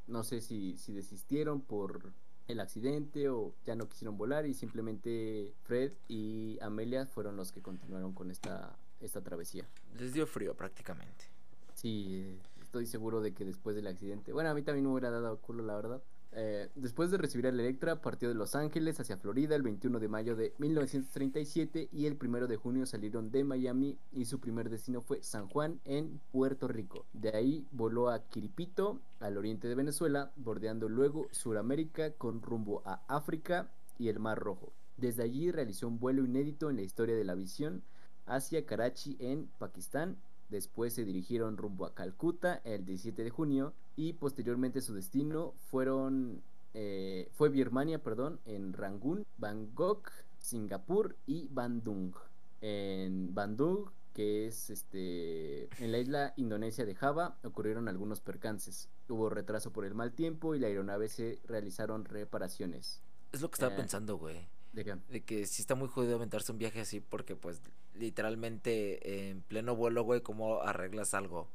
no 0.05 0.23
sé 0.23 0.41
si, 0.41 0.77
si 0.77 0.93
desistieron 0.93 1.61
por 1.61 2.13
el 2.47 2.59
accidente 2.59 3.29
o 3.29 3.53
ya 3.65 3.75
no 3.75 3.87
quisieron 3.87 4.17
volar 4.17 4.45
y 4.45 4.53
simplemente 4.53 5.53
Fred 5.63 5.93
y 6.07 6.57
Amelia 6.61 7.05
fueron 7.05 7.35
los 7.37 7.51
que 7.51 7.61
continuaron 7.61 8.13
con 8.13 8.31
esta, 8.31 8.75
esta 8.99 9.21
travesía. 9.21 9.65
Les 9.97 10.13
dio 10.13 10.27
frío 10.27 10.55
prácticamente. 10.55 11.25
Sí, 11.73 12.37
estoy 12.61 12.85
seguro 12.85 13.21
de 13.21 13.33
que 13.33 13.45
después 13.45 13.75
del 13.75 13.87
accidente, 13.87 14.33
bueno, 14.33 14.49
a 14.49 14.53
mí 14.53 14.61
también 14.61 14.85
me 14.85 14.91
hubiera 14.91 15.09
dado 15.09 15.37
culo, 15.37 15.63
la 15.63 15.75
verdad. 15.75 16.01
Eh, 16.33 16.69
después 16.75 17.11
de 17.11 17.17
recibir 17.17 17.47
al 17.47 17.59
Electra, 17.59 18.01
partió 18.01 18.29
de 18.29 18.35
Los 18.35 18.55
Ángeles 18.55 18.99
hacia 18.99 19.17
Florida 19.17 19.55
el 19.55 19.63
21 19.63 19.99
de 19.99 20.07
mayo 20.07 20.35
de 20.35 20.53
1937 20.59 21.89
y 21.91 22.05
el 22.05 22.17
1 22.21 22.47
de 22.47 22.55
junio 22.55 22.85
salieron 22.85 23.31
de 23.31 23.43
Miami 23.43 23.97
y 24.13 24.25
su 24.25 24.39
primer 24.39 24.69
destino 24.69 25.01
fue 25.01 25.21
San 25.23 25.47
Juan 25.49 25.81
en 25.83 26.21
Puerto 26.31 26.67
Rico. 26.69 27.05
De 27.11 27.35
ahí 27.35 27.67
voló 27.71 28.09
a 28.09 28.23
Quiripito, 28.29 29.01
al 29.19 29.37
oriente 29.37 29.67
de 29.67 29.75
Venezuela, 29.75 30.31
bordeando 30.37 30.87
luego 30.87 31.27
Suramérica 31.31 32.11
con 32.13 32.41
rumbo 32.41 32.81
a 32.85 33.03
África 33.07 33.69
y 33.99 34.07
el 34.07 34.19
Mar 34.19 34.39
Rojo. 34.39 34.71
Desde 34.95 35.23
allí 35.23 35.51
realizó 35.51 35.87
un 35.87 35.99
vuelo 35.99 36.23
inédito 36.23 36.69
en 36.69 36.77
la 36.77 36.83
historia 36.83 37.15
de 37.15 37.25
la 37.25 37.35
visión 37.35 37.83
hacia 38.25 38.65
Karachi 38.65 39.17
en 39.19 39.47
Pakistán 39.57 40.17
Después 40.51 40.93
se 40.93 41.05
dirigieron 41.05 41.55
rumbo 41.55 41.85
a 41.85 41.95
Calcuta 41.95 42.61
el 42.65 42.85
17 42.85 43.23
de 43.23 43.29
junio 43.29 43.73
y 43.95 44.13
posteriormente 44.13 44.81
su 44.81 44.93
destino 44.93 45.53
fueron 45.69 46.41
eh, 46.73 47.29
fue 47.33 47.49
Birmania, 47.49 47.99
perdón, 48.01 48.39
en 48.45 48.73
Rangún, 48.73 49.25
Bangkok, 49.37 50.09
Singapur 50.39 51.15
y 51.27 51.47
Bandung. 51.49 52.13
En 52.61 53.33
Bandung, 53.33 53.89
que 54.13 54.45
es 54.47 54.69
este 54.69 55.63
en 55.83 55.91
la 55.91 55.97
isla 55.99 56.33
indonesia 56.37 56.85
de 56.85 56.95
Java, 56.95 57.37
ocurrieron 57.43 57.87
algunos 57.89 58.21
percances. 58.21 58.87
Hubo 59.09 59.29
retraso 59.29 59.71
por 59.71 59.83
el 59.85 59.93
mal 59.95 60.13
tiempo 60.13 60.55
y 60.55 60.59
la 60.59 60.67
aeronave 60.67 61.09
se 61.09 61.39
realizaron 61.47 62.05
reparaciones. 62.05 63.01
Es 63.31 63.41
lo 63.41 63.49
que 63.49 63.55
estaba 63.55 63.73
Eh. 63.73 63.77
pensando, 63.77 64.17
güey. 64.17 64.47
¿De 64.73 64.85
qué? 64.85 64.95
De 65.09 65.21
que 65.23 65.45
sí 65.47 65.61
está 65.61 65.75
muy 65.75 65.89
jodido 65.89 66.15
aventarse 66.15 66.51
un 66.53 66.57
viaje 66.57 66.79
así 66.79 67.01
porque 67.01 67.35
pues 67.35 67.61
literalmente 67.93 69.29
en 69.29 69.41
pleno 69.41 69.75
vuelo, 69.75 70.03
güey, 70.03 70.21
¿cómo 70.21 70.61
arreglas 70.61 71.13
algo? 71.13 71.47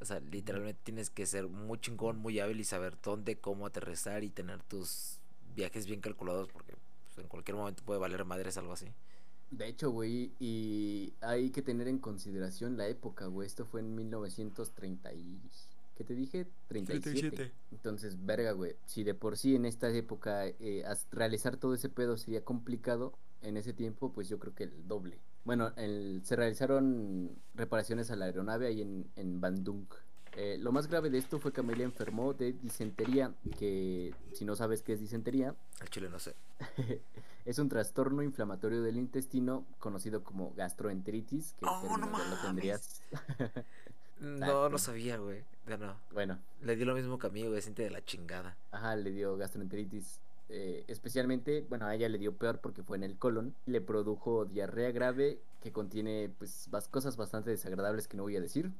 O 0.00 0.04
sea, 0.04 0.20
literalmente 0.20 0.80
tienes 0.82 1.10
que 1.10 1.26
ser 1.26 1.46
muy 1.46 1.78
chingón, 1.78 2.18
muy 2.18 2.40
hábil 2.40 2.60
y 2.60 2.64
saber 2.64 2.96
dónde, 3.02 3.36
cómo 3.36 3.66
aterrizar 3.66 4.24
y 4.24 4.30
tener 4.30 4.62
tus 4.62 5.18
viajes 5.54 5.86
bien 5.86 6.00
calculados 6.00 6.48
porque 6.48 6.74
pues, 7.06 7.18
en 7.18 7.28
cualquier 7.28 7.56
momento 7.56 7.82
puede 7.84 8.00
valer 8.00 8.24
madres 8.24 8.56
algo 8.56 8.72
así. 8.72 8.86
De 9.50 9.66
hecho, 9.66 9.90
güey, 9.90 10.32
y 10.38 11.12
hay 11.20 11.50
que 11.50 11.60
tener 11.60 11.88
en 11.88 11.98
consideración 11.98 12.76
la 12.76 12.86
época, 12.88 13.26
güey. 13.26 13.46
Esto 13.46 13.66
fue 13.66 13.80
en 13.80 13.94
1930 13.94 15.12
y... 15.14 15.40
¿Qué 15.96 16.04
te 16.04 16.14
dije? 16.14 16.46
37. 16.68 17.52
Entonces, 17.72 18.24
verga, 18.24 18.52
güey. 18.52 18.74
Si 18.86 19.04
de 19.04 19.12
por 19.12 19.36
sí 19.36 19.54
en 19.54 19.66
esta 19.66 19.90
época 19.90 20.46
eh, 20.46 20.82
realizar 21.10 21.58
todo 21.58 21.74
ese 21.74 21.90
pedo 21.90 22.16
sería 22.16 22.42
complicado, 22.42 23.12
en 23.42 23.56
ese 23.56 23.72
tiempo, 23.72 24.12
pues 24.12 24.28
yo 24.28 24.38
creo 24.38 24.54
que 24.54 24.64
el 24.64 24.88
doble. 24.88 25.18
Bueno, 25.44 25.72
el- 25.76 26.20
se 26.24 26.36
realizaron 26.36 27.30
reparaciones 27.54 28.10
a 28.10 28.16
la 28.16 28.26
aeronave 28.26 28.66
ahí 28.66 28.82
en, 28.82 29.06
en 29.16 29.40
Bandung. 29.40 29.84
Eh, 30.36 30.58
lo 30.60 30.70
más 30.70 30.86
grave 30.86 31.10
de 31.10 31.18
esto 31.18 31.40
fue 31.40 31.52
que 31.52 31.60
Amelia 31.60 31.84
enfermó 31.84 32.34
de 32.34 32.52
disentería, 32.52 33.32
que 33.58 34.14
si 34.32 34.44
no 34.44 34.54
sabes 34.54 34.82
qué 34.82 34.92
es 34.92 35.00
disentería, 35.00 35.54
Al 35.80 35.88
chile 35.90 36.08
no 36.08 36.18
sé. 36.20 36.34
es 37.44 37.58
un 37.58 37.68
trastorno 37.68 38.22
inflamatorio 38.22 38.80
del 38.82 38.96
intestino 38.96 39.66
conocido 39.80 40.22
como 40.22 40.52
gastroenteritis, 40.54 41.54
que 41.58 41.64
el 41.66 41.70
Oh, 41.72 41.96
no 41.98 42.06
lo 42.06 42.36
tendrías. 42.42 43.02
No, 44.20 44.34
Exacto. 44.36 44.68
no 44.68 44.76
sabía, 44.78 45.16
güey. 45.16 45.42
Ya 45.66 45.78
no. 45.78 45.96
bueno, 46.12 46.38
Le 46.60 46.76
dio 46.76 46.84
lo 46.84 46.94
mismo 46.94 47.18
que 47.18 47.26
a 47.26 47.30
mí, 47.30 47.46
güey. 47.46 47.62
Siente 47.62 47.82
de 47.84 47.88
la 47.88 48.04
chingada. 48.04 48.54
Ajá, 48.70 48.94
le 48.94 49.12
dio 49.12 49.34
gastroenteritis. 49.38 50.20
Eh, 50.50 50.84
especialmente, 50.88 51.64
bueno, 51.68 51.86
a 51.86 51.94
ella 51.94 52.08
le 52.08 52.18
dio 52.18 52.36
peor 52.36 52.60
porque 52.60 52.82
fue 52.82 52.96
en 52.96 53.04
el 53.04 53.16
colon. 53.16 53.54
Le 53.66 53.80
produjo 53.80 54.44
diarrea 54.44 54.90
grave 54.90 55.40
que 55.60 55.72
contiene 55.72 56.32
pues 56.38 56.68
cosas 56.90 57.16
bastante 57.16 57.50
desagradables 57.50 58.08
que 58.08 58.16
no 58.16 58.22
voy 58.22 58.36
a 58.36 58.40
decir. 58.40 58.72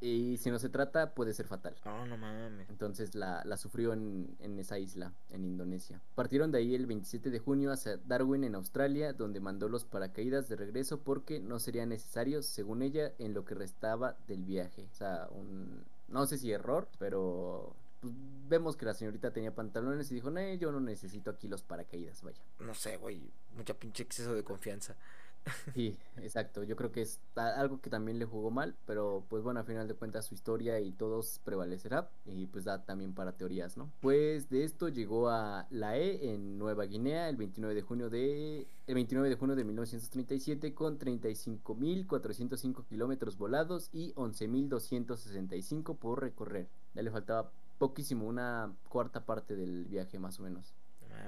Y 0.00 0.38
si 0.38 0.50
no 0.50 0.58
se 0.58 0.68
trata, 0.68 1.14
puede 1.14 1.34
ser 1.34 1.46
fatal. 1.46 1.74
Oh, 1.84 2.06
no 2.06 2.16
mames. 2.16 2.68
Entonces 2.70 3.14
la, 3.14 3.42
la 3.44 3.56
sufrió 3.56 3.92
en, 3.92 4.34
en 4.40 4.58
esa 4.58 4.78
isla, 4.78 5.12
en 5.30 5.44
Indonesia. 5.44 6.00
Partieron 6.14 6.50
de 6.50 6.58
ahí 6.58 6.74
el 6.74 6.86
27 6.86 7.30
de 7.30 7.38
junio 7.38 7.70
hacia 7.70 7.98
Darwin, 7.98 8.44
en 8.44 8.54
Australia, 8.54 9.12
donde 9.12 9.40
mandó 9.40 9.68
los 9.68 9.84
paracaídas 9.84 10.48
de 10.48 10.56
regreso 10.56 11.00
porque 11.00 11.38
no 11.40 11.58
serían 11.58 11.90
necesarios, 11.90 12.46
según 12.46 12.82
ella, 12.82 13.12
en 13.18 13.34
lo 13.34 13.44
que 13.44 13.54
restaba 13.54 14.16
del 14.26 14.42
viaje. 14.44 14.88
O 14.90 14.94
sea, 14.94 15.28
un, 15.30 15.84
no 16.08 16.26
sé 16.26 16.38
si 16.38 16.50
error, 16.50 16.88
pero 16.98 17.74
pues, 18.00 18.12
vemos 18.48 18.76
que 18.76 18.84
la 18.84 18.94
señorita 18.94 19.32
tenía 19.32 19.54
pantalones 19.54 20.10
y 20.10 20.14
dijo, 20.14 20.30
no, 20.30 20.40
yo 20.54 20.72
no 20.72 20.80
necesito 20.80 21.30
aquí 21.30 21.48
los 21.48 21.62
paracaídas, 21.62 22.22
vaya. 22.22 22.42
No 22.58 22.74
sé, 22.74 22.96
güey. 22.96 23.22
Mucha 23.56 23.74
pinche 23.74 24.02
exceso 24.02 24.34
de 24.34 24.42
confianza. 24.42 24.96
Sí, 25.74 25.96
exacto. 26.18 26.62
Yo 26.64 26.76
creo 26.76 26.92
que 26.92 27.02
es 27.02 27.18
algo 27.34 27.80
que 27.80 27.90
también 27.90 28.18
le 28.18 28.24
jugó 28.24 28.50
mal, 28.50 28.74
pero 28.86 29.24
pues 29.28 29.42
bueno, 29.42 29.60
a 29.60 29.64
final 29.64 29.88
de 29.88 29.94
cuentas 29.94 30.26
su 30.26 30.34
historia 30.34 30.80
y 30.80 30.92
todos 30.92 31.40
prevalecerá 31.44 32.10
y 32.26 32.46
pues 32.46 32.64
da 32.64 32.84
también 32.84 33.14
para 33.14 33.32
teorías, 33.32 33.76
¿no? 33.76 33.90
Pues 34.00 34.48
de 34.50 34.64
esto 34.64 34.88
llegó 34.88 35.28
a 35.28 35.66
la 35.70 35.96
E 35.96 36.32
en 36.32 36.58
Nueva 36.58 36.84
Guinea 36.84 37.28
el 37.28 37.36
29 37.36 37.74
de 37.74 37.82
junio 37.82 38.10
de 38.10 38.66
el 38.86 38.94
29 38.94 39.28
de 39.28 39.36
junio 39.36 39.56
de 39.56 39.64
1937 39.64 40.74
con 40.74 40.98
35.405 40.98 42.84
kilómetros 42.86 43.36
volados 43.38 43.88
y 43.92 44.12
11.265 44.14 45.96
por 45.96 46.20
recorrer. 46.20 46.68
Ya 46.94 47.02
le 47.02 47.10
faltaba 47.10 47.50
poquísimo, 47.80 48.28
una 48.28 48.76
cuarta 48.90 49.24
parte 49.24 49.56
del 49.56 49.86
viaje 49.86 50.18
más 50.18 50.38
o 50.38 50.42
menos. 50.42 50.74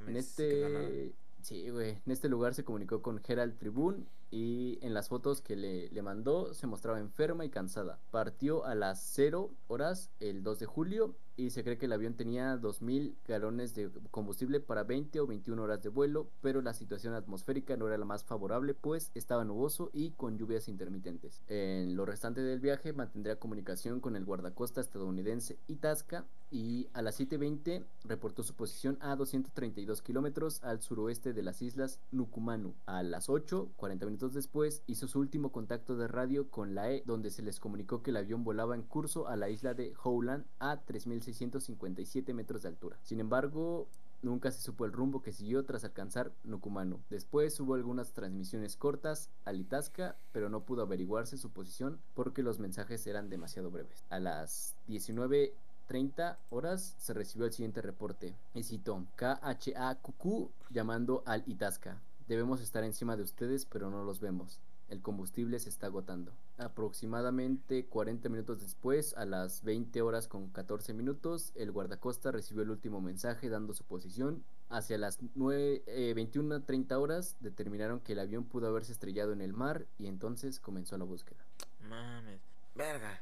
en 0.07 0.17
este 0.17 1.15
Sí, 1.41 1.71
güey. 1.71 1.99
En 2.07 2.13
este 2.13 2.29
lugar 2.29 2.55
se 2.55 2.63
comunicó 2.63 3.03
con 3.03 3.19
Gerald 3.19 3.59
Tribune 3.59 4.05
y 4.33 4.79
en 4.81 4.95
las 4.95 5.11
fotos 5.11 5.43
que 5.43 5.57
le, 5.57 5.91
le, 5.91 6.03
mandó 6.03 6.55
se 6.55 6.67
mostraba 6.67 6.99
enferma 6.99 7.45
y 7.45 7.51
cansada. 7.51 8.01
Partió 8.11 8.65
a 8.65 8.75
las 8.75 9.01
0 9.13 9.51
horas 9.69 10.11
el 10.21 10.43
2 10.43 10.59
de 10.59 10.67
julio 10.67 11.15
y 11.37 11.51
se 11.51 11.65
cree 11.65 11.79
que 11.79 11.87
el 11.87 11.93
avión 11.93 12.15
tenía 12.15 12.57
2.000 12.57 13.15
galones 13.27 13.75
de 13.75 13.91
combustible 14.11 14.61
para 14.61 14.85
20 14.85 15.21
o 15.21 15.27
21 15.27 15.63
horas 15.63 15.83
de 15.83 15.89
vuelo, 15.89 16.29
pero 16.41 16.61
la 16.61 16.75
situación 16.75 17.15
atmosférica 17.15 17.77
no 17.77 17.87
era 17.87 17.99
la 17.99 18.05
más 18.05 18.25
favorable 18.25 18.75
pues 18.75 19.11
estaba 19.15 19.45
nuboso 19.45 19.91
y 19.93 20.11
con 20.13 20.39
lluvias 20.39 20.69
intermitentes. 20.69 21.43
En 21.49 21.97
lo 21.97 22.05
restante 22.05 22.43
del 22.43 22.61
viaje 22.61 22.93
mantendría 22.93 23.39
comunicación 23.39 24.01
con 24.01 24.17
el 24.17 24.25
guardacosta 24.25 24.81
estadounidense 24.81 25.59
Itasca 25.69 26.25
y 26.51 26.89
a 26.93 27.03
las 27.03 27.19
7.20 27.19 27.85
reportó 28.05 28.43
su 28.43 28.55
posición 28.55 28.99
a 29.01 29.17
232 29.17 30.03
kilómetros 30.03 30.63
al 30.63 30.83
suroeste 30.83 31.33
de 31.33 31.43
las 31.43 31.63
islas 31.63 31.99
Nucumanu. 32.11 32.75
A 32.85 33.03
las 33.03 33.31
8, 33.31 33.71
40 33.77 34.07
minutos 34.07 34.22
después, 34.31 34.83
hizo 34.87 35.09
su 35.09 35.19
último 35.19 35.51
contacto 35.51 35.97
de 35.97 36.09
radio 36.09 36.49
con 36.49 36.75
la 36.75 36.91
E, 36.91 37.03
donde 37.05 37.31
se 37.31 37.43
les 37.43 37.59
comunicó 37.59 38.03
que 38.03 38.11
el 38.11 38.17
avión 38.17 38.45
volaba 38.45 38.75
en 38.75 38.83
curso 38.83 39.27
a 39.27 39.37
la 39.37 39.51
isla 39.51 39.75
de 39.75 39.93
Howland 40.03 40.45
a 40.59 40.85
3.657 40.87 42.33
metros 42.33 42.63
de 42.63 42.69
altura. 42.69 42.99
Sin 43.03 43.21
embargo, 43.21 43.89
Nunca 44.23 44.53
se 44.53 44.61
supo 44.61 44.85
el 44.85 44.93
rumbo 44.93 45.21
que 45.21 45.33
siguió 45.33 45.65
tras 45.65 45.83
alcanzar 45.83 46.33
Nucumano. 46.45 47.01
Después 47.11 47.59
hubo 47.59 47.75
algunas 47.75 48.13
transmisiones 48.13 48.77
cortas 48.77 49.31
a 49.45 49.53
Litasca, 49.53 50.17
pero 50.31 50.49
no 50.49 50.61
pudo 50.61 50.83
averiguarse 50.83 51.37
su 51.37 51.51
posición 51.51 51.99
porque 52.15 52.45
los 52.45 52.61
mensajes 52.61 53.05
eran 53.09 53.29
demasiado 53.29 53.73
breves. 53.73 54.05
A 54.11 54.21
las 54.21 54.77
19.30 54.89 56.37
horas 56.51 56.95
se 56.99 57.15
recibió 57.15 57.47
el 57.47 57.53
siguiente 57.53 57.83
reporte. 57.83 58.37
Y 58.55 58.63
cito, 58.63 59.05
KHAQQ 59.17 60.51
llamando 60.71 61.25
al 61.27 61.43
Itasca. 61.49 62.01
Debemos 62.29 62.61
estar 62.61 62.85
encima 62.85 63.17
de 63.17 63.23
ustedes, 63.23 63.67
pero 63.67 63.91
no 63.91 64.05
los 64.05 64.21
vemos. 64.21 64.61
El 64.89 65.01
combustible 65.01 65.59
se 65.59 65.71
está 65.71 65.87
agotando. 65.87 66.33
Aproximadamente 66.59 67.87
40 67.87 68.29
minutos 68.29 68.61
después, 68.61 69.15
a 69.17 69.25
las 69.25 69.65
20 69.65 70.03
horas 70.03 70.29
con 70.29 70.49
14 70.51 70.93
minutos, 70.93 71.53
el 71.55 71.73
guardacosta 71.73 72.31
recibió 72.31 72.63
el 72.63 72.71
último 72.71 73.01
mensaje 73.01 73.49
dando 73.49 73.73
su 73.73 73.85
posición. 73.85 74.45
Hacia 74.69 74.99
las 74.99 75.19
9, 75.35 75.83
eh, 75.87 76.15
21.30 76.15 76.93
horas 77.01 77.37
determinaron 77.41 78.01
que 78.01 78.13
el 78.13 78.19
avión 78.19 78.45
pudo 78.45 78.69
haberse 78.69 78.93
estrellado 78.93 79.33
en 79.33 79.41
el 79.41 79.55
mar 79.55 79.87
y 79.99 80.09
entonces 80.09 80.61
comenzó 80.61 80.99
la 80.99 81.05
búsqueda. 81.05 81.41
Mames, 81.89 82.41
verga. 82.75 83.19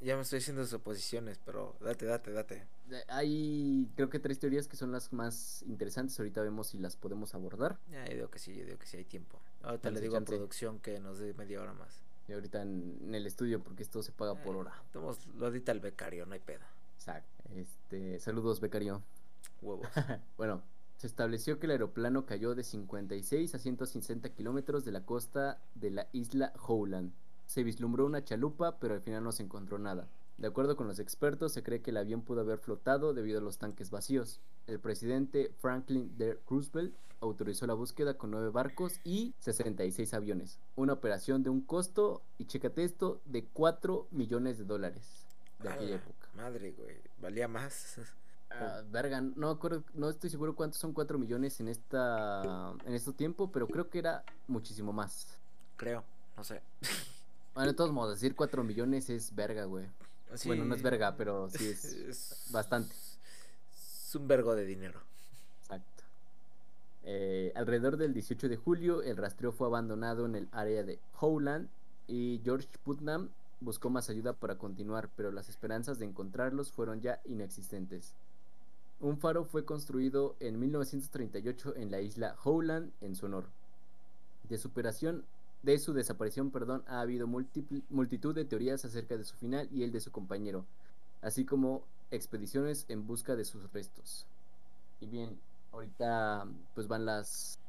Ya 0.00 0.16
me 0.16 0.22
estoy 0.22 0.38
haciendo 0.38 0.64
suposiciones, 0.64 1.38
pero 1.44 1.76
date, 1.80 2.06
date, 2.06 2.32
date. 2.32 2.66
Hay, 3.08 3.86
creo 3.96 4.08
que 4.08 4.18
tres 4.18 4.38
teorías 4.38 4.66
que 4.66 4.76
son 4.76 4.92
las 4.92 5.12
más 5.12 5.62
interesantes. 5.68 6.18
Ahorita 6.18 6.40
vemos 6.40 6.68
si 6.68 6.78
las 6.78 6.96
podemos 6.96 7.34
abordar. 7.34 7.78
Ya, 7.90 8.06
yo 8.06 8.14
digo 8.14 8.30
que 8.30 8.38
sí, 8.38 8.54
yo 8.54 8.64
digo 8.64 8.78
que 8.78 8.86
sí 8.86 8.96
hay 8.96 9.04
tiempo. 9.04 9.38
Ahorita 9.62 9.90
le 9.90 10.00
digo 10.00 10.16
a 10.16 10.22
producción 10.22 10.78
que 10.80 10.98
nos 11.00 11.18
dé 11.18 11.34
media 11.34 11.60
hora 11.60 11.74
más. 11.74 12.00
Y 12.28 12.32
ahorita 12.32 12.62
en, 12.62 13.14
el 13.14 13.26
estudio, 13.26 13.62
porque 13.62 13.82
esto 13.82 14.02
se 14.02 14.12
paga 14.12 14.34
por 14.36 14.54
eh, 14.54 14.58
hora. 14.60 14.82
Tomos, 14.90 15.26
lo 15.36 15.48
edita 15.48 15.72
el 15.72 15.80
becario, 15.80 16.24
no 16.24 16.32
hay 16.32 16.40
pedo. 16.40 16.64
Exacto. 16.96 17.42
Este, 17.54 18.18
saludos, 18.20 18.60
becario. 18.60 19.02
Huevos. 19.60 19.86
bueno, 20.38 20.62
se 20.96 21.08
estableció 21.08 21.58
que 21.58 21.66
el 21.66 21.72
aeroplano 21.72 22.24
cayó 22.24 22.54
de 22.54 22.62
56 22.62 23.54
a 23.54 23.58
160 23.58 24.30
kilómetros 24.30 24.86
de 24.86 24.92
la 24.92 25.04
costa 25.04 25.60
de 25.74 25.90
la 25.90 26.08
isla 26.12 26.54
Howland 26.66 27.12
se 27.50 27.64
vislumbró 27.64 28.06
una 28.06 28.22
chalupa, 28.22 28.78
pero 28.78 28.94
al 28.94 29.00
final 29.00 29.24
no 29.24 29.32
se 29.32 29.42
encontró 29.42 29.76
nada. 29.76 30.06
De 30.38 30.46
acuerdo 30.46 30.76
con 30.76 30.86
los 30.86 31.00
expertos, 31.00 31.52
se 31.52 31.64
cree 31.64 31.82
que 31.82 31.90
el 31.90 31.96
avión 31.96 32.22
pudo 32.22 32.42
haber 32.42 32.58
flotado 32.58 33.12
debido 33.12 33.40
a 33.40 33.42
los 33.42 33.58
tanques 33.58 33.90
vacíos. 33.90 34.38
El 34.68 34.78
presidente 34.78 35.52
Franklin 35.58 36.16
D. 36.16 36.38
Roosevelt 36.48 36.94
autorizó 37.20 37.66
la 37.66 37.74
búsqueda 37.74 38.14
con 38.14 38.30
nueve 38.30 38.50
barcos 38.50 39.00
y 39.02 39.34
66 39.40 40.14
aviones. 40.14 40.60
Una 40.76 40.92
operación 40.92 41.42
de 41.42 41.50
un 41.50 41.60
costo, 41.60 42.22
y 42.38 42.44
chécate 42.44 42.84
esto, 42.84 43.20
de 43.24 43.44
4 43.44 44.06
millones 44.12 44.58
de 44.58 44.64
dólares 44.64 45.26
de 45.58 45.70
aquella 45.70 45.96
época. 45.96 46.28
Madre, 46.36 46.70
güey, 46.70 46.98
valía 47.20 47.48
más. 47.48 47.98
Uh, 47.98 48.88
verga, 48.92 49.20
no 49.20 49.58
no 49.94 50.08
estoy 50.08 50.30
seguro 50.30 50.54
cuántos 50.54 50.78
son 50.78 50.92
4 50.92 51.18
millones 51.18 51.58
en 51.58 51.66
esta 51.66 52.74
en 52.84 52.94
este 52.94 53.12
tiempo, 53.12 53.50
pero 53.50 53.66
creo 53.66 53.90
que 53.90 53.98
era 53.98 54.22
muchísimo 54.46 54.92
más. 54.92 55.36
Creo, 55.76 56.04
no 56.36 56.44
sé. 56.44 56.62
Bueno, 57.54 57.72
de 57.72 57.76
todos 57.76 57.92
modos, 57.92 58.14
decir 58.14 58.34
4 58.34 58.62
millones 58.64 59.10
es 59.10 59.34
verga, 59.34 59.64
güey. 59.64 59.86
Bueno, 60.44 60.64
no 60.64 60.74
es 60.74 60.82
verga, 60.82 61.16
pero 61.16 61.50
sí 61.50 61.68
es, 62.08 62.46
bastante. 62.50 62.94
Es 63.72 64.14
un 64.14 64.28
vergo 64.28 64.54
de 64.54 64.64
dinero. 64.64 65.00
Exacto. 65.62 66.04
Eh, 67.04 67.52
alrededor 67.56 67.96
del 67.96 68.14
18 68.14 68.48
de 68.48 68.56
julio, 68.56 69.02
el 69.02 69.16
rastreo 69.16 69.52
fue 69.52 69.66
abandonado 69.66 70.26
en 70.26 70.36
el 70.36 70.48
área 70.52 70.84
de 70.84 70.98
Howland 71.20 71.68
y 72.06 72.40
George 72.44 72.68
Putnam 72.84 73.28
buscó 73.60 73.90
más 73.90 74.08
ayuda 74.08 74.32
para 74.32 74.56
continuar, 74.56 75.08
pero 75.16 75.32
las 75.32 75.48
esperanzas 75.48 75.98
de 75.98 76.06
encontrarlos 76.06 76.70
fueron 76.70 77.00
ya 77.00 77.20
inexistentes. 77.24 78.14
Un 79.00 79.18
faro 79.18 79.44
fue 79.44 79.64
construido 79.64 80.36
en 80.40 80.60
1938 80.60 81.74
en 81.76 81.90
la 81.90 82.00
isla 82.00 82.36
Howland 82.44 82.92
en 83.00 83.16
su 83.16 83.26
honor. 83.26 83.46
De 84.48 84.58
su 84.58 84.68
operación 84.68 85.24
de 85.62 85.78
su 85.78 85.92
desaparición, 85.92 86.50
perdón, 86.50 86.82
ha 86.86 87.00
habido 87.00 87.26
multitud 87.26 88.34
de 88.34 88.44
teorías 88.44 88.84
acerca 88.84 89.16
de 89.16 89.24
su 89.24 89.36
final 89.36 89.68
y 89.72 89.82
el 89.82 89.92
de 89.92 90.00
su 90.00 90.10
compañero, 90.10 90.64
así 91.22 91.44
como 91.44 91.84
expediciones 92.10 92.86
en 92.88 93.06
busca 93.06 93.36
de 93.36 93.44
sus 93.44 93.72
restos. 93.72 94.26
Y 95.00 95.06
bien, 95.06 95.38
ahorita 95.72 96.46
pues 96.74 96.88
van 96.88 97.04
las 97.04 97.60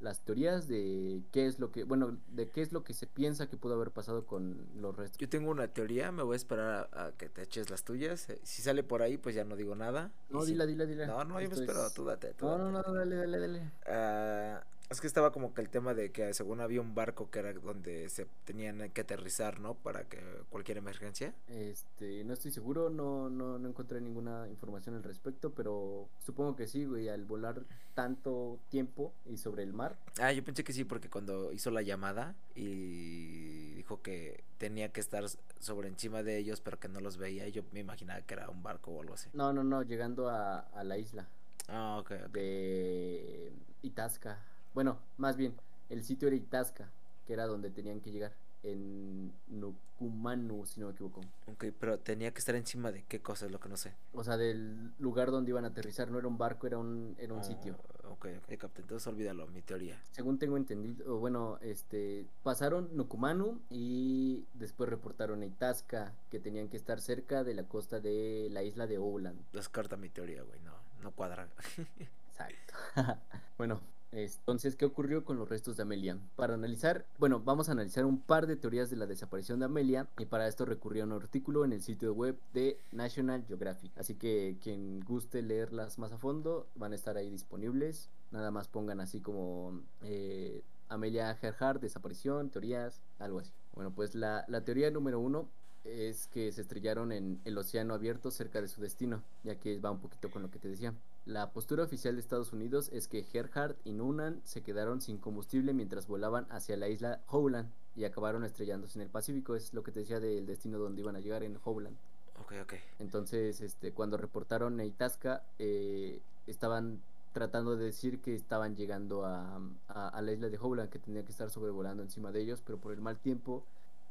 las 0.00 0.20
teorías 0.20 0.68
de 0.68 1.22
qué 1.32 1.46
es 1.46 1.58
lo 1.58 1.72
que, 1.72 1.84
bueno, 1.84 2.18
de 2.28 2.48
qué 2.48 2.62
es 2.62 2.72
lo 2.72 2.84
que 2.84 2.92
se 2.92 3.06
piensa 3.06 3.48
que 3.48 3.56
pudo 3.56 3.74
haber 3.74 3.90
pasado 3.90 4.26
con 4.26 4.66
los 4.76 4.94
restos. 4.94 5.18
Yo 5.18 5.28
tengo 5.28 5.50
una 5.50 5.68
teoría, 5.68 6.12
me 6.12 6.22
voy 6.22 6.34
a 6.34 6.36
esperar 6.36 6.90
a, 6.92 7.12
que 7.12 7.28
te 7.28 7.42
eches 7.42 7.70
las 7.70 7.84
tuyas. 7.84 8.28
Eh, 8.28 8.38
si 8.42 8.62
sale 8.62 8.82
por 8.82 9.02
ahí, 9.02 9.16
pues 9.16 9.34
ya 9.34 9.44
no 9.44 9.56
digo 9.56 9.74
nada. 9.74 10.12
No, 10.28 10.44
dila, 10.44 10.66
dila, 10.66 10.84
dila. 10.84 11.06
No, 11.06 11.24
no, 11.24 11.40
yo 11.40 11.48
me 11.48 11.54
espero, 11.54 11.90
tú 11.90 12.04
date, 12.04 12.34
no, 12.40 12.58
no, 12.58 12.70
no, 12.70 12.82
dale, 12.82 13.16
dale, 13.16 13.38
dale. 13.38 13.72
Ah, 13.86 14.62
es 14.90 15.00
que 15.00 15.06
estaba 15.06 15.32
como 15.32 15.54
que 15.54 15.60
el 15.62 15.70
tema 15.70 15.94
de 15.94 16.12
que 16.12 16.34
según 16.34 16.60
había 16.60 16.80
un 16.80 16.94
barco 16.94 17.30
que 17.30 17.38
era 17.38 17.52
donde 17.52 18.08
se 18.08 18.26
tenían 18.44 18.90
que 18.90 19.00
aterrizar, 19.00 19.60
¿no? 19.60 19.74
Para 19.74 20.04
que 20.04 20.18
cualquier 20.50 20.78
emergencia. 20.78 21.34
Este, 21.48 22.22
no 22.24 22.34
estoy 22.34 22.50
seguro, 22.50 22.90
no, 22.90 23.30
no, 23.30 23.58
no 23.58 23.68
encontré 23.68 24.00
ninguna 24.00 24.46
información 24.48 24.94
al 24.94 25.02
respecto, 25.02 25.50
pero 25.50 26.08
supongo 26.24 26.54
que 26.54 26.66
sí, 26.66 26.84
güey, 26.84 27.08
al 27.08 27.24
volar 27.24 27.62
tanto 27.94 28.58
tiempo 28.68 29.12
y 29.26 29.38
sobre 29.38 29.62
el 29.62 29.72
mar. 29.72 29.96
Ah, 30.20 30.32
yo 30.32 30.44
pensé 30.44 30.64
que 30.64 30.72
sí, 30.72 30.84
porque 30.84 31.08
cuando 31.08 31.52
hizo 31.52 31.70
la 31.70 31.82
llamada 31.82 32.34
y 32.54 33.72
dijo 33.74 34.02
que 34.02 34.44
tenía 34.58 34.90
que 34.90 35.00
estar 35.00 35.24
sobre 35.60 35.88
encima 35.88 36.22
de 36.22 36.36
ellos, 36.38 36.60
pero 36.60 36.78
que 36.78 36.88
no 36.88 37.00
los 37.00 37.16
veía, 37.16 37.48
yo 37.48 37.62
me 37.72 37.80
imaginaba 37.80 38.20
que 38.20 38.34
era 38.34 38.50
un 38.50 38.62
barco 38.62 38.90
o 38.90 39.00
algo 39.00 39.14
así. 39.14 39.30
No, 39.32 39.52
no, 39.52 39.64
no, 39.64 39.82
llegando 39.82 40.28
a, 40.28 40.58
a 40.60 40.84
la 40.84 40.98
isla. 40.98 41.26
Ah, 41.68 41.96
ok. 42.00 42.10
De 42.32 43.50
Itasca. 43.82 44.38
Bueno, 44.74 44.98
más 45.18 45.36
bien, 45.36 45.54
el 45.88 46.02
sitio 46.02 46.28
era 46.28 46.36
Itasca, 46.36 46.90
que 47.26 47.32
era 47.32 47.46
donde 47.46 47.70
tenían 47.70 48.00
que 48.00 48.10
llegar. 48.10 48.32
En 48.64 49.30
Nucumanu, 49.46 50.64
si 50.64 50.80
no 50.80 50.86
me 50.86 50.92
equivoco. 50.92 51.20
Ok, 51.52 51.66
pero 51.78 51.98
tenía 51.98 52.32
que 52.32 52.38
estar 52.38 52.54
encima 52.54 52.90
de 52.92 53.04
qué 53.04 53.20
cosa, 53.20 53.44
es 53.44 53.52
lo 53.52 53.60
que 53.60 53.68
no 53.68 53.76
sé. 53.76 53.92
O 54.14 54.24
sea, 54.24 54.38
del 54.38 54.94
lugar 54.98 55.30
donde 55.30 55.50
iban 55.50 55.66
a 55.66 55.68
aterrizar, 55.68 56.10
no 56.10 56.18
era 56.18 56.26
un 56.26 56.38
barco, 56.38 56.66
era 56.66 56.78
un, 56.78 57.14
era 57.18 57.34
un 57.34 57.40
ah, 57.40 57.44
sitio. 57.44 57.76
Ok, 58.10 58.26
ok, 58.42 58.56
capté. 58.56 58.80
Entonces 58.80 59.06
olvídalo, 59.06 59.46
mi 59.48 59.60
teoría. 59.60 60.00
Según 60.12 60.38
tengo 60.38 60.56
entendido, 60.56 61.18
bueno, 61.18 61.58
este, 61.60 62.26
pasaron 62.42 62.88
Nucumanu 62.96 63.60
y 63.68 64.46
después 64.54 64.88
reportaron 64.88 65.42
a 65.42 65.46
Itasca, 65.46 66.14
que 66.30 66.40
tenían 66.40 66.68
que 66.68 66.78
estar 66.78 67.02
cerca 67.02 67.44
de 67.44 67.52
la 67.52 67.64
costa 67.64 68.00
de 68.00 68.48
la 68.50 68.62
isla 68.62 68.86
de 68.86 68.96
Oland. 68.96 69.42
Descarta 69.52 69.98
mi 69.98 70.08
teoría, 70.08 70.42
güey, 70.42 70.58
no, 70.60 70.72
no 71.02 71.10
cuadra. 71.12 71.48
Exacto. 72.30 72.74
bueno, 73.58 73.80
entonces, 74.14 74.76
¿qué 74.76 74.84
ocurrió 74.84 75.24
con 75.24 75.36
los 75.36 75.48
restos 75.48 75.76
de 75.76 75.82
Amelia? 75.82 76.18
Para 76.36 76.54
analizar, 76.54 77.04
bueno, 77.18 77.40
vamos 77.40 77.68
a 77.68 77.72
analizar 77.72 78.04
un 78.04 78.20
par 78.20 78.46
de 78.46 78.56
teorías 78.56 78.88
de 78.90 78.96
la 78.96 79.06
desaparición 79.06 79.58
de 79.58 79.64
Amelia 79.64 80.06
y 80.18 80.26
para 80.26 80.46
esto 80.46 80.64
recurrió 80.64 81.02
a 81.02 81.06
un 81.06 81.12
artículo 81.12 81.64
en 81.64 81.72
el 81.72 81.82
sitio 81.82 82.12
web 82.14 82.38
de 82.52 82.78
National 82.92 83.44
Geographic. 83.46 83.96
Así 83.98 84.14
que 84.14 84.56
quien 84.62 85.00
guste 85.00 85.42
leerlas 85.42 85.98
más 85.98 86.12
a 86.12 86.18
fondo 86.18 86.66
van 86.76 86.92
a 86.92 86.94
estar 86.94 87.16
ahí 87.16 87.28
disponibles. 87.28 88.08
Nada 88.30 88.50
más 88.50 88.68
pongan 88.68 89.00
así 89.00 89.20
como 89.20 89.80
eh, 90.02 90.62
Amelia 90.88 91.36
Earhart, 91.42 91.80
desaparición, 91.80 92.50
teorías, 92.50 93.00
algo 93.18 93.40
así. 93.40 93.52
Bueno, 93.74 93.92
pues 93.92 94.14
la 94.14 94.44
teoría 94.64 94.90
número 94.90 95.18
uno 95.18 95.48
es 95.84 96.28
que 96.28 96.50
se 96.52 96.62
estrellaron 96.62 97.12
en 97.12 97.40
el 97.44 97.56
océano 97.58 97.94
abierto 97.94 98.30
cerca 98.30 98.60
de 98.60 98.68
su 98.68 98.80
destino, 98.80 99.22
ya 99.44 99.56
que 99.56 99.78
va 99.78 99.90
un 99.90 100.00
poquito 100.00 100.30
con 100.30 100.42
lo 100.42 100.50
que 100.50 100.58
te 100.58 100.68
decía. 100.68 100.94
La 101.26 101.50
postura 101.50 101.84
oficial 101.84 102.14
de 102.14 102.20
Estados 102.20 102.52
Unidos 102.52 102.90
es 102.92 103.08
que 103.08 103.22
Gerhard 103.22 103.76
y 103.84 103.92
Noonan 103.92 104.40
se 104.44 104.62
quedaron 104.62 105.00
sin 105.00 105.18
combustible 105.18 105.72
mientras 105.72 106.06
volaban 106.06 106.46
hacia 106.50 106.76
la 106.76 106.88
isla 106.88 107.20
Howland 107.28 107.70
y 107.96 108.04
acabaron 108.04 108.44
estrellándose 108.44 108.98
en 108.98 109.02
el 109.02 109.08
Pacífico. 109.08 109.54
Es 109.54 109.72
lo 109.72 109.82
que 109.82 109.92
te 109.92 110.00
decía 110.00 110.20
del 110.20 110.46
destino 110.46 110.78
donde 110.78 111.00
iban 111.00 111.16
a 111.16 111.20
llegar 111.20 111.42
en 111.42 111.58
Howland. 111.64 111.96
Ok, 112.40 112.52
ok. 112.62 112.74
Entonces, 112.98 113.60
este, 113.60 113.92
cuando 113.92 114.16
reportaron 114.16 114.78
a 114.80 114.84
Itasca, 114.84 115.42
eh, 115.58 116.20
estaban 116.46 117.00
tratando 117.32 117.76
de 117.76 117.86
decir 117.86 118.20
que 118.20 118.34
estaban 118.34 118.76
llegando 118.76 119.24
a, 119.24 119.60
a, 119.88 120.08
a 120.08 120.22
la 120.22 120.32
isla 120.32 120.48
de 120.48 120.58
Howland, 120.58 120.90
que 120.90 120.98
tenía 120.98 121.24
que 121.24 121.32
estar 121.32 121.50
sobrevolando 121.50 122.02
encima 122.02 122.32
de 122.32 122.40
ellos, 122.40 122.62
pero 122.64 122.78
por 122.78 122.92
el 122.92 123.00
mal 123.00 123.18
tiempo, 123.18 123.64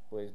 pues 0.10 0.34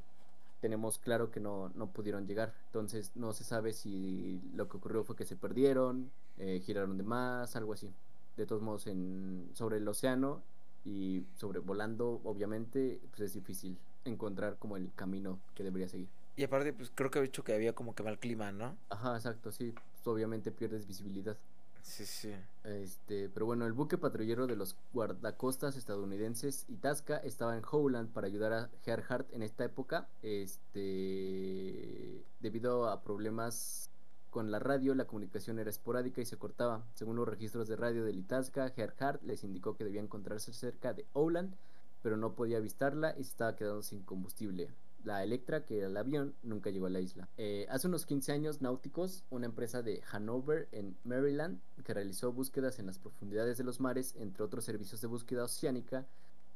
tenemos 0.60 0.98
claro 0.98 1.30
que 1.30 1.40
no, 1.40 1.70
no 1.74 1.88
pudieron 1.88 2.26
llegar. 2.26 2.54
Entonces 2.66 3.12
no 3.14 3.32
se 3.32 3.44
sabe 3.44 3.72
si 3.72 4.40
lo 4.54 4.68
que 4.68 4.76
ocurrió 4.76 5.04
fue 5.04 5.16
que 5.16 5.24
se 5.24 5.36
perdieron, 5.36 6.10
eh, 6.38 6.60
giraron 6.64 6.96
de 6.96 7.04
más, 7.04 7.56
algo 7.56 7.72
así. 7.72 7.92
De 8.36 8.46
todos 8.46 8.62
modos, 8.62 8.86
en, 8.86 9.50
sobre 9.54 9.78
el 9.78 9.88
océano 9.88 10.42
y 10.84 11.24
sobrevolando, 11.36 12.20
obviamente, 12.24 13.00
pues 13.10 13.22
es 13.22 13.34
difícil 13.34 13.76
encontrar 14.04 14.56
como 14.58 14.76
el 14.76 14.92
camino 14.94 15.38
que 15.54 15.64
debería 15.64 15.88
seguir. 15.88 16.08
Y 16.36 16.44
aparte, 16.44 16.72
pues 16.72 16.92
creo 16.94 17.10
que 17.10 17.18
he 17.18 17.22
dicho 17.22 17.42
que 17.42 17.52
había 17.52 17.74
como 17.74 17.94
que 17.94 18.04
mal 18.04 18.18
clima, 18.18 18.52
¿no? 18.52 18.76
Ajá, 18.90 19.16
exacto, 19.16 19.50
sí. 19.50 19.72
Pues, 19.72 20.06
obviamente 20.06 20.52
pierdes 20.52 20.86
visibilidad. 20.86 21.36
Sí, 21.82 22.06
sí. 22.06 22.32
Este, 22.64 23.28
pero 23.28 23.46
bueno, 23.46 23.66
el 23.66 23.72
buque 23.72 23.98
patrullero 23.98 24.46
de 24.46 24.56
los 24.56 24.76
guardacostas 24.92 25.76
estadounidenses 25.76 26.64
Itasca 26.68 27.18
estaba 27.18 27.56
en 27.56 27.62
Howland 27.70 28.12
para 28.12 28.26
ayudar 28.26 28.52
a 28.52 28.70
Gerhardt 28.84 29.32
en 29.32 29.42
esta 29.42 29.64
época. 29.64 30.08
Este, 30.22 32.22
debido 32.40 32.88
a 32.88 33.02
problemas 33.02 33.90
con 34.30 34.50
la 34.50 34.58
radio, 34.58 34.94
la 34.94 35.06
comunicación 35.06 35.58
era 35.58 35.70
esporádica 35.70 36.20
y 36.20 36.26
se 36.26 36.36
cortaba. 36.36 36.84
Según 36.94 37.16
los 37.16 37.28
registros 37.28 37.68
de 37.68 37.76
radio 37.76 38.04
del 38.04 38.18
Itasca, 38.18 38.70
Gerhardt 38.70 39.22
les 39.22 39.44
indicó 39.44 39.76
que 39.76 39.84
debía 39.84 40.02
encontrarse 40.02 40.52
cerca 40.52 40.92
de 40.92 41.06
Howland, 41.14 41.54
pero 42.02 42.16
no 42.16 42.34
podía 42.34 42.58
avistarla 42.58 43.14
y 43.18 43.24
se 43.24 43.30
estaba 43.30 43.56
quedando 43.56 43.82
sin 43.82 44.02
combustible. 44.02 44.68
La 45.04 45.22
Electra, 45.22 45.64
que 45.64 45.78
era 45.78 45.86
el 45.86 45.96
avión, 45.96 46.34
nunca 46.42 46.70
llegó 46.70 46.86
a 46.86 46.90
la 46.90 47.00
isla. 47.00 47.28
Eh, 47.36 47.66
hace 47.70 47.86
unos 47.86 48.04
15 48.06 48.32
años, 48.32 48.60
Náuticos, 48.60 49.24
una 49.30 49.46
empresa 49.46 49.82
de 49.82 50.02
Hanover 50.10 50.68
en 50.72 50.96
Maryland, 51.04 51.60
que 51.84 51.94
realizó 51.94 52.32
búsquedas 52.32 52.78
en 52.78 52.86
las 52.86 52.98
profundidades 52.98 53.58
de 53.58 53.64
los 53.64 53.80
mares, 53.80 54.14
entre 54.16 54.44
otros 54.44 54.64
servicios 54.64 55.00
de 55.00 55.06
búsqueda 55.06 55.44
oceánica, 55.44 56.06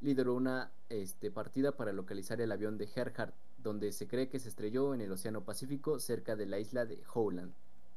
lideró 0.01 0.35
una 0.35 0.73
este, 0.89 1.31
partida 1.31 1.77
para 1.77 1.93
localizar 1.93 2.41
el 2.41 2.53
avión 2.53 2.77
de 2.77 2.89
Gerhardt, 2.89 3.35
donde 3.63 3.93
se 3.93 4.09
cree 4.09 4.29
que 4.29 4.41
se 4.41 4.49
estrelló 4.49 4.95
en 4.95 5.01
el 5.01 5.13
Océano 5.13 5.45
Pacífico 5.45 6.01
cerca 6.01 6.35
de 6.37 6.47
la 6.47 6.59
isla 6.59 6.85
de 6.85 7.03
Howland. 7.15 7.53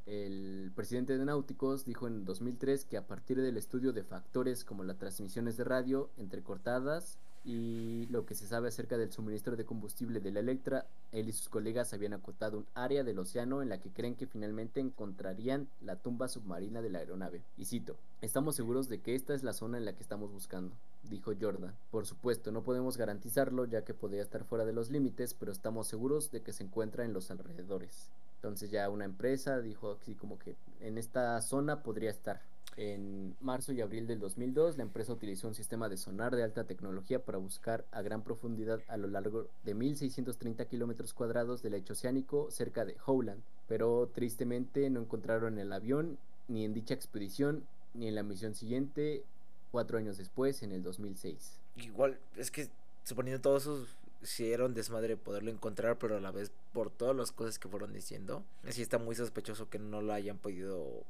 El 0.06 0.72
presidente 0.76 1.18
de 1.18 1.26
Náuticos 1.26 1.84
dijo 1.84 2.06
en 2.06 2.26
2003 2.26 2.86
que 2.86 2.98
a 2.98 3.08
partir 3.08 3.42
del 3.42 3.58
estudio 3.58 3.92
de 3.92 4.04
factores 4.04 4.64
como 4.64 4.84
las 4.84 5.00
transmisiones 5.00 5.58
de 5.58 5.64
radio 5.64 6.12
entrecortadas 6.18 7.18
y 7.46 8.08
lo 8.08 8.26
que 8.26 8.34
se 8.34 8.48
sabe 8.48 8.70
acerca 8.70 8.98
del 8.98 9.12
suministro 9.12 9.56
de 9.56 9.66
combustible 9.66 10.20
de 10.20 10.32
la 10.32 10.40
Electra, 10.40 10.88
él 11.12 11.30
y 11.30 11.32
sus 11.32 11.48
colegas 11.48 11.94
habían 11.94 12.14
acotado 12.14 12.58
un 12.58 12.66
área 12.74 13.04
del 13.04 13.20
océano 13.20 13.62
en 13.62 13.70
la 13.70 13.80
que 13.80 13.92
creen 13.92 14.16
que 14.16 14.26
finalmente 14.26 14.80
encontrarían 14.80 15.68
la 15.82 15.96
tumba 15.96 16.28
submarina 16.28 16.82
de 16.82 16.90
la 16.90 17.00
aeronave. 17.00 17.44
Y 17.56 17.66
cito, 17.66 17.98
estamos 18.22 18.56
seguros 18.56 18.90
de 18.90 19.00
que 19.00 19.14
esta 19.14 19.36
es 19.36 19.44
la 19.44 19.54
zona 19.54 19.78
en 19.78 19.86
la 19.86 19.94
que 19.94 20.02
estamos 20.02 20.32
buscando, 20.32 20.74
dijo 21.04 21.34
Jordan. 21.40 21.76
Por 21.92 22.08
supuesto, 22.08 22.52
no 22.52 22.64
podemos 22.64 22.98
garantizarlo 22.98 23.66
ya 23.66 23.84
que 23.84 23.94
podría 23.94 24.24
estar 24.24 24.44
fuera 24.44 24.66
de 24.66 24.74
los 24.74 24.90
límites, 24.90 25.36
pero 25.36 25.52
estamos 25.52 25.88
seguros 25.88 26.32
de 26.32 26.42
que 26.42 26.52
se 26.52 26.64
encuentra 26.64 27.06
en 27.06 27.14
los 27.14 27.30
alrededores. 27.30 28.10
Entonces 28.38 28.72
ya 28.72 28.90
una 28.90 29.06
empresa 29.06 29.60
dijo 29.60 29.98
así 30.02 30.16
como 30.16 30.40
que 30.40 30.56
en 30.82 30.98
esta 30.98 31.40
zona 31.42 31.84
podría 31.84 32.10
estar. 32.10 32.42
En 32.78 33.36
marzo 33.40 33.72
y 33.72 33.80
abril 33.80 34.06
del 34.06 34.20
2002, 34.20 34.76
la 34.76 34.84
empresa 34.84 35.14
utilizó 35.14 35.48
un 35.48 35.56
sistema 35.56 35.88
de 35.88 35.96
sonar 35.96 36.36
de 36.36 36.44
alta 36.44 36.66
tecnología 36.66 37.24
para 37.24 37.38
buscar 37.38 37.86
a 37.92 38.02
gran 38.02 38.22
profundidad 38.22 38.82
a 38.90 38.98
lo 38.98 39.08
largo 39.08 39.48
de 39.64 39.76
1.630 39.76 40.68
kilómetros 40.68 41.14
cuadrados 41.14 41.64
del 41.64 41.72
lecho 41.72 41.94
oceánico 41.94 42.52
cerca 42.52 42.84
de 42.84 42.98
Howland, 43.06 43.42
pero 43.68 44.10
tristemente 44.14 44.90
no 44.90 45.00
encontraron 45.00 45.58
el 45.58 45.72
avión 45.72 46.18
ni 46.50 46.66
en 46.66 46.74
dicha 46.74 46.94
expedición 46.94 47.64
ni 47.94 48.10
en 48.10 48.16
la 48.16 48.24
misión 48.24 48.56
siguiente, 48.56 49.24
cuatro 49.72 49.98
años 49.98 50.18
después, 50.18 50.62
en 50.62 50.74
el 50.74 50.84
2006. 50.84 51.60
Igual, 51.78 52.20
es 52.36 52.52
que 52.52 52.68
suponiendo 53.06 53.42
todos 53.42 53.64
esos 53.64 53.88
sí 54.22 54.52
era 54.52 54.66
un 54.66 54.74
desmadre 54.74 55.16
poderlo 55.18 55.52
encontrar, 55.52 55.98
pero 55.98 56.18
a 56.18 56.20
la 56.20 56.32
vez 56.32 56.52
por 56.74 56.90
todas 56.90 57.16
las 57.16 57.32
cosas 57.32 57.58
que 57.58 57.70
fueron 57.70 57.94
diciendo, 57.94 58.44
sí 58.70 58.82
está 58.82 58.98
muy 58.98 59.16
sospechoso 59.16 59.70
que 59.70 59.80
no 59.80 60.02
lo 60.02 60.14
hayan 60.14 60.38
podido 60.38 61.04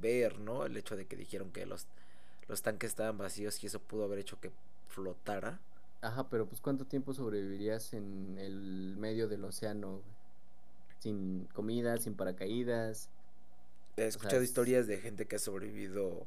ver, 0.00 0.38
¿no? 0.38 0.64
El 0.66 0.76
hecho 0.76 0.96
de 0.96 1.06
que 1.06 1.16
dijeron 1.16 1.50
que 1.50 1.66
los, 1.66 1.86
los 2.48 2.62
tanques 2.62 2.90
estaban 2.90 3.18
vacíos 3.18 3.62
y 3.62 3.66
eso 3.66 3.80
pudo 3.80 4.04
haber 4.04 4.18
hecho 4.18 4.40
que 4.40 4.50
flotara. 4.88 5.60
Ajá, 6.00 6.28
pero 6.28 6.46
pues 6.46 6.60
¿cuánto 6.60 6.84
tiempo 6.84 7.14
sobrevivirías 7.14 7.94
en 7.94 8.36
el 8.38 8.96
medio 8.98 9.28
del 9.28 9.44
océano? 9.44 10.00
Sin 11.00 11.48
comida, 11.52 11.98
sin 11.98 12.14
paracaídas. 12.14 13.08
He 13.96 14.06
escuchado 14.06 14.36
o 14.36 14.40
sea, 14.40 14.44
historias 14.44 14.86
de 14.86 14.98
gente 14.98 15.26
que 15.26 15.36
ha 15.36 15.38
sobrevivido 15.38 16.26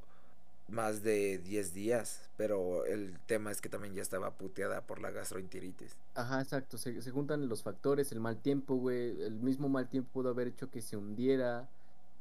más 0.70 1.02
de 1.02 1.38
10 1.38 1.74
días, 1.74 2.30
pero 2.36 2.86
el 2.86 3.18
tema 3.26 3.52
es 3.52 3.62
que 3.62 3.70
también 3.70 3.94
ya 3.94 4.02
estaba 4.02 4.32
puteada 4.32 4.82
por 4.82 5.00
la 5.00 5.12
gastroenteritis. 5.12 5.96
Ajá, 6.16 6.42
exacto, 6.42 6.78
se, 6.78 7.02
se 7.02 7.12
juntan 7.12 7.48
los 7.48 7.64
factores, 7.64 8.12
el 8.12 8.20
mal 8.20 8.38
tiempo, 8.38 8.76
güey, 8.76 9.22
el 9.22 9.36
mismo 9.36 9.70
mal 9.70 9.88
tiempo 9.90 10.12
pudo 10.12 10.30
haber 10.30 10.48
hecho 10.48 10.70
que 10.70 10.82
se 10.82 10.98
hundiera, 10.98 11.70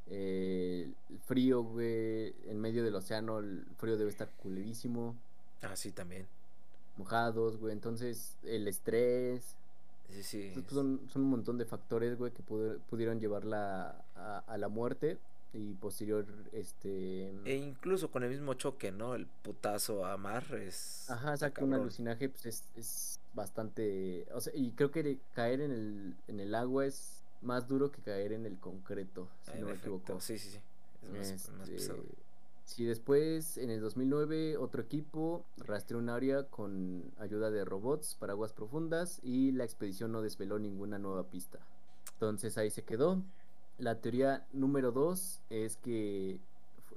eh, 0.08 0.92
el 1.10 1.18
frío, 1.20 1.62
güey, 1.62 2.34
en 2.46 2.60
medio 2.60 2.84
del 2.84 2.94
océano, 2.94 3.38
el 3.38 3.64
frío 3.78 3.96
debe 3.96 4.10
estar 4.10 4.30
culerísimo. 4.42 5.14
Ah, 5.62 5.76
sí, 5.76 5.90
también. 5.92 6.26
Mojados, 6.96 7.58
güey, 7.58 7.72
entonces 7.72 8.36
el 8.44 8.68
estrés. 8.68 9.56
Sí, 10.10 10.22
sí. 10.22 10.42
Entonces, 10.48 10.72
son, 10.72 11.00
son, 11.12 11.22
un 11.22 11.30
montón 11.30 11.58
de 11.58 11.64
factores, 11.64 12.16
güey, 12.16 12.32
que 12.32 12.42
pudieron 12.42 13.20
llevarla 13.20 14.04
a, 14.14 14.38
a 14.46 14.56
la 14.56 14.68
muerte 14.68 15.18
y 15.56 15.74
posterior 15.74 16.26
este 16.52 17.30
e 17.44 17.56
incluso 17.56 18.10
con 18.10 18.22
el 18.22 18.30
mismo 18.30 18.54
choque 18.54 18.92
no 18.92 19.14
el 19.14 19.26
putazo 19.26 20.04
a 20.04 20.16
mar 20.16 20.44
es 20.54 21.08
ajá 21.10 21.32
exacto 21.32 21.64
un 21.64 21.74
alucinaje 21.74 22.28
pues 22.28 22.46
es, 22.46 22.64
es 22.76 23.20
bastante 23.32 24.26
o 24.34 24.40
sea 24.40 24.52
y 24.54 24.72
creo 24.72 24.90
que 24.90 25.18
caer 25.34 25.60
en 25.60 25.70
el 25.70 26.14
en 26.28 26.40
el 26.40 26.54
agua 26.54 26.86
es 26.86 27.15
más 27.42 27.68
duro 27.68 27.90
que 27.90 28.00
caer 28.02 28.32
en 28.32 28.46
el 28.46 28.58
concreto 28.58 29.28
si 29.42 29.58
no 29.58 29.66
me 29.66 29.72
efecto, 29.72 29.96
equivoco. 29.96 30.20
Sí 30.20 30.38
sí 30.38 30.50
sí. 30.50 30.58
Es 31.02 31.10
más, 31.12 31.30
este, 31.30 31.52
más 31.52 31.70
pesado. 31.70 32.02
sí 32.64 32.84
después 32.84 33.58
en 33.58 33.70
el 33.70 33.80
2009 33.80 34.56
otro 34.56 34.82
equipo 34.82 35.44
rastreó 35.56 36.00
un 36.00 36.08
área 36.08 36.44
con 36.44 37.04
ayuda 37.18 37.50
de 37.50 37.64
robots 37.64 38.16
para 38.18 38.32
aguas 38.32 38.52
profundas 38.52 39.20
y 39.22 39.52
la 39.52 39.64
expedición 39.64 40.12
no 40.12 40.22
desveló 40.22 40.58
ninguna 40.58 40.98
nueva 40.98 41.24
pista. 41.24 41.58
Entonces 42.14 42.56
ahí 42.58 42.70
se 42.70 42.82
quedó. 42.82 43.22
La 43.78 44.00
teoría 44.00 44.46
número 44.52 44.90
dos 44.90 45.40
es 45.50 45.76
que 45.76 46.40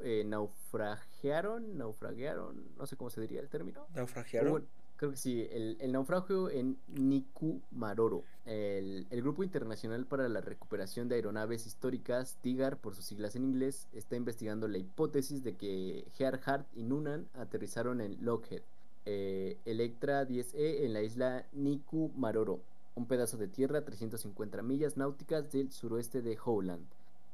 eh, 0.01 0.23
naufragiaron, 0.25 1.77
naufragiaron, 1.77 2.63
no 2.77 2.85
sé 2.87 2.95
cómo 2.95 3.09
se 3.09 3.19
diría 3.19 3.41
el 3.41 3.49
término. 3.49 3.85
¿Naufragiaron? 3.93 4.65
Creo 4.99 5.11
que 5.11 5.17
sí, 5.17 5.47
el, 5.49 5.77
el 5.79 5.93
naufragio 5.93 6.49
en 6.49 6.77
Nikumaroro. 6.89 8.25
El, 8.45 9.07
el, 9.09 9.21
Grupo 9.21 9.45
Internacional 9.45 10.05
para 10.05 10.27
la 10.27 10.41
Recuperación 10.41 11.07
de 11.07 11.15
Aeronaves 11.15 11.65
Históricas, 11.65 12.37
TIGAR 12.41 12.75
por 12.75 12.95
sus 12.95 13.05
siglas 13.05 13.37
en 13.37 13.45
inglés, 13.45 13.87
está 13.93 14.17
investigando 14.17 14.67
la 14.67 14.77
hipótesis 14.77 15.41
de 15.41 15.55
que 15.55 16.05
Gerhard 16.15 16.65
y 16.75 16.83
Noonan 16.83 17.29
aterrizaron 17.33 18.01
en 18.01 18.17
Lockheed, 18.25 18.61
eh, 19.05 19.57
Electra 19.63 20.27
10E 20.27 20.83
en 20.83 20.91
la 20.91 21.01
isla 21.01 21.45
Nikumaroro 21.53 22.59
un 22.95 23.05
pedazo 23.05 23.37
de 23.37 23.47
tierra 23.47 23.79
a 23.79 23.85
350 23.85 24.61
millas 24.61 24.97
náuticas 24.97 25.49
del 25.51 25.71
suroeste 25.71 26.21
de 26.21 26.37
Howland, 26.43 26.85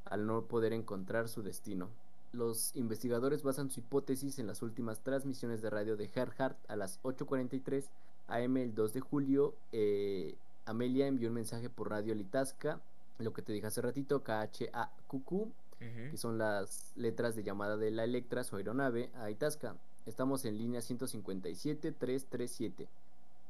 al 0.06 0.28
no 0.28 0.44
poder 0.44 0.74
encontrar 0.74 1.28
su 1.28 1.42
destino. 1.42 1.90
Los 2.34 2.76
investigadores 2.76 3.44
basan 3.44 3.70
su 3.70 3.80
hipótesis 3.80 4.40
en 4.40 4.48
las 4.48 4.62
últimas 4.62 5.00
transmisiones 5.00 5.62
de 5.62 5.70
radio 5.70 5.96
de 5.96 6.08
Gerhardt 6.08 6.58
a 6.70 6.76
las 6.76 7.02
8.43 7.04 7.86
am 8.28 8.58
el 8.58 8.76
2 8.76 8.94
de 8.94 9.00
julio. 9.00 9.56
Eh, 9.72 10.36
Amelia 10.66 11.08
envió 11.08 11.30
un 11.30 11.36
mensaje 11.36 11.70
por 11.70 11.90
radio 11.90 12.14
Litasca, 12.16 12.82
lo 13.20 13.34
que 13.34 13.42
te 13.42 13.54
dije 13.54 13.68
hace 13.68 13.82
ratito, 13.82 14.24
KHAQQ, 14.24 15.32
uh 15.32 15.52
-huh. 15.80 16.12
que 16.12 16.18
son 16.18 16.38
las 16.38 16.92
letras 16.96 17.36
de 17.36 17.44
llamada 17.44 17.78
de 17.78 17.92
la 17.92 18.04
Electra, 18.04 18.44
su 18.44 18.58
aeronave, 18.58 19.12
a 19.16 19.30
Itasca. 19.30 19.76
Estamos 20.06 20.44
en 20.46 20.58
línea 20.58 20.82
157-337. 20.82 22.88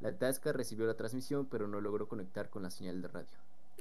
La 0.01 0.17
Tasca 0.17 0.51
recibió 0.53 0.85
la 0.85 0.95
transmisión, 0.95 1.45
pero 1.45 1.67
no 1.67 1.81
logró 1.81 2.07
conectar 2.07 2.49
con 2.49 2.63
la 2.63 2.69
señal 2.69 3.01
de 3.01 3.07
radio. 3.07 3.27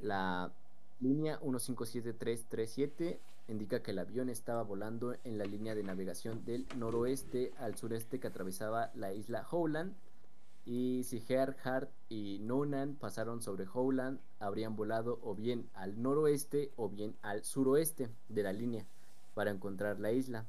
La 0.01 0.53
línea 1.01 1.39
157337 1.43 3.21
indica 3.49 3.83
que 3.83 3.91
el 3.91 3.99
avión 3.99 4.29
estaba 4.29 4.63
volando 4.63 5.17
en 5.25 5.39
la 5.39 5.45
línea 5.45 5.75
de 5.75 5.83
navegación 5.83 6.45
del 6.45 6.67
noroeste 6.77 7.53
al 7.59 7.77
sureste 7.77 8.21
que 8.21 8.27
atravesaba 8.27 8.91
la 8.95 9.13
isla 9.13 9.47
Howland 9.51 9.95
Y 10.67 11.03
si 11.05 11.21
Gerhard 11.21 11.89
y 12.09 12.39
Noonan 12.41 12.95
pasaron 12.95 13.43
sobre 13.43 13.67
Howland, 13.73 14.19
habrían 14.41 14.77
volado 14.77 15.19
o 15.23 15.35
bien 15.35 15.69
al 15.75 16.01
noroeste 16.01 16.73
o 16.77 16.89
bien 16.89 17.15
al 17.21 17.45
suroeste 17.45 18.09
de 18.29 18.43
la 18.43 18.53
línea 18.53 18.87
para 19.35 19.51
encontrar 19.51 20.01
la 20.01 20.13
isla. 20.13 20.47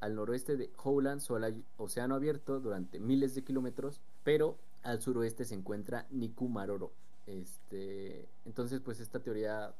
Al 0.00 0.16
noroeste 0.16 0.56
de 0.56 0.70
Howland 0.82 1.20
solo 1.20 1.46
hay 1.46 1.64
océano 1.76 2.16
abierto 2.16 2.58
durante 2.58 2.98
miles 2.98 3.36
de 3.36 3.44
kilómetros, 3.44 4.00
pero 4.24 4.56
al 4.82 5.00
suroeste 5.00 5.44
se 5.44 5.54
encuentra 5.54 6.06
Nikumaroro. 6.10 6.90
Este, 7.26 8.26
entonces, 8.44 8.80
pues 8.80 8.98
esta 8.98 9.20
teoría, 9.20 9.72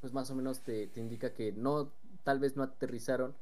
pues 0.00 0.12
más 0.12 0.30
o 0.30 0.34
menos 0.34 0.60
te, 0.60 0.86
te 0.86 1.00
indica 1.00 1.32
que 1.32 1.52
no, 1.52 1.90
tal 2.24 2.38
vez 2.38 2.56
no 2.56 2.62
aterrizaron 2.62 3.34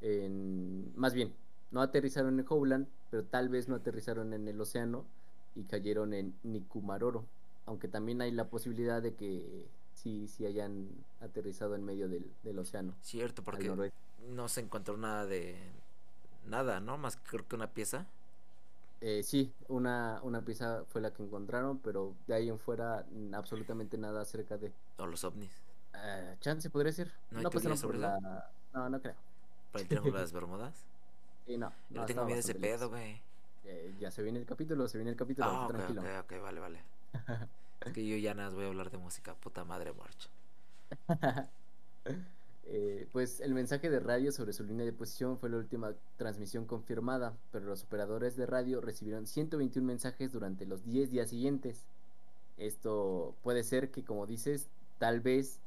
en, 0.00 0.92
más 0.96 1.14
bien, 1.14 1.32
no 1.70 1.80
aterrizaron 1.80 2.38
en 2.38 2.46
Howland, 2.48 2.86
pero 3.10 3.24
tal 3.24 3.48
vez 3.48 3.68
no 3.68 3.76
aterrizaron 3.76 4.32
en 4.32 4.48
el 4.48 4.60
océano 4.60 5.04
y 5.54 5.64
cayeron 5.64 6.12
en 6.14 6.34
Nikumaroro. 6.42 7.24
Aunque 7.66 7.88
también 7.88 8.20
hay 8.20 8.32
la 8.32 8.48
posibilidad 8.48 9.00
de 9.00 9.14
que 9.14 9.66
sí, 9.94 10.26
sí 10.28 10.44
hayan 10.44 10.88
aterrizado 11.20 11.76
en 11.76 11.84
medio 11.84 12.08
del, 12.08 12.30
del 12.42 12.58
océano. 12.58 12.94
Cierto, 13.02 13.42
porque 13.42 13.70
no 14.30 14.48
se 14.48 14.60
encontró 14.60 14.96
nada 14.96 15.26
de 15.26 15.56
nada, 16.46 16.80
¿no? 16.80 16.98
Más 16.98 17.16
que 17.16 17.22
creo 17.22 17.46
que 17.46 17.54
una 17.54 17.70
pieza. 17.70 18.06
Eh, 19.00 19.22
sí, 19.24 19.52
una, 19.68 20.20
una 20.22 20.44
pieza 20.44 20.84
fue 20.88 21.00
la 21.00 21.12
que 21.12 21.22
encontraron, 21.22 21.78
pero 21.78 22.14
de 22.26 22.34
ahí 22.34 22.48
en 22.48 22.58
fuera 22.58 23.04
absolutamente 23.32 23.98
nada 23.98 24.20
acerca 24.20 24.58
de... 24.58 24.72
O 24.98 25.06
los 25.06 25.24
ovnis. 25.24 25.50
Uh, 25.94 26.38
chance 26.40 26.68
podría 26.70 26.92
ser. 26.92 27.12
No, 27.30 27.42
no 27.42 27.50
pasaron 27.50 27.78
por 27.80 27.94
la... 27.96 28.50
No, 28.72 28.88
no 28.88 29.00
creo. 29.00 29.14
¿Por 29.70 29.80
el 29.80 29.88
triángulo 29.88 30.16
de 30.16 30.22
las 30.22 30.32
Bermudas? 30.32 30.74
Sí, 31.46 31.56
no. 31.56 31.72
Yo 31.90 32.00
no 32.00 32.06
tengo 32.06 32.24
miedo 32.24 32.36
de 32.36 32.40
ese 32.40 32.54
pedo, 32.54 32.88
güey. 32.88 33.20
Eh, 33.64 33.94
ya 34.00 34.10
se 34.10 34.22
viene 34.22 34.38
el 34.38 34.46
capítulo, 34.46 34.88
se 34.88 34.98
viene 34.98 35.10
el 35.10 35.16
capítulo. 35.16 35.48
Ah, 35.48 35.66
ok, 35.66 35.72
tranquilo. 35.72 36.00
ok, 36.00 36.08
ok, 36.24 36.42
vale, 36.42 36.60
vale. 36.60 36.80
es 37.80 37.92
que 37.92 38.06
yo 38.06 38.16
ya 38.16 38.34
nada 38.34 38.48
más 38.48 38.54
voy 38.56 38.64
a 38.64 38.68
hablar 38.68 38.90
de 38.90 38.98
música, 38.98 39.34
puta 39.34 39.64
madre, 39.64 39.92
March. 39.92 40.28
Eh, 42.64 43.08
pues 43.12 43.40
el 43.40 43.54
mensaje 43.54 43.90
de 43.90 43.98
radio 43.98 44.30
sobre 44.30 44.52
su 44.52 44.62
línea 44.62 44.86
de 44.86 44.92
posición 44.92 45.36
fue 45.36 45.50
la 45.50 45.56
última 45.56 45.92
transmisión 46.16 46.64
confirmada, 46.64 47.34
pero 47.50 47.66
los 47.66 47.82
operadores 47.82 48.36
de 48.36 48.46
radio 48.46 48.80
recibieron 48.80 49.26
121 49.26 49.86
mensajes 49.86 50.32
durante 50.32 50.64
los 50.64 50.84
10 50.84 51.10
días 51.10 51.28
siguientes. 51.28 51.84
Esto 52.56 53.34
puede 53.42 53.64
ser 53.64 53.90
que, 53.90 54.04
como 54.04 54.26
dices, 54.26 54.68
tal 54.98 55.20
vez 55.20 55.58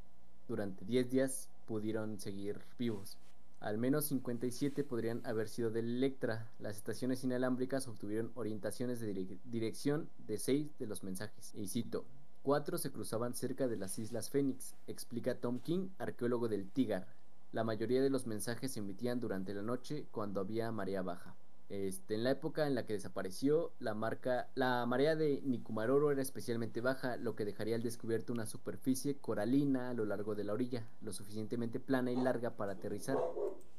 durante 0.48 0.84
10 0.84 1.10
días 1.10 1.48
pudieron 1.66 2.18
seguir 2.20 2.60
vivos. 2.78 3.18
Al 3.60 3.78
menos 3.78 4.04
57 4.06 4.84
podrían 4.84 5.24
haber 5.24 5.48
sido 5.48 5.70
de 5.70 5.80
Electra. 5.80 6.50
Las 6.58 6.76
estaciones 6.76 7.24
inalámbricas 7.24 7.88
obtuvieron 7.88 8.30
orientaciones 8.34 9.00
de 9.00 9.38
dirección 9.44 10.08
de 10.26 10.38
6 10.38 10.78
de 10.78 10.86
los 10.86 11.02
mensajes. 11.02 11.54
Y 11.54 11.68
cito, 11.68 12.04
Cuatro 12.46 12.78
se 12.78 12.92
cruzaban 12.92 13.34
cerca 13.34 13.66
de 13.66 13.76
las 13.76 13.98
Islas 13.98 14.30
Fénix, 14.30 14.76
explica 14.86 15.34
Tom 15.34 15.58
King, 15.58 15.88
arqueólogo 15.98 16.46
del 16.46 16.70
Tigar. 16.70 17.08
La 17.50 17.64
mayoría 17.64 18.00
de 18.00 18.08
los 18.08 18.28
mensajes 18.28 18.70
se 18.70 18.78
emitían 18.78 19.18
durante 19.18 19.52
la 19.52 19.62
noche 19.62 20.06
cuando 20.12 20.40
había 20.40 20.70
marea 20.70 21.02
baja. 21.02 21.34
Este, 21.68 22.14
en 22.14 22.24
la 22.24 22.30
época 22.30 22.66
en 22.66 22.74
la 22.74 22.86
que 22.86 22.92
desapareció, 22.92 23.72
la, 23.80 23.94
marca, 23.94 24.48
la 24.54 24.86
marea 24.86 25.16
de 25.16 25.42
Nikumaroro 25.44 26.12
era 26.12 26.22
especialmente 26.22 26.80
baja, 26.80 27.16
lo 27.16 27.34
que 27.34 27.44
dejaría 27.44 27.74
al 27.74 27.82
descubierto 27.82 28.32
una 28.32 28.46
superficie 28.46 29.16
coralina 29.16 29.90
a 29.90 29.94
lo 29.94 30.04
largo 30.04 30.34
de 30.34 30.44
la 30.44 30.52
orilla, 30.52 30.86
lo 31.00 31.12
suficientemente 31.12 31.80
plana 31.80 32.12
y 32.12 32.16
larga 32.16 32.56
para 32.56 32.72
aterrizar. 32.72 33.18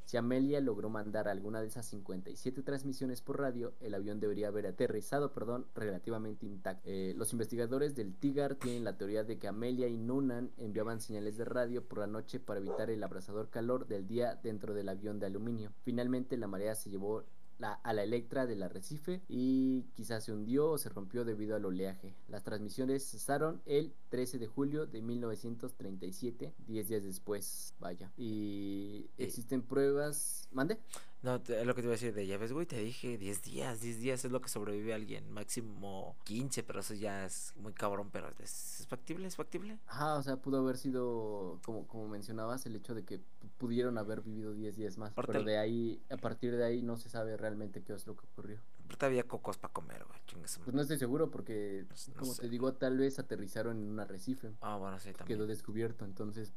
Si 0.08 0.16
Amelia 0.16 0.62
logró 0.62 0.88
mandar 0.88 1.28
alguna 1.28 1.60
de 1.60 1.66
esas 1.66 1.84
57 1.84 2.62
transmisiones 2.62 3.20
por 3.20 3.38
radio, 3.38 3.74
el 3.80 3.92
avión 3.92 4.20
debería 4.20 4.48
haber 4.48 4.66
aterrizado, 4.66 5.34
perdón, 5.34 5.66
relativamente 5.74 6.46
intacto. 6.46 6.88
Eh, 6.88 7.12
los 7.14 7.32
investigadores 7.32 7.94
del 7.94 8.14
Tigar 8.14 8.54
tienen 8.54 8.84
la 8.84 8.96
teoría 8.96 9.22
de 9.22 9.38
que 9.38 9.48
Amelia 9.48 9.86
y 9.86 9.98
Noonan 9.98 10.50
enviaban 10.56 11.02
señales 11.02 11.36
de 11.36 11.44
radio 11.44 11.84
por 11.84 11.98
la 11.98 12.06
noche 12.06 12.40
para 12.40 12.58
evitar 12.58 12.88
el 12.88 13.04
abrasador 13.04 13.50
calor 13.50 13.86
del 13.86 14.06
día 14.06 14.34
dentro 14.42 14.72
del 14.72 14.88
avión 14.88 15.18
de 15.18 15.26
aluminio. 15.26 15.74
Finalmente 15.82 16.38
la 16.38 16.46
marea 16.46 16.74
se 16.74 16.88
llevó 16.88 17.24
la, 17.58 17.72
a 17.72 17.92
la 17.92 18.02
Electra 18.02 18.46
del 18.46 18.62
arrecife 18.62 19.22
y 19.28 19.84
quizás 19.94 20.24
se 20.24 20.32
hundió 20.32 20.70
o 20.70 20.78
se 20.78 20.88
rompió 20.88 21.24
debido 21.24 21.56
al 21.56 21.64
oleaje. 21.64 22.14
Las 22.28 22.44
transmisiones 22.44 23.04
cesaron 23.08 23.60
el 23.66 23.94
13 24.08 24.38
de 24.38 24.46
julio 24.46 24.86
de 24.86 25.02
1937, 25.02 26.54
10 26.66 26.88
días 26.88 27.04
después, 27.04 27.74
vaya. 27.80 28.12
Y 28.16 29.10
existen 29.18 29.62
pruebas... 29.62 30.48
¿Mande? 30.52 30.78
No, 31.22 31.34
es 31.34 31.66
lo 31.66 31.74
que 31.74 31.82
te 31.82 31.86
iba 31.86 31.92
a 31.92 31.98
decir 31.98 32.14
de 32.14 32.26
ya 32.26 32.38
ves, 32.38 32.52
güey, 32.52 32.64
te 32.64 32.78
dije 32.78 33.18
10 33.18 33.42
días, 33.42 33.80
10 33.80 33.98
días 33.98 34.24
es 34.24 34.30
lo 34.30 34.40
que 34.40 34.48
sobrevive 34.48 34.94
alguien, 34.94 35.30
máximo 35.32 36.16
15, 36.24 36.62
pero 36.62 36.80
eso 36.80 36.94
ya 36.94 37.24
es 37.24 37.54
muy 37.56 37.72
cabrón, 37.72 38.10
pero 38.12 38.30
es, 38.38 38.86
factible, 38.88 39.26
es 39.26 39.34
factible. 39.34 39.78
Ah, 39.88 40.14
o 40.14 40.22
sea, 40.22 40.36
pudo 40.36 40.58
haber 40.58 40.76
sido, 40.76 41.58
como, 41.64 41.88
como 41.88 42.08
mencionabas, 42.08 42.66
el 42.66 42.76
hecho 42.76 42.94
de 42.94 43.04
que 43.04 43.20
pudieron 43.58 43.98
haber 43.98 44.20
vivido 44.22 44.54
10 44.54 44.76
días 44.76 44.96
más, 44.96 45.12
pero 45.14 45.42
de 45.42 45.58
ahí, 45.58 46.00
a 46.08 46.16
partir 46.16 46.56
de 46.56 46.64
ahí 46.64 46.82
no 46.82 46.96
se 46.96 47.08
sabe 47.08 47.36
realmente 47.36 47.82
qué 47.82 47.94
es 47.94 48.06
lo 48.06 48.16
que 48.16 48.24
ocurrió. 48.32 48.60
Pero 48.86 49.06
había 49.06 49.24
cocos 49.24 49.58
para 49.58 49.72
comer, 49.72 50.04
güey, 50.04 50.20
Pues 50.64 50.72
no 50.72 50.80
estoy 50.80 50.98
seguro 50.98 51.30
porque, 51.30 51.84
pues, 51.88 52.12
como 52.16 52.32
te 52.34 52.48
digo, 52.48 52.72
tal 52.74 52.96
vez 52.96 53.18
aterrizaron 53.18 53.76
en 53.78 53.88
un 53.90 53.98
arrecife. 53.98 54.52
Ah, 54.60 54.76
bueno, 54.76 55.00
sí, 55.00 55.12
también. 55.12 55.36
Quedó 55.36 55.46
descubierto, 55.48 56.04
entonces, 56.04 56.52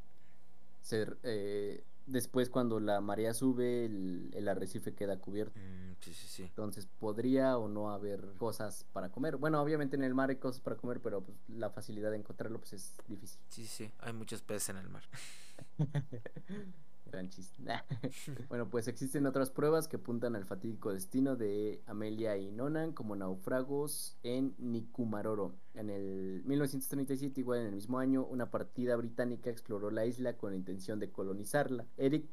ser, 0.82 1.18
eh, 1.24 1.84
después 2.06 2.50
cuando 2.50 2.80
la 2.80 3.02
marea 3.02 3.34
sube, 3.34 3.86
el, 3.86 4.48
arrecife 4.48 4.94
queda 4.94 5.18
cubierto. 5.20 5.60
Mm, 5.60 5.94
sí, 6.02 6.14
sí, 6.14 6.28
sí. 6.28 6.44
Entonces 6.44 6.86
podría 6.86 7.58
o 7.58 7.68
no 7.68 7.92
haber 7.92 8.34
cosas 8.38 8.86
para 8.92 9.10
comer. 9.10 9.38
Bueno, 9.38 9.62
obviamente 9.62 9.96
en 9.96 10.04
el 10.04 10.14
mar 10.14 10.30
hay 10.30 10.38
cosas 10.38 10.62
para 10.62 10.76
comer, 10.76 11.00
pero 11.02 11.22
pues, 11.22 11.38
la 11.48 11.70
facilidad 11.70 12.12
de 12.12 12.18
encontrarlo 12.18 12.60
pues 12.60 12.74
es 12.74 12.96
difícil. 13.08 13.40
Sí, 13.50 13.66
sí, 13.66 13.92
hay 14.00 14.14
muchos 14.14 14.42
peces 14.42 14.70
en 14.70 14.78
el 14.78 14.90
mar. 14.90 15.04
Gran 17.12 17.30
chiste. 17.30 17.62
bueno, 18.50 18.70
pues 18.70 18.88
existen 18.88 19.26
otras 19.26 19.50
pruebas 19.50 19.90
que 19.90 19.98
apuntan 19.98 20.36
al 20.36 20.46
fatídico 20.46 20.94
destino 20.94 21.36
de 21.36 21.82
Amelia 21.86 22.38
y 22.38 22.52
Nonan 22.52 22.94
como 22.94 23.16
náufragos 23.18 24.16
en 24.24 24.56
Nikumaroro. 24.58 25.54
En 25.74 25.90
el 25.90 26.44
1937, 26.46 27.40
igual 27.40 27.60
en 27.60 27.68
el 27.68 27.74
mismo 27.74 28.00
año, 28.00 28.26
una 28.26 28.52
partida 28.52 28.96
británica 28.96 29.50
exploró 29.50 29.90
la 29.92 30.06
isla 30.06 30.38
con 30.38 30.52
la 30.52 30.58
intención 30.58 31.00
de 31.00 31.12
colonizarla. 31.12 31.86
Eric 31.98 32.26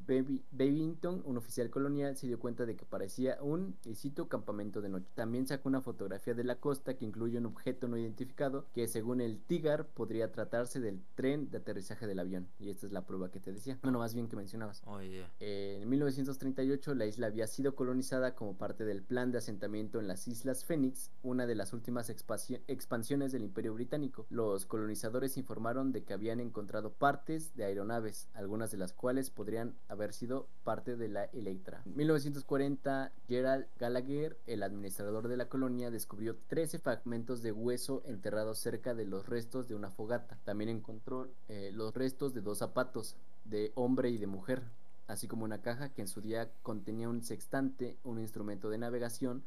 Bevington, 0.51 1.21
un 1.25 1.37
oficial 1.37 1.69
colonial, 1.69 2.17
se 2.17 2.27
dio 2.27 2.39
cuenta 2.39 2.65
de 2.65 2.75
que 2.75 2.85
parecía 2.85 3.37
un, 3.41 3.75
y 3.85 3.95
cito, 3.95 4.27
campamento 4.27 4.81
de 4.81 4.89
noche. 4.89 5.07
También 5.15 5.47
sacó 5.47 5.69
una 5.69 5.81
fotografía 5.81 6.33
de 6.33 6.43
la 6.43 6.55
costa 6.55 6.95
que 6.95 7.05
incluye 7.05 7.37
un 7.37 7.45
objeto 7.45 7.87
no 7.87 7.97
identificado 7.97 8.65
que 8.73 8.87
según 8.87 9.21
el 9.21 9.39
Tigar 9.39 9.87
podría 9.87 10.31
tratarse 10.31 10.79
del 10.79 11.01
tren 11.15 11.49
de 11.49 11.57
aterrizaje 11.57 12.07
del 12.07 12.19
avión. 12.19 12.47
Y 12.59 12.69
esta 12.69 12.85
es 12.85 12.91
la 12.91 13.05
prueba 13.05 13.31
que 13.31 13.39
te 13.39 13.53
decía. 13.53 13.79
Bueno, 13.81 13.99
más 13.99 14.13
bien 14.13 14.27
que 14.27 14.35
mencionabas. 14.35 14.81
Oh, 14.85 14.99
en 15.01 15.89
1938 15.89 16.95
la 16.95 17.05
isla 17.05 17.27
había 17.27 17.47
sido 17.47 17.75
colonizada 17.75 18.35
como 18.35 18.57
parte 18.57 18.85
del 18.85 19.01
plan 19.01 19.31
de 19.31 19.37
asentamiento 19.37 19.99
en 19.99 20.07
las 20.07 20.27
Islas 20.27 20.65
Fénix, 20.65 21.11
una 21.23 21.45
de 21.45 21.55
las 21.55 21.73
últimas 21.73 22.09
expansiones 22.09 23.28
del 23.31 23.43
Imperio 23.43 23.73
Británico. 23.73 24.25
Los 24.29 24.65
colonizadores 24.65 25.37
informaron 25.37 25.91
de 25.91 26.03
que 26.03 26.13
habían 26.13 26.39
encontrado 26.39 26.91
partes 26.91 27.55
de 27.55 27.65
aeronaves, 27.65 28.27
algunas 28.33 28.71
de 28.71 28.77
las 28.77 28.93
cuales 28.93 29.29
podrían 29.29 29.75
haber 29.87 30.13
sido 30.13 30.47
parte 30.63 30.95
de 30.95 31.07
la 31.07 31.25
Electra. 31.25 31.81
En 31.85 31.95
1940, 31.97 33.11
Gerald 33.27 33.67
Gallagher, 33.79 34.37
el 34.47 34.63
administrador 34.63 35.27
de 35.27 35.37
la 35.37 35.49
colonia, 35.49 35.91
descubrió 35.91 36.35
13 36.47 36.79
fragmentos 36.79 37.41
de 37.41 37.51
hueso 37.51 38.01
enterrados 38.05 38.59
cerca 38.59 38.93
de 38.93 39.05
los 39.05 39.27
restos 39.27 39.67
de 39.67 39.75
una 39.75 39.91
fogata. 39.91 40.37
También 40.45 40.69
encontró 40.69 41.27
eh, 41.47 41.71
los 41.73 41.93
restos 41.93 42.33
de 42.33 42.41
dos 42.41 42.57
zapatos, 42.57 43.15
de 43.45 43.71
hombre 43.75 44.09
y 44.09 44.17
de 44.17 44.27
mujer, 44.27 44.63
así 45.07 45.27
como 45.27 45.43
una 45.43 45.61
caja 45.61 45.89
que 45.89 46.01
en 46.01 46.07
su 46.07 46.21
día 46.21 46.49
contenía 46.61 47.09
un 47.09 47.23
sextante, 47.23 47.97
un 48.03 48.19
instrumento 48.19 48.69
de 48.69 48.77
navegación, 48.77 49.43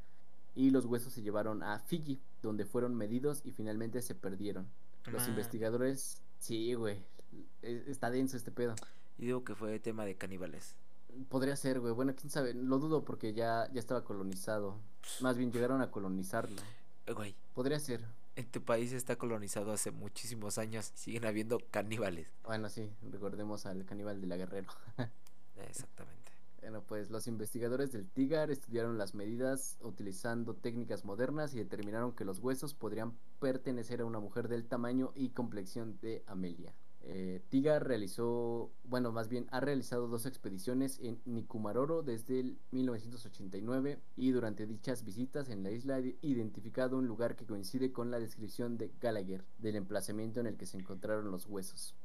y 0.54 0.70
los 0.70 0.84
huesos 0.86 1.12
se 1.12 1.22
llevaron 1.22 1.62
a 1.62 1.78
Fiji, 1.78 2.20
donde 2.42 2.64
fueron 2.64 2.94
medidos 2.94 3.40
y 3.44 3.52
finalmente 3.52 4.02
se 4.02 4.14
perdieron. 4.14 4.68
Los 5.10 5.26
investigadores, 5.26 6.22
sí, 6.38 6.74
güey, 6.74 7.02
e, 7.62 7.84
está 7.88 8.10
denso 8.10 8.36
este 8.36 8.50
pedo. 8.50 8.74
Y 9.18 9.26
digo 9.26 9.44
que 9.44 9.54
fue 9.54 9.78
tema 9.80 10.04
de 10.04 10.16
caníbales. 10.16 10.76
Podría 11.28 11.56
ser, 11.56 11.80
güey. 11.80 11.92
Bueno, 11.92 12.14
quién 12.14 12.30
sabe. 12.30 12.54
Lo 12.54 12.78
dudo 12.78 13.04
porque 13.04 13.34
ya, 13.34 13.68
ya 13.72 13.80
estaba 13.80 14.04
colonizado. 14.04 14.78
Más 15.20 15.36
bien 15.36 15.52
llegaron 15.52 15.82
a 15.82 15.90
colonizarlo. 15.90 16.60
Eh, 17.06 17.12
güey. 17.12 17.34
Podría 17.54 17.78
ser. 17.78 18.04
En 18.34 18.50
tu 18.50 18.62
país 18.62 18.92
está 18.92 19.16
colonizado 19.16 19.72
hace 19.72 19.90
muchísimos 19.90 20.56
años. 20.56 20.90
Siguen 20.94 21.26
habiendo 21.26 21.58
caníbales. 21.70 22.28
Bueno, 22.44 22.68
sí. 22.70 22.90
Recordemos 23.10 23.66
al 23.66 23.84
caníbal 23.84 24.20
de 24.20 24.26
la 24.26 24.36
Guerrero. 24.36 24.70
Exactamente. 25.68 26.21
Bueno, 26.62 26.84
pues 26.86 27.10
los 27.10 27.26
investigadores 27.26 27.90
del 27.90 28.08
TIGAR 28.08 28.52
estudiaron 28.52 28.96
las 28.96 29.14
medidas 29.14 29.78
utilizando 29.82 30.54
técnicas 30.54 31.04
modernas 31.04 31.52
y 31.54 31.58
determinaron 31.58 32.12
que 32.12 32.24
los 32.24 32.38
huesos 32.38 32.72
podrían 32.72 33.14
pertenecer 33.40 34.00
a 34.00 34.04
una 34.04 34.20
mujer 34.20 34.46
del 34.46 34.64
tamaño 34.64 35.10
y 35.16 35.30
complexión 35.30 35.98
de 36.00 36.22
Amelia. 36.28 36.72
Eh, 37.04 37.42
Tiga 37.48 37.80
realizó, 37.80 38.70
bueno, 38.84 39.10
más 39.10 39.28
bien 39.28 39.48
ha 39.50 39.58
realizado 39.58 40.06
dos 40.06 40.24
expediciones 40.24 41.00
en 41.00 41.20
Nikumaroro 41.24 42.02
desde 42.02 42.38
el 42.38 42.58
1989 42.70 43.98
y 44.16 44.30
durante 44.30 44.66
dichas 44.66 45.04
visitas 45.04 45.48
en 45.48 45.64
la 45.64 45.72
isla 45.72 45.96
ha 45.96 46.00
identificado 46.22 46.96
un 46.96 47.08
lugar 47.08 47.34
que 47.34 47.44
coincide 47.44 47.90
con 47.90 48.12
la 48.12 48.20
descripción 48.20 48.78
de 48.78 48.92
Gallagher 49.00 49.44
del 49.58 49.74
emplazamiento 49.74 50.38
en 50.38 50.46
el 50.46 50.56
que 50.56 50.66
se 50.66 50.78
encontraron 50.78 51.32
los 51.32 51.46
huesos. 51.46 51.96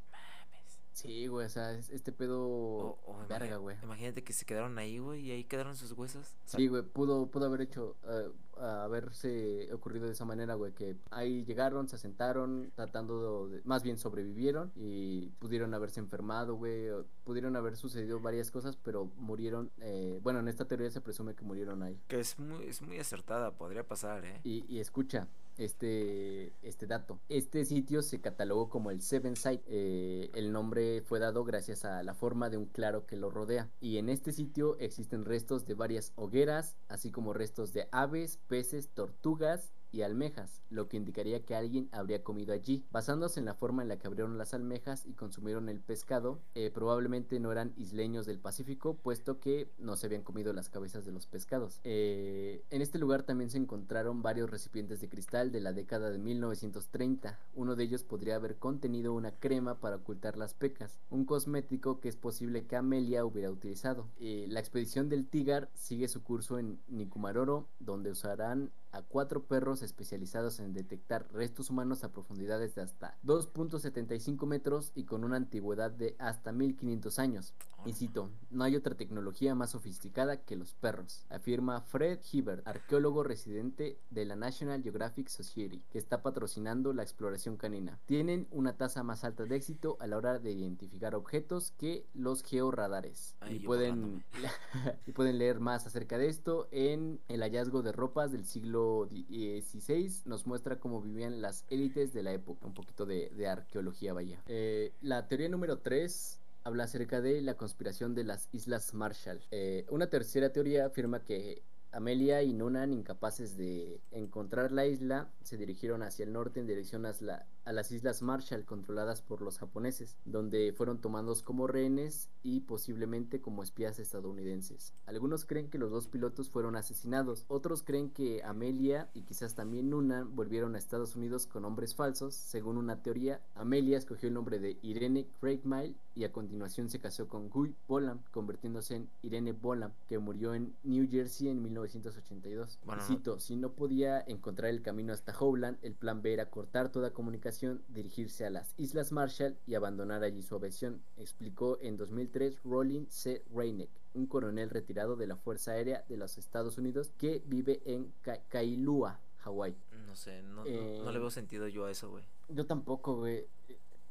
Sí, 0.97 1.27
güey, 1.27 1.45
o 1.45 1.49
sea, 1.49 1.73
este 1.73 2.11
pedo. 2.11 2.97
verga, 3.29 3.57
güey. 3.57 3.77
Imagínate 3.83 4.23
que 4.23 4.33
se 4.33 4.45
quedaron 4.45 4.79
ahí, 4.79 4.97
güey, 4.97 5.21
y 5.21 5.31
ahí 5.31 5.43
quedaron 5.43 5.75
sus 5.75 5.91
huesos. 5.91 6.33
Sí, 6.45 6.67
güey, 6.67 6.81
pudo, 6.81 7.27
pudo 7.27 7.45
haber 7.45 7.61
hecho. 7.61 7.95
Uh, 8.03 8.31
haberse 8.59 9.71
ocurrido 9.71 10.07
de 10.07 10.13
esa 10.13 10.25
manera, 10.25 10.55
güey, 10.55 10.73
que 10.73 10.97
ahí 11.11 11.45
llegaron, 11.45 11.87
se 11.87 11.97
asentaron, 11.97 12.71
tratando 12.73 13.47
de. 13.47 13.61
Más 13.63 13.83
bien 13.83 13.99
sobrevivieron 13.99 14.71
y 14.75 15.27
pudieron 15.37 15.75
haberse 15.75 15.99
enfermado, 15.99 16.55
güey. 16.55 16.87
Pudieron 17.23 17.55
haber 17.55 17.77
sucedido 17.77 18.19
varias 18.19 18.49
cosas, 18.49 18.75
pero 18.75 19.05
murieron. 19.17 19.69
Eh, 19.81 20.19
bueno, 20.23 20.39
en 20.39 20.47
esta 20.47 20.65
teoría 20.65 20.89
se 20.89 21.01
presume 21.01 21.35
que 21.35 21.45
murieron 21.45 21.83
ahí. 21.83 21.99
Que 22.07 22.19
es 22.19 22.39
muy, 22.39 22.65
es 22.65 22.81
muy 22.81 22.97
acertada, 22.97 23.51
podría 23.51 23.87
pasar, 23.87 24.25
¿eh? 24.25 24.41
Y, 24.43 24.65
y 24.67 24.79
escucha, 24.79 25.27
este, 25.59 26.53
este 26.61 26.87
dato. 26.87 27.19
Este 27.29 27.65
sitio 27.65 28.01
se 28.01 28.21
catalogó 28.21 28.69
como 28.69 28.91
el 28.91 29.01
Seven 29.01 29.35
Site. 29.35 29.63
Eh, 29.67 30.31
el 30.33 30.51
nombre 30.51 31.01
fue 31.01 31.19
dado 31.19 31.43
gracias 31.43 31.85
a 31.85 32.03
la 32.03 32.13
forma 32.13 32.49
de 32.49 32.57
un 32.57 32.65
claro 32.65 33.05
que 33.05 33.15
lo 33.15 33.29
rodea. 33.29 33.69
Y 33.79 33.97
en 33.97 34.09
este 34.09 34.31
sitio 34.31 34.77
existen 34.79 35.25
restos 35.25 35.65
de 35.65 35.73
varias 35.73 36.13
hogueras, 36.15 36.77
así 36.87 37.11
como 37.11 37.33
restos 37.33 37.73
de 37.73 37.87
aves, 37.91 38.39
peces, 38.47 38.89
tortugas 38.89 39.71
y 39.97 40.03
almejas, 40.03 40.61
lo 40.69 40.87
que 40.87 40.97
indicaría 40.97 41.43
que 41.43 41.55
alguien 41.55 41.89
habría 41.91 42.23
comido 42.23 42.53
allí. 42.53 42.85
Basándose 42.91 43.39
en 43.39 43.47
la 43.47 43.55
forma 43.55 43.81
en 43.81 43.89
la 43.89 43.97
que 43.97 44.05
abrieron 44.05 44.37
las 44.37 44.53
almejas 44.53 45.05
y 45.07 45.13
consumieron 45.13 45.69
el 45.69 45.79
pescado, 45.79 46.39
eh, 46.53 46.69
probablemente 46.71 47.39
no 47.39 47.51
eran 47.51 47.73
isleños 47.77 48.27
del 48.27 48.37
Pacífico, 48.37 48.95
puesto 48.95 49.39
que 49.39 49.71
no 49.79 49.95
se 49.95 50.05
habían 50.05 50.21
comido 50.21 50.53
las 50.53 50.69
cabezas 50.69 51.05
de 51.05 51.11
los 51.11 51.25
pescados. 51.25 51.79
Eh, 51.83 52.63
en 52.69 52.83
este 52.83 52.99
lugar 52.99 53.23
también 53.23 53.49
se 53.49 53.57
encontraron 53.57 54.21
varios 54.21 54.51
recipientes 54.51 55.01
de 55.01 55.09
cristal 55.09 55.51
de 55.51 55.61
la 55.61 55.73
década 55.73 56.11
de 56.11 56.19
1930. 56.19 57.39
Uno 57.55 57.75
de 57.75 57.83
ellos 57.83 58.03
podría 58.03 58.35
haber 58.35 58.57
contenido 58.57 59.13
una 59.13 59.31
crema 59.31 59.79
para 59.79 59.95
ocultar 59.95 60.37
las 60.37 60.53
pecas, 60.53 60.99
un 61.09 61.25
cosmético 61.25 61.99
que 61.99 62.09
es 62.09 62.15
posible 62.15 62.67
que 62.67 62.75
Amelia 62.75 63.25
hubiera 63.25 63.49
utilizado. 63.49 64.07
Eh, 64.19 64.45
la 64.47 64.59
expedición 64.59 65.09
del 65.09 65.25
Tigar 65.27 65.69
sigue 65.73 66.07
su 66.07 66.21
curso 66.21 66.59
en 66.59 66.79
Nikumaroro, 66.87 67.67
donde 67.79 68.11
usarán 68.11 68.71
a 68.97 69.03
cuatro 69.03 69.43
perros 69.43 69.83
especializados 69.83 70.59
en 70.59 70.73
detectar 70.73 71.27
restos 71.31 71.69
humanos 71.69 72.03
a 72.03 72.11
profundidades 72.11 72.73
de 72.75 72.81
hasta 72.81 73.17
2.75 73.23 74.47
metros 74.47 74.91
y 74.95 75.05
con 75.05 75.23
una 75.23 75.37
antigüedad 75.37 75.91
de 75.91 76.15
hasta 76.17 76.51
1500 76.51 77.19
años. 77.19 77.53
Y 77.85 77.93
cito, 77.93 78.31
no 78.49 78.63
hay 78.63 78.75
otra 78.75 78.95
tecnología 78.95 79.55
más 79.55 79.71
sofisticada 79.71 80.41
que 80.43 80.55
los 80.55 80.73
perros, 80.73 81.25
afirma 81.29 81.81
Fred 81.81 82.19
Hibbert, 82.31 82.67
arqueólogo 82.67 83.23
residente 83.23 83.99
de 84.09 84.25
la 84.25 84.35
National 84.35 84.81
Geographic 84.81 85.29
Society, 85.29 85.83
que 85.91 85.99
está 85.99 86.21
patrocinando 86.21 86.91
la 86.91 87.03
exploración 87.03 87.55
canina. 87.55 87.99
Tienen 88.05 88.47
una 88.51 88.75
tasa 88.75 89.03
más 89.03 89.23
alta 89.23 89.45
de 89.45 89.55
éxito 89.55 89.95
a 89.99 90.07
la 90.07 90.17
hora 90.17 90.39
de 90.39 90.51
identificar 90.51 91.15
objetos 91.15 91.71
que 91.77 92.07
los 92.13 92.43
georradares. 92.43 93.35
y, 93.49 93.59
pueden, 93.59 94.25
y 95.05 95.11
pueden 95.11 95.37
leer 95.37 95.59
más 95.59 95.85
acerca 95.85 96.17
de 96.17 96.27
esto 96.27 96.67
en 96.71 97.21
el 97.27 97.41
hallazgo 97.41 97.83
de 97.83 97.91
ropas 97.91 98.31
del 98.31 98.45
siglo 98.45 98.86
XVI. 99.09 100.11
Nos 100.25 100.47
muestra 100.47 100.79
cómo 100.79 101.01
vivían 101.01 101.41
las 101.41 101.65
élites 101.69 102.13
de 102.13 102.23
la 102.23 102.33
época. 102.33 102.65
Un 102.65 102.73
poquito 102.73 103.05
de, 103.05 103.47
arqueología, 103.47 104.13
vaya. 104.13 104.41
Eh, 104.47 104.91
la 105.01 105.27
teoría 105.27 105.49
número 105.49 105.79
3 105.79 106.39
habla 106.63 106.83
acerca 106.83 107.21
de 107.21 107.41
la 107.41 107.55
conspiración 107.55 108.13
de 108.13 108.23
las 108.23 108.49
Islas 108.51 108.93
Marshall. 108.93 109.41
Eh, 109.51 109.85
una 109.89 110.07
tercera 110.07 110.51
teoría 110.51 110.87
afirma 110.87 111.23
que 111.23 111.61
Amelia 111.97 112.43
y 112.43 112.53
Nunan, 112.53 112.93
incapaces 112.93 113.57
de 113.57 113.99
encontrar 114.11 114.71
la 114.71 114.85
isla, 114.85 115.31
se 115.41 115.57
dirigieron 115.57 116.03
hacia 116.03 116.25
el 116.25 116.31
norte 116.31 116.59
en 116.59 116.67
dirección 116.67 117.07
a, 117.07 117.73
las 117.73 117.91
Islas 117.91 118.21
Marshall 118.21 118.65
controladas 118.65 119.23
por 119.23 119.41
los 119.41 119.57
japoneses, 119.57 120.15
donde 120.23 120.73
fueron 120.77 121.01
tomados 121.01 121.41
como 121.41 121.65
rehenes 121.65 122.29
y 122.43 122.59
posiblemente 122.61 123.41
como 123.41 123.63
espías 123.63 123.97
estadounidenses. 123.97 124.93
Algunos 125.07 125.45
creen 125.45 125.71
que 125.71 125.79
los 125.79 125.89
dos 125.89 126.07
pilotos 126.07 126.51
fueron 126.51 126.75
asesinados, 126.75 127.45
otros 127.47 127.81
creen 127.81 128.11
que 128.11 128.43
Amelia 128.43 129.09
y 129.15 129.23
quizás 129.23 129.55
también 129.55 129.89
Nunan 129.89 130.35
volvieron 130.35 130.75
a 130.75 130.77
Estados 130.77 131.15
Unidos 131.15 131.47
con 131.47 131.63
nombres 131.63 131.95
falsos. 131.95 132.35
Según 132.35 132.77
una 132.77 133.01
teoría, 133.01 133.41
Amelia 133.55 133.97
escogió 133.97 134.27
el 134.27 134.35
nombre 134.35 134.59
de 134.59 134.77
Irene 134.83 135.27
Craigmile 135.39 135.95
y 136.17 136.23
a 136.23 136.31
continuación 136.31 136.89
se 136.89 136.99
casó 136.99 137.27
con 137.27 137.47
Guy 137.47 137.75
Bolam, 137.87 138.23
convirtiéndose 138.31 138.95
en 138.95 139.09
Irene 139.21 139.51
Bolam, 139.51 139.91
que 140.09 140.17
murió 140.17 140.55
en 140.55 140.73
New 140.83 141.07
Jersey 141.07 141.47
en 141.47 141.61
1982. 141.61 142.79
Cito, 143.01 143.39
si 143.39 143.55
no 143.55 143.73
podía 143.73 144.21
encontrar 144.21 144.71
el 144.71 144.81
camino 144.81 145.13
hasta 145.13 145.37
Howland, 145.37 145.77
el 145.83 145.93
plan 145.93 146.23
B 146.23 146.33
era 146.33 146.49
cortar 146.49 146.91
toda 146.91 147.13
comunicación, 147.13 147.83
dirigirse 147.89 148.47
a 148.47 148.49
las 148.49 148.73
Islas 148.77 149.11
Marshall 149.11 149.57
y 149.67 149.75
abandonar 149.75 150.23
allí 150.23 150.41
su 150.41 150.55
aviación, 150.55 151.03
explicó 151.17 151.77
en 151.81 151.97
2003 151.97 152.63
Rolling 152.63 153.05
C. 153.09 153.43
Reineck, 153.53 153.91
un 154.15 154.25
coronel 154.25 154.71
retirado 154.71 155.17
de 155.17 155.27
la 155.27 155.35
Fuerza 155.35 155.73
Aérea 155.73 156.03
de 156.09 156.17
los 156.17 156.39
Estados 156.39 156.79
Unidos 156.79 157.11
que 157.19 157.43
vive 157.45 157.83
en 157.85 158.11
Kailua, 158.49 159.19
Hawái. 159.43 159.75
No 160.07 160.15
sé, 160.15 160.41
no, 160.41 160.63
le 160.63 160.97
eh, 160.97 161.19
veo 161.19 161.29
sentido 161.29 161.67
yo 161.67 161.85
a 161.85 161.91
eso, 161.91 162.09
güey. 162.09 162.23
Yo 162.49 162.65
tampoco, 162.65 163.17
güey. 163.17 163.45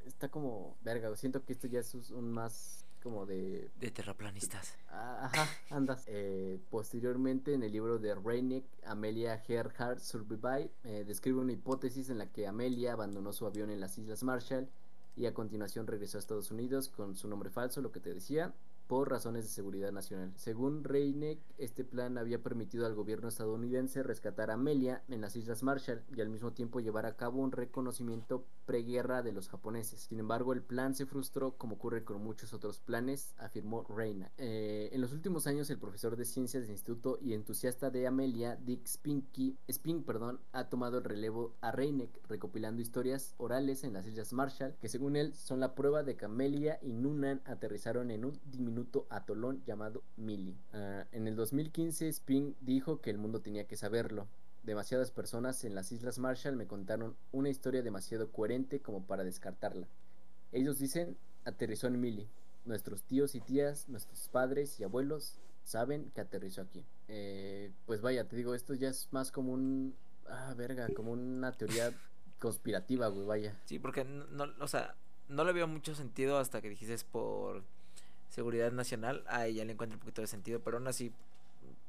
Está 0.07 0.29
como 0.29 0.77
verga, 0.83 1.15
siento 1.17 1.45
que 1.45 1.53
esto 1.53 1.67
ya 1.67 1.81
es 1.81 1.95
un 2.11 2.33
más 2.33 2.85
como 3.03 3.27
de... 3.27 3.71
De 3.79 3.91
terraplanistas. 3.91 4.75
Ah, 4.89 5.31
ajá, 5.33 5.49
andas. 5.71 6.05
Eh, 6.07 6.59
posteriormente, 6.71 7.55
en 7.55 7.63
el 7.63 7.73
libro 7.73 7.99
de 7.99 8.15
Reineck, 8.15 8.65
Amelia 8.85 9.39
Gerhardt 9.39 10.01
Survive, 10.01 10.71
eh, 10.85 11.05
describe 11.07 11.39
una 11.39 11.53
hipótesis 11.53 12.11
en 12.11 12.19
la 12.19 12.27
que 12.27 12.47
Amelia 12.47 12.95
abandonó 12.95 13.33
su 13.33 13.47
avión 13.47 13.71
en 13.71 13.81
las 13.81 13.97
Islas 13.99 14.23
Marshall 14.23 14.69
y 15.17 15.27
a 15.27 15.35
continuación 15.35 15.87
regresó 15.87 16.19
a 16.19 16.21
Estados 16.21 16.51
Unidos 16.51 16.89
con 16.89 17.17
su 17.17 17.29
nombre 17.29 17.51
falso, 17.51 17.81
lo 17.81 17.93
que 17.93 18.01
te 18.01 18.13
decía, 18.13 18.53
por 18.87 19.11
razones 19.11 19.45
de 19.45 19.51
seguridad 19.51 19.93
nacional. 19.93 20.33
Según 20.37 20.85
Reineck, 20.85 21.41
este 21.59 21.85
plan 21.85 22.19
había 22.19 22.43
permitido 22.43 22.87
al 22.87 22.95
gobierno 22.95 23.29
estadounidense 23.29 24.03
rescatar 24.03 24.51
a 24.51 24.55
Amelia 24.55 25.03
en 25.09 25.21
las 25.21 25.37
Islas 25.37 25.63
Marshall 25.63 26.03
y 26.15 26.21
al 26.21 26.29
mismo 26.29 26.53
tiempo 26.53 26.81
llevar 26.81 27.07
a 27.07 27.17
cabo 27.17 27.41
un 27.41 27.53
reconocimiento 27.53 28.47
preguerra 28.65 29.23
de 29.23 29.33
los 29.33 29.49
japoneses. 29.49 30.01
Sin 30.01 30.19
embargo, 30.19 30.53
el 30.53 30.63
plan 30.63 30.95
se 30.95 31.07
frustró 31.07 31.57
como 31.57 31.77
ocurre 31.77 32.05
con 32.05 32.23
muchos 32.23 32.53
otros 32.53 32.81
planes, 32.81 33.35
afirmó 33.39 33.85
Reina. 33.89 34.31
Eh, 34.39 34.91
en 34.93 35.01
los 35.01 35.13
últimos 35.13 35.47
años, 35.47 35.71
el 35.71 35.79
profesor 35.79 36.17
de 36.17 36.25
ciencias 36.25 36.63
del 36.63 36.73
instituto 36.73 37.19
y 37.21 37.33
entusiasta 37.33 37.91
de 37.91 38.07
Amelia, 38.07 38.57
Dick 38.57 38.87
Spinky, 38.87 39.57
Spink, 39.71 40.05
perdón, 40.05 40.41
ha 40.53 40.69
tomado 40.69 40.99
el 40.99 41.05
relevo 41.05 41.55
a 41.61 41.71
Reineck, 41.71 42.11
recopilando 42.29 42.83
historias 42.83 43.35
orales 43.39 43.85
en 43.85 43.93
las 43.93 44.07
Islas 44.07 44.33
Marshall, 44.33 44.75
que 44.81 44.89
según 44.89 45.17
él 45.17 45.35
son 45.35 45.61
la 45.61 45.75
prueba 45.75 46.03
de 46.03 46.17
que 46.17 46.25
Amelia 46.25 46.79
y 46.83 46.93
Nunan 46.93 47.43
aterrizaron 47.45 48.11
en 48.11 48.25
un 48.25 48.41
diminuto 48.45 48.76
atolón 49.11 49.63
llamado 49.65 50.03
Mili. 50.17 50.57
Ah, 50.73 51.07
en 51.13 51.27
el 51.27 51.37
2015, 51.37 52.13
Spink 52.13 52.57
dijo 52.61 53.01
que 53.01 53.11
el 53.11 53.19
mundo 53.19 53.41
tenía 53.41 53.67
que 53.67 53.77
saberlo. 53.77 54.27
Demasiadas 54.63 55.11
personas 55.11 55.65
en 55.65 55.75
las 55.75 55.93
Islas 55.93 56.19
Marshall 56.19 56.57
me 56.57 56.67
contaron 56.67 57.17
una 57.33 57.49
historia 57.49 57.83
demasiado 57.83 58.33
coherente 58.33 58.81
como 58.81 59.05
para 59.07 59.25
descartarla. 59.25 59.87
Ellos 60.53 60.79
dicen, 60.79 61.17
aterrizó 61.45 61.87
en 61.87 62.01
Mili. 62.01 62.29
Nuestros 62.65 63.05
tíos 63.05 63.35
y 63.35 63.41
tías, 63.41 63.89
nuestros 63.89 64.29
padres 64.29 64.81
y 64.81 64.85
abuelos 64.85 65.39
saben 65.63 66.11
que 66.15 66.21
aterrizó 66.21 66.63
aquí. 66.63 66.85
Eh, 67.09 67.71
pues 67.87 68.01
vaya, 68.01 68.29
te 68.29 68.37
digo, 68.37 68.55
esto 68.55 68.75
ya 68.75 68.89
es 68.89 69.09
más 69.13 69.31
como 69.31 69.53
un... 69.53 69.95
Ah, 70.29 70.55
verga, 70.57 70.89
como 70.95 71.13
una 71.13 71.53
teoría 71.53 71.93
conspirativa, 72.41 73.07
güey, 73.09 73.27
vaya. 73.27 73.61
Sí, 73.65 73.79
porque 73.79 74.05
no, 74.05 74.47
o 74.59 74.69
sea, 74.69 74.97
no 75.29 75.45
le 75.45 75.53
veo 75.53 75.67
mucho 75.67 75.95
sentido 75.95 76.39
hasta 76.39 76.61
que 76.61 76.69
dijiste 76.69 76.97
por 77.11 77.63
seguridad 78.37 78.71
nacional. 78.71 79.25
Ahí 79.27 79.55
ya 79.55 79.65
le 79.65 79.73
encuentro 79.73 79.97
un 79.97 80.01
poquito 80.01 80.21
de 80.21 80.29
sentido, 80.29 80.61
pero 80.61 80.77
aún 80.77 80.87
así 80.87 81.13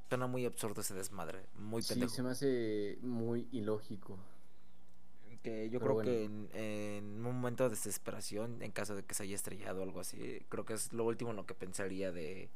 Suena 0.09 0.27
muy 0.27 0.45
absurdo 0.45 0.79
ese 0.81 0.93
desmadre, 0.93 1.43
muy 1.55 1.81
pendejo. 1.81 2.09
Sí, 2.09 2.15
se 2.15 2.23
me 2.23 2.29
hace 2.29 2.97
muy 3.01 3.47
ilógico. 3.51 4.17
Que 5.43 5.69
yo 5.69 5.79
creo 5.81 5.99
que 5.99 6.23
en, 6.23 7.05
un 7.05 7.21
momento 7.21 7.65
de 7.65 7.71
desesperación, 7.71 8.61
en 8.61 8.71
caso 8.71 8.95
de 8.95 9.03
que 9.03 9.13
se 9.13 9.23
haya 9.23 9.35
estrellado 9.35 9.81
o 9.81 9.83
algo 9.83 9.99
así, 9.99 10.45
creo 10.47 10.65
que 10.65 10.73
es 10.73 10.93
lo 10.93 11.03
último 11.05 11.31
en 11.31 11.35
lo 11.35 11.45
que 11.45 11.53
pensaría 11.53 12.11
de 12.13 12.49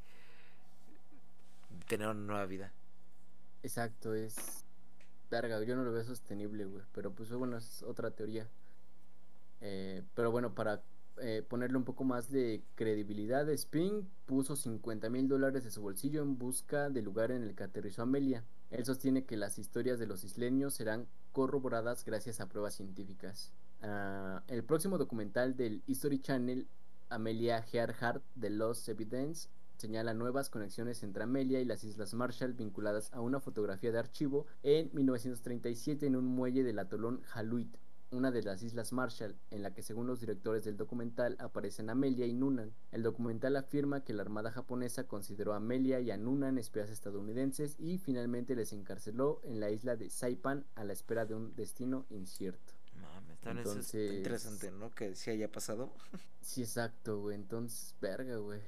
tener 1.87 2.07
una 2.07 2.19
nueva 2.21 2.45
vida. 2.45 2.71
Exacto, 3.63 4.13
es... 4.13 4.65
Verga, 5.29 5.61
yo 5.63 5.75
no 5.75 5.83
lo 5.83 5.91
veo 5.91 6.03
sostenible, 6.03 6.65
güey. 6.65 6.83
Pero 6.93 7.11
pues 7.11 7.31
bueno, 7.31 7.57
es 7.57 7.83
otra 7.83 8.11
teoría. 8.11 8.47
Eh, 9.59 10.03
pero 10.15 10.31
bueno, 10.31 10.55
para 10.55 10.81
eh, 11.21 11.43
ponerle 11.47 11.77
un 11.77 11.83
poco 11.83 12.03
más 12.03 12.31
de 12.31 12.63
credibilidad, 12.75 13.49
Spring 13.49 14.03
puso 14.25 14.55
50 14.55 15.09
mil 15.09 15.27
dólares 15.27 15.63
de 15.63 15.71
su 15.71 15.81
bolsillo 15.81 16.21
en 16.21 16.37
busca 16.37 16.89
del 16.89 17.05
lugar 17.05 17.31
en 17.31 17.43
el 17.43 17.55
que 17.55 17.63
aterrizó 17.63 18.03
Amelia. 18.03 18.43
Él 18.69 18.85
sostiene 18.85 19.25
que 19.25 19.37
las 19.37 19.59
historias 19.59 19.99
de 19.99 20.07
los 20.07 20.23
isleños 20.23 20.73
serán 20.73 21.07
corroboradas 21.31 22.05
gracias 22.05 22.39
a 22.39 22.47
pruebas 22.47 22.75
científicas. 22.75 23.51
Ah, 23.81 24.43
el 24.47 24.63
próximo 24.63 24.97
documental 24.97 25.55
del 25.55 25.83
History 25.87 26.19
Channel, 26.19 26.67
Amelia 27.09 27.65
Earhart 27.71 28.23
de 28.35 28.49
Lost 28.49 28.87
Evidence, 28.89 29.49
señala 29.77 30.13
nuevas 30.13 30.49
conexiones 30.49 31.01
entre 31.03 31.23
Amelia 31.23 31.59
y 31.59 31.65
las 31.65 31.83
Islas 31.83 32.13
Marshall 32.13 32.53
vinculadas 32.53 33.11
a 33.13 33.19
una 33.19 33.39
fotografía 33.39 33.91
de 33.91 33.99
archivo 33.99 34.45
en 34.61 34.91
1937 34.93 36.05
en 36.05 36.15
un 36.15 36.25
muelle 36.25 36.63
del 36.63 36.79
atolón 36.79 37.21
Haluit, 37.33 37.75
una 38.11 38.31
de 38.31 38.43
las 38.43 38.61
Islas 38.61 38.91
Marshall, 38.93 39.35
en 39.49 39.63
la 39.63 39.73
que 39.73 39.81
según 39.81 40.07
los 40.07 40.19
directores 40.19 40.63
del 40.63 40.77
documental 40.77 41.35
aparecen 41.39 41.89
Amelia 41.89 42.25
y 42.25 42.33
Nunan. 42.33 42.73
El 42.91 43.03
documental 43.03 43.55
afirma 43.55 44.03
que 44.03 44.13
la 44.13 44.21
Armada 44.21 44.51
japonesa 44.51 45.07
consideró 45.07 45.53
a 45.53 45.57
Amelia 45.57 45.99
y 46.01 46.11
a 46.11 46.17
Nunan 46.17 46.57
espías 46.57 46.89
estadounidenses 46.89 47.75
y 47.79 47.97
finalmente 47.97 48.55
les 48.55 48.73
encarceló 48.73 49.41
en 49.43 49.59
la 49.59 49.71
isla 49.71 49.95
de 49.95 50.09
Saipan 50.09 50.65
a 50.75 50.83
la 50.83 50.93
espera 50.93 51.25
de 51.25 51.35
un 51.35 51.55
destino 51.55 52.05
incierto. 52.09 52.73
Mames, 52.95 53.37
Entonces, 53.43 54.13
interesante, 54.17 54.71
¿no? 54.71 54.91
Que 54.91 55.15
sí 55.15 55.31
haya 55.31 55.51
pasado. 55.51 55.93
Sí, 56.41 56.63
exacto, 56.63 57.19
güey. 57.19 57.35
Entonces, 57.35 57.95
verga, 58.01 58.37
güey. 58.37 58.59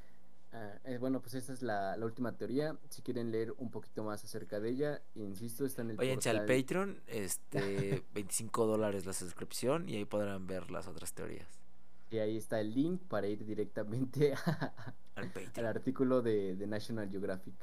Eh, 0.86 0.98
bueno, 1.00 1.20
pues 1.20 1.34
esta 1.34 1.54
es 1.54 1.62
la, 1.62 1.98
última 2.02 2.38
teoría. 2.38 2.78
Si 2.90 3.02
quieren 3.02 3.32
leer 3.32 3.54
un 3.58 3.72
poquito 3.72 4.04
más 4.04 4.24
acerca 4.24 4.60
de 4.60 4.70
ella, 4.70 5.02
insisto, 5.16 5.66
está 5.66 5.82
en 5.82 5.92
el 5.92 5.98
Váyanse 5.98 6.30
al 6.30 6.46
Patreon, 6.46 7.02
este, 7.08 8.04
25 8.14 8.68
dólares 8.68 9.06
la 9.06 9.14
suscripción 9.14 9.90
y 9.90 9.96
ahí 9.96 10.06
podrán 10.06 10.46
ver 10.46 10.70
las 10.70 10.88
otras 10.88 11.14
teorías. 11.14 11.48
Y 12.12 12.20
ahí 12.20 12.38
está 12.38 12.60
el 12.60 12.74
link 12.74 13.02
para 13.08 13.26
ir 13.26 13.44
directamente 13.44 14.36
al, 15.16 15.66
artículo 15.66 16.22
de, 16.22 16.56
de, 16.56 16.68
National 16.68 17.10
Geographic. 17.10 17.56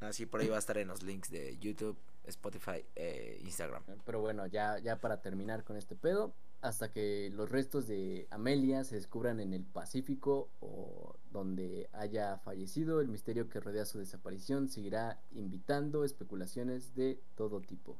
Así 0.00 0.24
ah, 0.26 0.26
por 0.28 0.40
ahí 0.40 0.48
va 0.48 0.56
a 0.56 0.58
estar 0.58 0.78
en 0.78 0.88
los 0.88 1.04
links 1.04 1.30
de 1.30 1.56
YouTube, 1.58 1.96
Spotify, 2.24 2.84
e 2.96 3.38
Instagram. 3.44 3.84
Pero 4.04 4.20
bueno, 4.20 4.46
ya, 4.48 4.80
ya 4.80 4.96
para 4.96 5.20
terminar 5.22 5.62
con 5.62 5.76
este 5.76 5.94
pedo, 5.94 6.34
hasta 6.60 6.90
que 6.90 7.30
los 7.32 7.50
restos 7.50 7.86
de 7.86 8.26
Amelia 8.30 8.84
se 8.84 8.96
descubran 8.96 9.40
en 9.40 9.52
el 9.52 9.64
Pacífico 9.64 10.50
o 10.60 11.14
donde 11.30 11.88
haya 11.92 12.38
fallecido, 12.38 13.00
el 13.00 13.08
misterio 13.08 13.48
que 13.48 13.60
rodea 13.60 13.84
su 13.84 13.98
desaparición 13.98 14.68
seguirá 14.68 15.20
invitando 15.32 16.04
especulaciones 16.04 16.94
de 16.94 17.20
todo 17.36 17.60
tipo. 17.60 17.96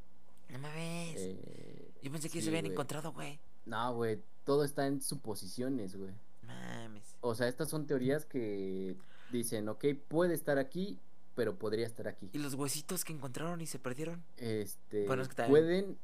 No 0.51 0.59
mames. 0.59 1.15
Eh, 1.17 1.93
Yo 2.03 2.11
pensé 2.11 2.31
que 2.31 2.41
se 2.41 2.49
habían 2.49 2.67
encontrado, 2.67 3.13
güey. 3.13 3.39
No, 3.67 3.95
güey, 3.95 4.23
todo 4.45 4.65
está 4.65 4.87
en 4.87 5.03
suposiciones, 5.03 5.95
güey. 5.97 6.15
Mames. 6.43 7.17
O 7.21 7.35
sea, 7.35 7.49
estas 7.49 7.69
son 7.69 7.87
teorías 7.87 8.25
que 8.25 8.97
dicen, 9.31 9.69
ok, 9.69 9.85
puede 10.09 10.35
estar 10.35 10.59
aquí, 10.59 10.99
pero 11.35 11.57
podría 11.57 11.87
estar 11.87 12.09
aquí. 12.09 12.31
¿Y 12.33 12.39
los 12.39 12.55
huesitos 12.55 13.05
que 13.05 13.13
encontraron 13.13 13.61
y 13.61 13.67
se 13.67 13.79
perdieron? 13.79 14.25
Este, 14.37 15.07
pueden 15.47 15.99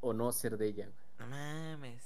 o 0.00 0.12
no 0.14 0.32
ser 0.32 0.56
de 0.56 0.68
ella, 0.68 0.86
güey. 0.86 1.07
No 1.18 1.26
mames. 1.26 2.02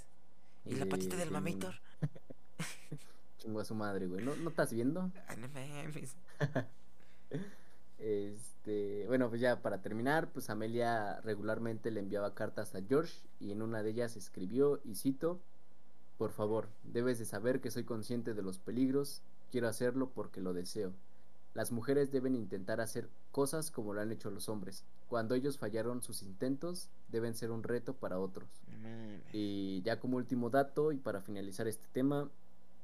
¿Y 0.65 0.75
la 0.75 0.87
patita 0.87 1.17
del 1.17 1.31
mamitor? 1.31 1.75
Chingo 3.39 3.61
a 3.61 3.65
su 3.65 3.75
madre, 3.75 4.07
güey. 4.07 4.25
¿No, 4.25 4.37
¿No 4.37 4.51
estás 4.51 4.73
viendo? 4.73 5.11
Ay, 5.27 5.37
no 5.39 5.49
mames. 5.49 6.17
este, 7.99 9.05
bueno, 9.09 9.29
pues 9.29 9.41
ya 9.41 9.61
para 9.61 9.83
terminar, 9.83 10.31
pues 10.31 10.51
Amelia 10.51 11.21
regularmente 11.23 11.91
le 11.91 12.01
enviaba 12.01 12.35
cartas 12.35 12.75
a 12.75 12.83
George 12.83 13.15
y 13.41 13.53
en 13.53 13.63
una 13.63 13.83
de 13.83 13.91
ellas 13.91 14.17
escribió, 14.17 14.81
y 14.85 14.95
cito, 14.95 15.41
por 16.19 16.31
favor, 16.33 16.69
debes 16.85 17.19
de 17.19 17.25
saber 17.25 17.61
que 17.61 17.71
soy 17.71 17.85
consciente 17.85 18.35
de 18.35 18.43
los 18.43 18.59
peligros, 18.59 19.23
quiero 19.51 19.69
hacerlo 19.69 20.11
porque 20.15 20.41
lo 20.41 20.53
deseo. 20.53 20.93
Las 21.55 21.71
mujeres 21.71 22.11
deben 22.11 22.35
intentar 22.35 22.81
hacer 22.81 23.09
cosas 23.31 23.71
como 23.71 23.93
lo 23.93 24.01
han 24.01 24.11
hecho 24.11 24.31
los 24.31 24.49
hombres. 24.49 24.85
Cuando 25.09 25.35
ellos 25.35 25.59
fallaron 25.59 26.03
sus 26.03 26.23
intentos, 26.23 26.89
deben 27.09 27.35
ser 27.35 27.51
un 27.51 27.63
reto 27.63 27.95
para 27.95 28.19
otros. 28.19 28.49
Y 29.33 29.83
ya 29.83 30.01
como 30.01 30.17
último 30.17 30.51
dato 30.51 30.93
y 30.93 30.99
para 30.99 31.21
finalizar 31.21 31.69
este 31.69 31.87
tema, 31.93 32.31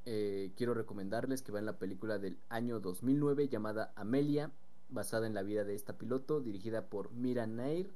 eh, 0.05 0.53
quiero 0.57 0.75
recomendarles 0.75 1.43
que 1.43 1.53
vean 1.53 1.67
la 1.67 1.79
película 1.79 2.19
del 2.19 2.39
año 2.49 2.81
2009 2.81 3.49
llamada 3.49 3.93
Amelia, 3.97 4.51
basada 4.91 5.27
en 5.27 5.35
la 5.35 5.43
vida 5.43 5.65
de 5.65 5.75
esta 5.75 5.99
piloto, 5.99 6.41
dirigida 6.41 6.87
por 6.87 7.11
Mira 7.13 7.47
Nair 7.47 7.91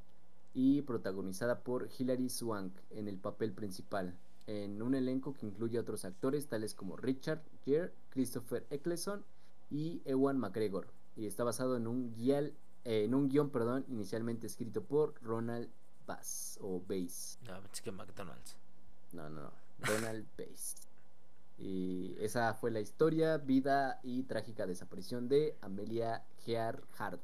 y 0.55 0.83
protagonizada 0.83 1.61
por 1.61 1.89
Hilary 1.99 2.29
Swank 2.29 2.75
en 2.91 3.09
el 3.09 3.19
papel 3.19 3.53
principal, 3.53 4.15
en 4.47 4.83
un 4.83 4.95
elenco 4.95 5.35
que 5.35 5.47
incluye 5.47 5.79
a 5.79 5.83
otros 5.83 6.05
actores 6.05 6.47
tales 6.49 6.75
como 6.75 6.97
Richard 6.97 7.43
Gere, 7.65 7.93
Christopher 8.11 8.67
Eccleston 8.71 9.25
y 9.73 10.03
Ewan 10.05 10.39
McGregor. 10.39 10.87
Y 11.17 11.27
está 11.27 11.45
basado 11.45 11.77
en 11.77 11.87
un, 11.87 12.15
guial, 12.15 12.55
eh, 12.85 13.05
en 13.05 13.15
un 13.15 13.29
guion 13.29 13.51
perdón, 13.51 13.85
inicialmente 13.89 14.47
escrito 14.47 14.85
por 14.85 15.15
Ronald 15.23 15.71
Bass 16.07 16.59
o 16.61 16.81
Bass. 16.87 17.39
No, 17.47 17.59
es 17.73 17.81
que 17.81 17.91
McDonald's. 17.91 18.57
No, 19.13 19.29
no, 19.31 19.51
Ronald 19.81 20.27
Bass. 20.39 20.77
Y 21.59 22.17
esa 22.19 22.55
fue 22.55 22.71
la 22.71 22.81
historia, 22.81 23.39
vida 23.39 23.99
y 24.03 24.25
trágica 24.25 24.67
desaparición 24.67 25.29
de 25.29 25.57
Amelia 25.63 26.25
Earhart. 26.47 27.23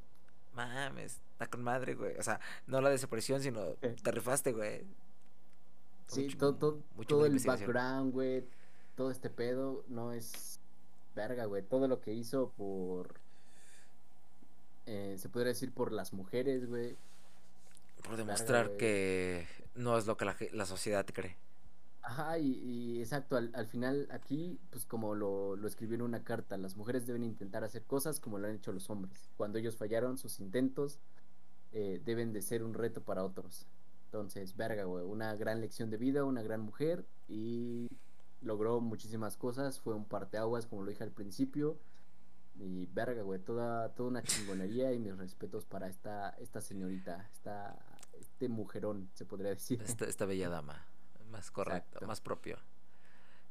Mames, 0.54 1.20
está 1.32 1.48
con 1.48 1.62
madre, 1.62 1.94
güey. 1.94 2.16
O 2.16 2.22
sea, 2.22 2.40
no 2.66 2.80
la 2.80 2.90
desaparición, 2.90 3.42
sino 3.42 3.74
te 3.74 4.10
rifaste, 4.10 4.52
güey. 4.52 4.86
Sí, 6.06 6.28
todo, 6.38 6.82
todo 7.06 7.26
el 7.26 7.38
background, 7.44 8.12
güey. 8.12 8.44
Todo 8.96 9.10
este 9.10 9.28
pedo 9.30 9.84
no 9.88 10.12
es 10.12 10.57
verga, 11.14 11.46
güey, 11.46 11.62
todo 11.62 11.88
lo 11.88 12.00
que 12.00 12.12
hizo 12.12 12.52
por, 12.56 13.14
eh, 14.86 15.16
se 15.18 15.28
podría 15.28 15.48
decir 15.48 15.72
por 15.72 15.92
las 15.92 16.12
mujeres, 16.12 16.68
güey. 16.68 16.96
Por 18.02 18.16
demostrar 18.16 18.76
que 18.76 19.46
no 19.74 19.98
es 19.98 20.06
lo 20.06 20.16
que 20.16 20.24
la, 20.24 20.36
la 20.52 20.66
sociedad 20.66 21.04
cree. 21.06 21.36
Ajá, 22.02 22.38
y, 22.38 23.00
exacto, 23.00 23.36
al, 23.36 23.50
al, 23.54 23.66
final 23.66 24.08
aquí, 24.10 24.58
pues 24.70 24.86
como 24.86 25.14
lo, 25.14 25.56
lo 25.56 25.68
escribió 25.68 25.96
en 25.96 26.02
una 26.02 26.24
carta, 26.24 26.56
las 26.56 26.74
mujeres 26.74 27.06
deben 27.06 27.22
intentar 27.22 27.64
hacer 27.64 27.82
cosas 27.82 28.18
como 28.18 28.38
lo 28.38 28.46
han 28.46 28.54
hecho 28.54 28.72
los 28.72 28.88
hombres. 28.88 29.28
Cuando 29.36 29.58
ellos 29.58 29.76
fallaron, 29.76 30.16
sus 30.16 30.40
intentos 30.40 31.00
eh, 31.72 32.00
deben 32.04 32.32
de 32.32 32.40
ser 32.40 32.62
un 32.62 32.72
reto 32.72 33.02
para 33.02 33.24
otros. 33.24 33.66
Entonces, 34.06 34.56
verga, 34.56 34.84
güey, 34.84 35.04
una 35.04 35.36
gran 35.36 35.60
lección 35.60 35.90
de 35.90 35.98
vida, 35.98 36.24
una 36.24 36.42
gran 36.42 36.62
mujer 36.62 37.04
y 37.28 37.88
logró 38.42 38.80
muchísimas 38.80 39.36
cosas, 39.36 39.80
fue 39.80 39.94
un 39.94 40.04
parteaguas, 40.04 40.66
como 40.66 40.82
lo 40.82 40.90
dije 40.90 41.04
al 41.04 41.10
principio. 41.10 41.78
Y 42.60 42.86
verga, 42.86 43.22
güey, 43.22 43.38
toda, 43.40 43.90
toda 43.94 44.08
una 44.08 44.22
chingonería 44.22 44.92
y 44.92 44.98
mis 44.98 45.16
respetos 45.16 45.64
para 45.64 45.88
esta, 45.88 46.30
esta 46.40 46.60
señorita, 46.60 47.28
esta, 47.32 47.78
este 48.18 48.48
mujerón, 48.48 49.08
se 49.14 49.24
podría 49.24 49.50
decir. 49.50 49.80
Esta, 49.82 50.26
bella 50.26 50.48
dama, 50.48 50.84
más 51.30 51.50
correcto, 51.52 52.04
más 52.06 52.20
propio. 52.20 52.58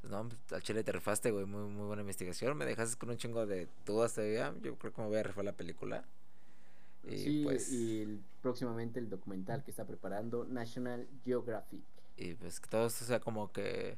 No, 0.03 0.27
pues, 0.27 0.39
al 0.51 0.61
chile 0.61 0.83
te 0.83 0.91
rifaste, 0.91 1.31
güey, 1.31 1.45
muy, 1.45 1.69
muy 1.69 1.87
buena 1.87 2.01
investigación. 2.01 2.57
Me 2.57 2.65
dejaste 2.65 2.97
con 2.97 3.09
un 3.09 3.17
chingo 3.17 3.45
de 3.45 3.67
dudas 3.85 4.13
todavía. 4.13 4.53
Yo 4.61 4.75
creo 4.75 4.93
que 4.93 5.01
me 5.01 5.07
voy 5.07 5.17
a 5.17 5.23
rifar 5.23 5.45
la 5.45 5.53
película. 5.53 6.03
Y 7.03 7.17
sí, 7.17 7.41
pues... 7.43 7.71
y 7.71 8.21
próximamente 8.41 8.99
el 8.99 9.09
documental 9.09 9.63
que 9.63 9.71
está 9.71 9.85
preparando 9.85 10.45
National 10.45 11.07
Geographic. 11.23 11.83
Y 12.17 12.33
pues 12.33 12.59
que 12.59 12.67
todo 12.67 12.87
esto 12.87 13.05
sea 13.05 13.19
como 13.19 13.51
que 13.51 13.97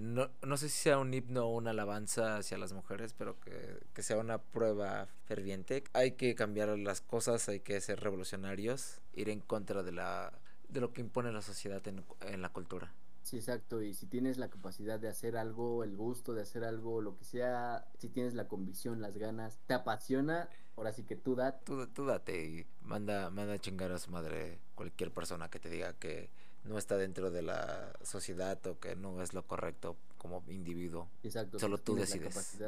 no, 0.00 0.30
no, 0.42 0.56
sé 0.56 0.68
si 0.68 0.78
sea 0.82 0.98
un 0.98 1.14
himno 1.14 1.46
o 1.46 1.56
una 1.56 1.70
alabanza 1.70 2.36
hacia 2.36 2.58
las 2.58 2.72
mujeres, 2.72 3.14
pero 3.14 3.38
que, 3.40 3.78
que, 3.94 4.02
sea 4.02 4.18
una 4.18 4.38
prueba 4.38 5.06
ferviente. 5.26 5.84
Hay 5.92 6.12
que 6.12 6.34
cambiar 6.34 6.76
las 6.78 7.00
cosas, 7.00 7.48
hay 7.48 7.60
que 7.60 7.80
ser 7.80 8.00
revolucionarios, 8.00 9.00
ir 9.14 9.28
en 9.28 9.40
contra 9.40 9.82
de, 9.82 9.92
la, 9.92 10.32
de 10.68 10.80
lo 10.80 10.92
que 10.92 11.00
impone 11.00 11.30
la 11.32 11.42
sociedad 11.42 11.86
en, 11.86 12.04
en 12.22 12.42
la 12.42 12.48
cultura. 12.48 12.92
Sí, 13.26 13.36
exacto. 13.36 13.82
Y 13.82 13.92
si 13.94 14.06
tienes 14.06 14.38
la 14.38 14.48
capacidad 14.50 15.00
de 15.00 15.08
hacer 15.08 15.36
algo, 15.36 15.82
el 15.82 15.96
gusto 15.96 16.32
de 16.32 16.42
hacer 16.42 16.62
algo, 16.62 17.00
lo 17.00 17.16
que 17.16 17.24
sea, 17.24 17.88
si 17.98 18.08
tienes 18.08 18.34
la 18.34 18.46
convicción, 18.46 19.00
las 19.00 19.18
ganas, 19.18 19.58
te 19.66 19.74
apasiona, 19.74 20.48
ahora 20.76 20.92
sí 20.92 21.02
que 21.02 21.16
tú 21.16 21.34
date. 21.34 21.64
Tú, 21.64 21.86
tú 21.88 22.06
date 22.06 22.44
y 22.44 22.66
manda, 22.82 23.30
manda 23.30 23.54
a 23.54 23.58
chingar 23.58 23.90
a 23.90 23.98
su 23.98 24.12
madre 24.12 24.60
cualquier 24.76 25.10
persona 25.10 25.48
que 25.48 25.58
te 25.58 25.68
diga 25.68 25.92
que 25.94 26.30
no 26.68 26.78
está 26.78 26.96
dentro 26.96 27.30
de 27.30 27.42
la 27.42 27.92
sociedad 28.02 28.64
o 28.66 28.78
que 28.78 28.96
no 28.96 29.22
es 29.22 29.34
lo 29.34 29.46
correcto 29.46 29.96
como 30.18 30.42
individuo. 30.48 31.08
Exacto. 31.22 31.58
Solo 31.58 31.78
tú 31.78 31.94
decides. 31.94 32.58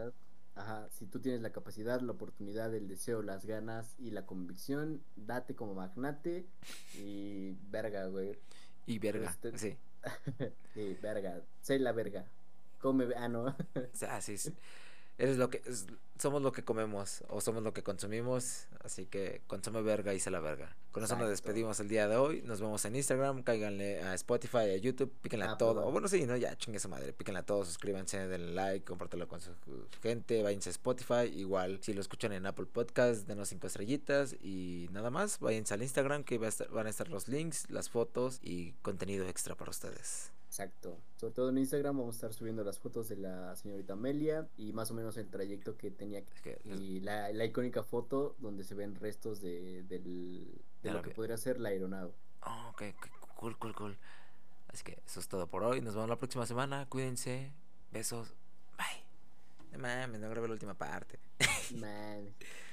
ajá, 0.55 0.88
si 0.99 1.07
tú 1.07 1.20
tienes 1.20 1.40
la 1.40 1.51
capacidad, 1.51 2.01
la 2.01 2.12
oportunidad, 2.12 2.74
el 2.74 2.88
deseo, 2.88 3.22
las 3.22 3.44
ganas 3.44 3.94
y 3.99 4.11
la 4.11 4.26
convicción, 4.26 5.03
date 5.16 5.55
como 5.55 5.74
magnate 5.74 6.46
y 6.94 7.57
verga, 7.70 8.07
güey. 8.07 8.38
Y 8.86 8.99
verga, 8.99 9.30
este, 9.30 9.59
sí. 9.59 9.76
sí, 10.74 10.99
verga. 11.03 11.42
Sé 11.62 11.78
la 11.78 11.92
verga. 11.92 12.24
Come, 12.80 13.07
ah, 13.16 13.28
no. 13.28 13.55
ah, 14.09 14.20
sí, 14.20 14.38
sí 14.38 14.55
eres 15.19 15.37
lo 15.37 15.51
que 15.51 15.62
somos 16.19 16.43
lo 16.43 16.53
que 16.53 16.64
comemos 16.64 17.23
o 17.29 17.41
somos 17.41 17.62
lo 17.62 17.73
que 17.73 17.83
consumimos, 17.83 18.66
así 18.83 19.07
que 19.07 19.43
consume 19.47 19.83
verga 19.83 20.14
y 20.14 20.21
se 20.21 20.31
la 20.31 20.41
verga. 20.41 20.77
Con 20.91 21.05
eso 21.05 21.16
nos 21.16 21.29
despedimos 21.29 21.79
el 21.81 21.89
día 21.89 22.09
de 22.09 22.16
hoy. 22.16 22.43
Nos 22.43 22.61
vemos 22.61 22.85
en 22.85 22.97
Instagram, 22.97 23.43
cáiganle 23.43 24.03
a 24.03 24.14
Spotify, 24.14 24.71
a 24.75 24.77
YouTube, 24.77 25.12
píquenle 25.23 25.47
a 25.47 25.57
todo. 25.57 25.87
O 25.87 25.93
bueno, 25.93 26.09
sí, 26.09 26.27
no, 26.27 26.37
ya 26.37 26.57
chingue 26.57 26.81
su 26.81 26.89
madre, 26.89 27.12
píquenle 27.12 27.41
a 27.41 27.47
todo, 27.47 27.64
suscríbanse, 27.64 28.27
denle 28.27 28.53
like, 28.53 28.85
compártelo 28.85 29.29
con 29.29 29.41
su 29.41 29.53
gente, 30.03 30.43
váyanse 30.43 30.71
a 30.71 30.73
Spotify, 30.73 31.27
igual 31.35 31.79
si 31.83 31.95
lo 31.95 32.01
escuchan 32.01 32.33
en 32.33 32.47
Apple 32.47 32.66
Podcast, 32.66 33.29
denos 33.29 33.49
cinco 33.51 33.66
estrellitas 33.66 34.35
y 34.41 34.89
nada 34.91 35.11
más, 35.11 35.39
váyanse 35.39 35.75
al 35.75 35.83
Instagram 35.83 36.25
que 36.25 36.39
van 36.39 36.87
a 36.87 36.91
estar 36.91 37.09
los 37.09 37.29
links, 37.29 37.71
las 37.71 37.91
fotos 37.91 38.41
y 38.43 38.73
contenido 38.83 39.29
extra 39.29 39.55
para 39.55 39.71
ustedes. 39.71 40.33
Exacto. 40.49 40.99
Sobre 41.16 41.34
todo 41.34 41.51
en 41.51 41.59
Instagram 41.59 41.99
vamos 41.99 42.14
a 42.14 42.16
estar 42.16 42.32
subiendo 42.32 42.64
las 42.64 42.78
fotos 42.78 43.09
de 43.09 43.16
la 43.16 43.55
señorita 43.55 43.92
Amelia 43.92 44.49
y 44.57 44.72
más 44.72 44.90
o 44.90 44.94
menos 44.94 45.18
el 45.18 45.28
trayecto 45.28 45.76
que 45.76 45.90
tenía 45.90 46.20
Es 46.20 46.40
que 46.40 46.59
y 46.64 47.01
la, 47.01 47.30
la 47.32 47.44
icónica 47.44 47.82
foto 47.82 48.34
donde 48.38 48.64
se 48.64 48.74
ven 48.74 48.94
restos 48.94 49.42
de, 49.42 49.82
del, 49.84 50.59
de 50.82 50.90
lo 50.90 51.03
que 51.03 51.11
podría 51.11 51.36
ser 51.36 51.61
la 51.61 51.68
aeronave. 51.68 52.12
Oh, 52.46 52.70
ok, 52.70 52.82
cool, 53.36 53.59
cool, 53.59 53.74
cool. 53.74 53.99
Así 54.68 54.82
que 54.84 55.03
eso 55.07 55.20
es 55.20 55.28
todo 55.28 55.46
por 55.49 55.62
hoy. 55.64 55.82
Nos 55.82 55.94
vemos 55.94 56.09
la 56.09 56.16
próxima 56.16 56.46
semana. 56.46 56.86
Cuídense. 56.88 57.53
Besos. 57.92 58.34
Bye. 58.78 59.05
No 59.72 59.78
mames, 59.78 60.18
no 60.18 60.30
grabé 60.30 60.49
la 60.49 60.55
última 60.55 60.74
parte. 60.74 61.18
Man. 61.74 62.34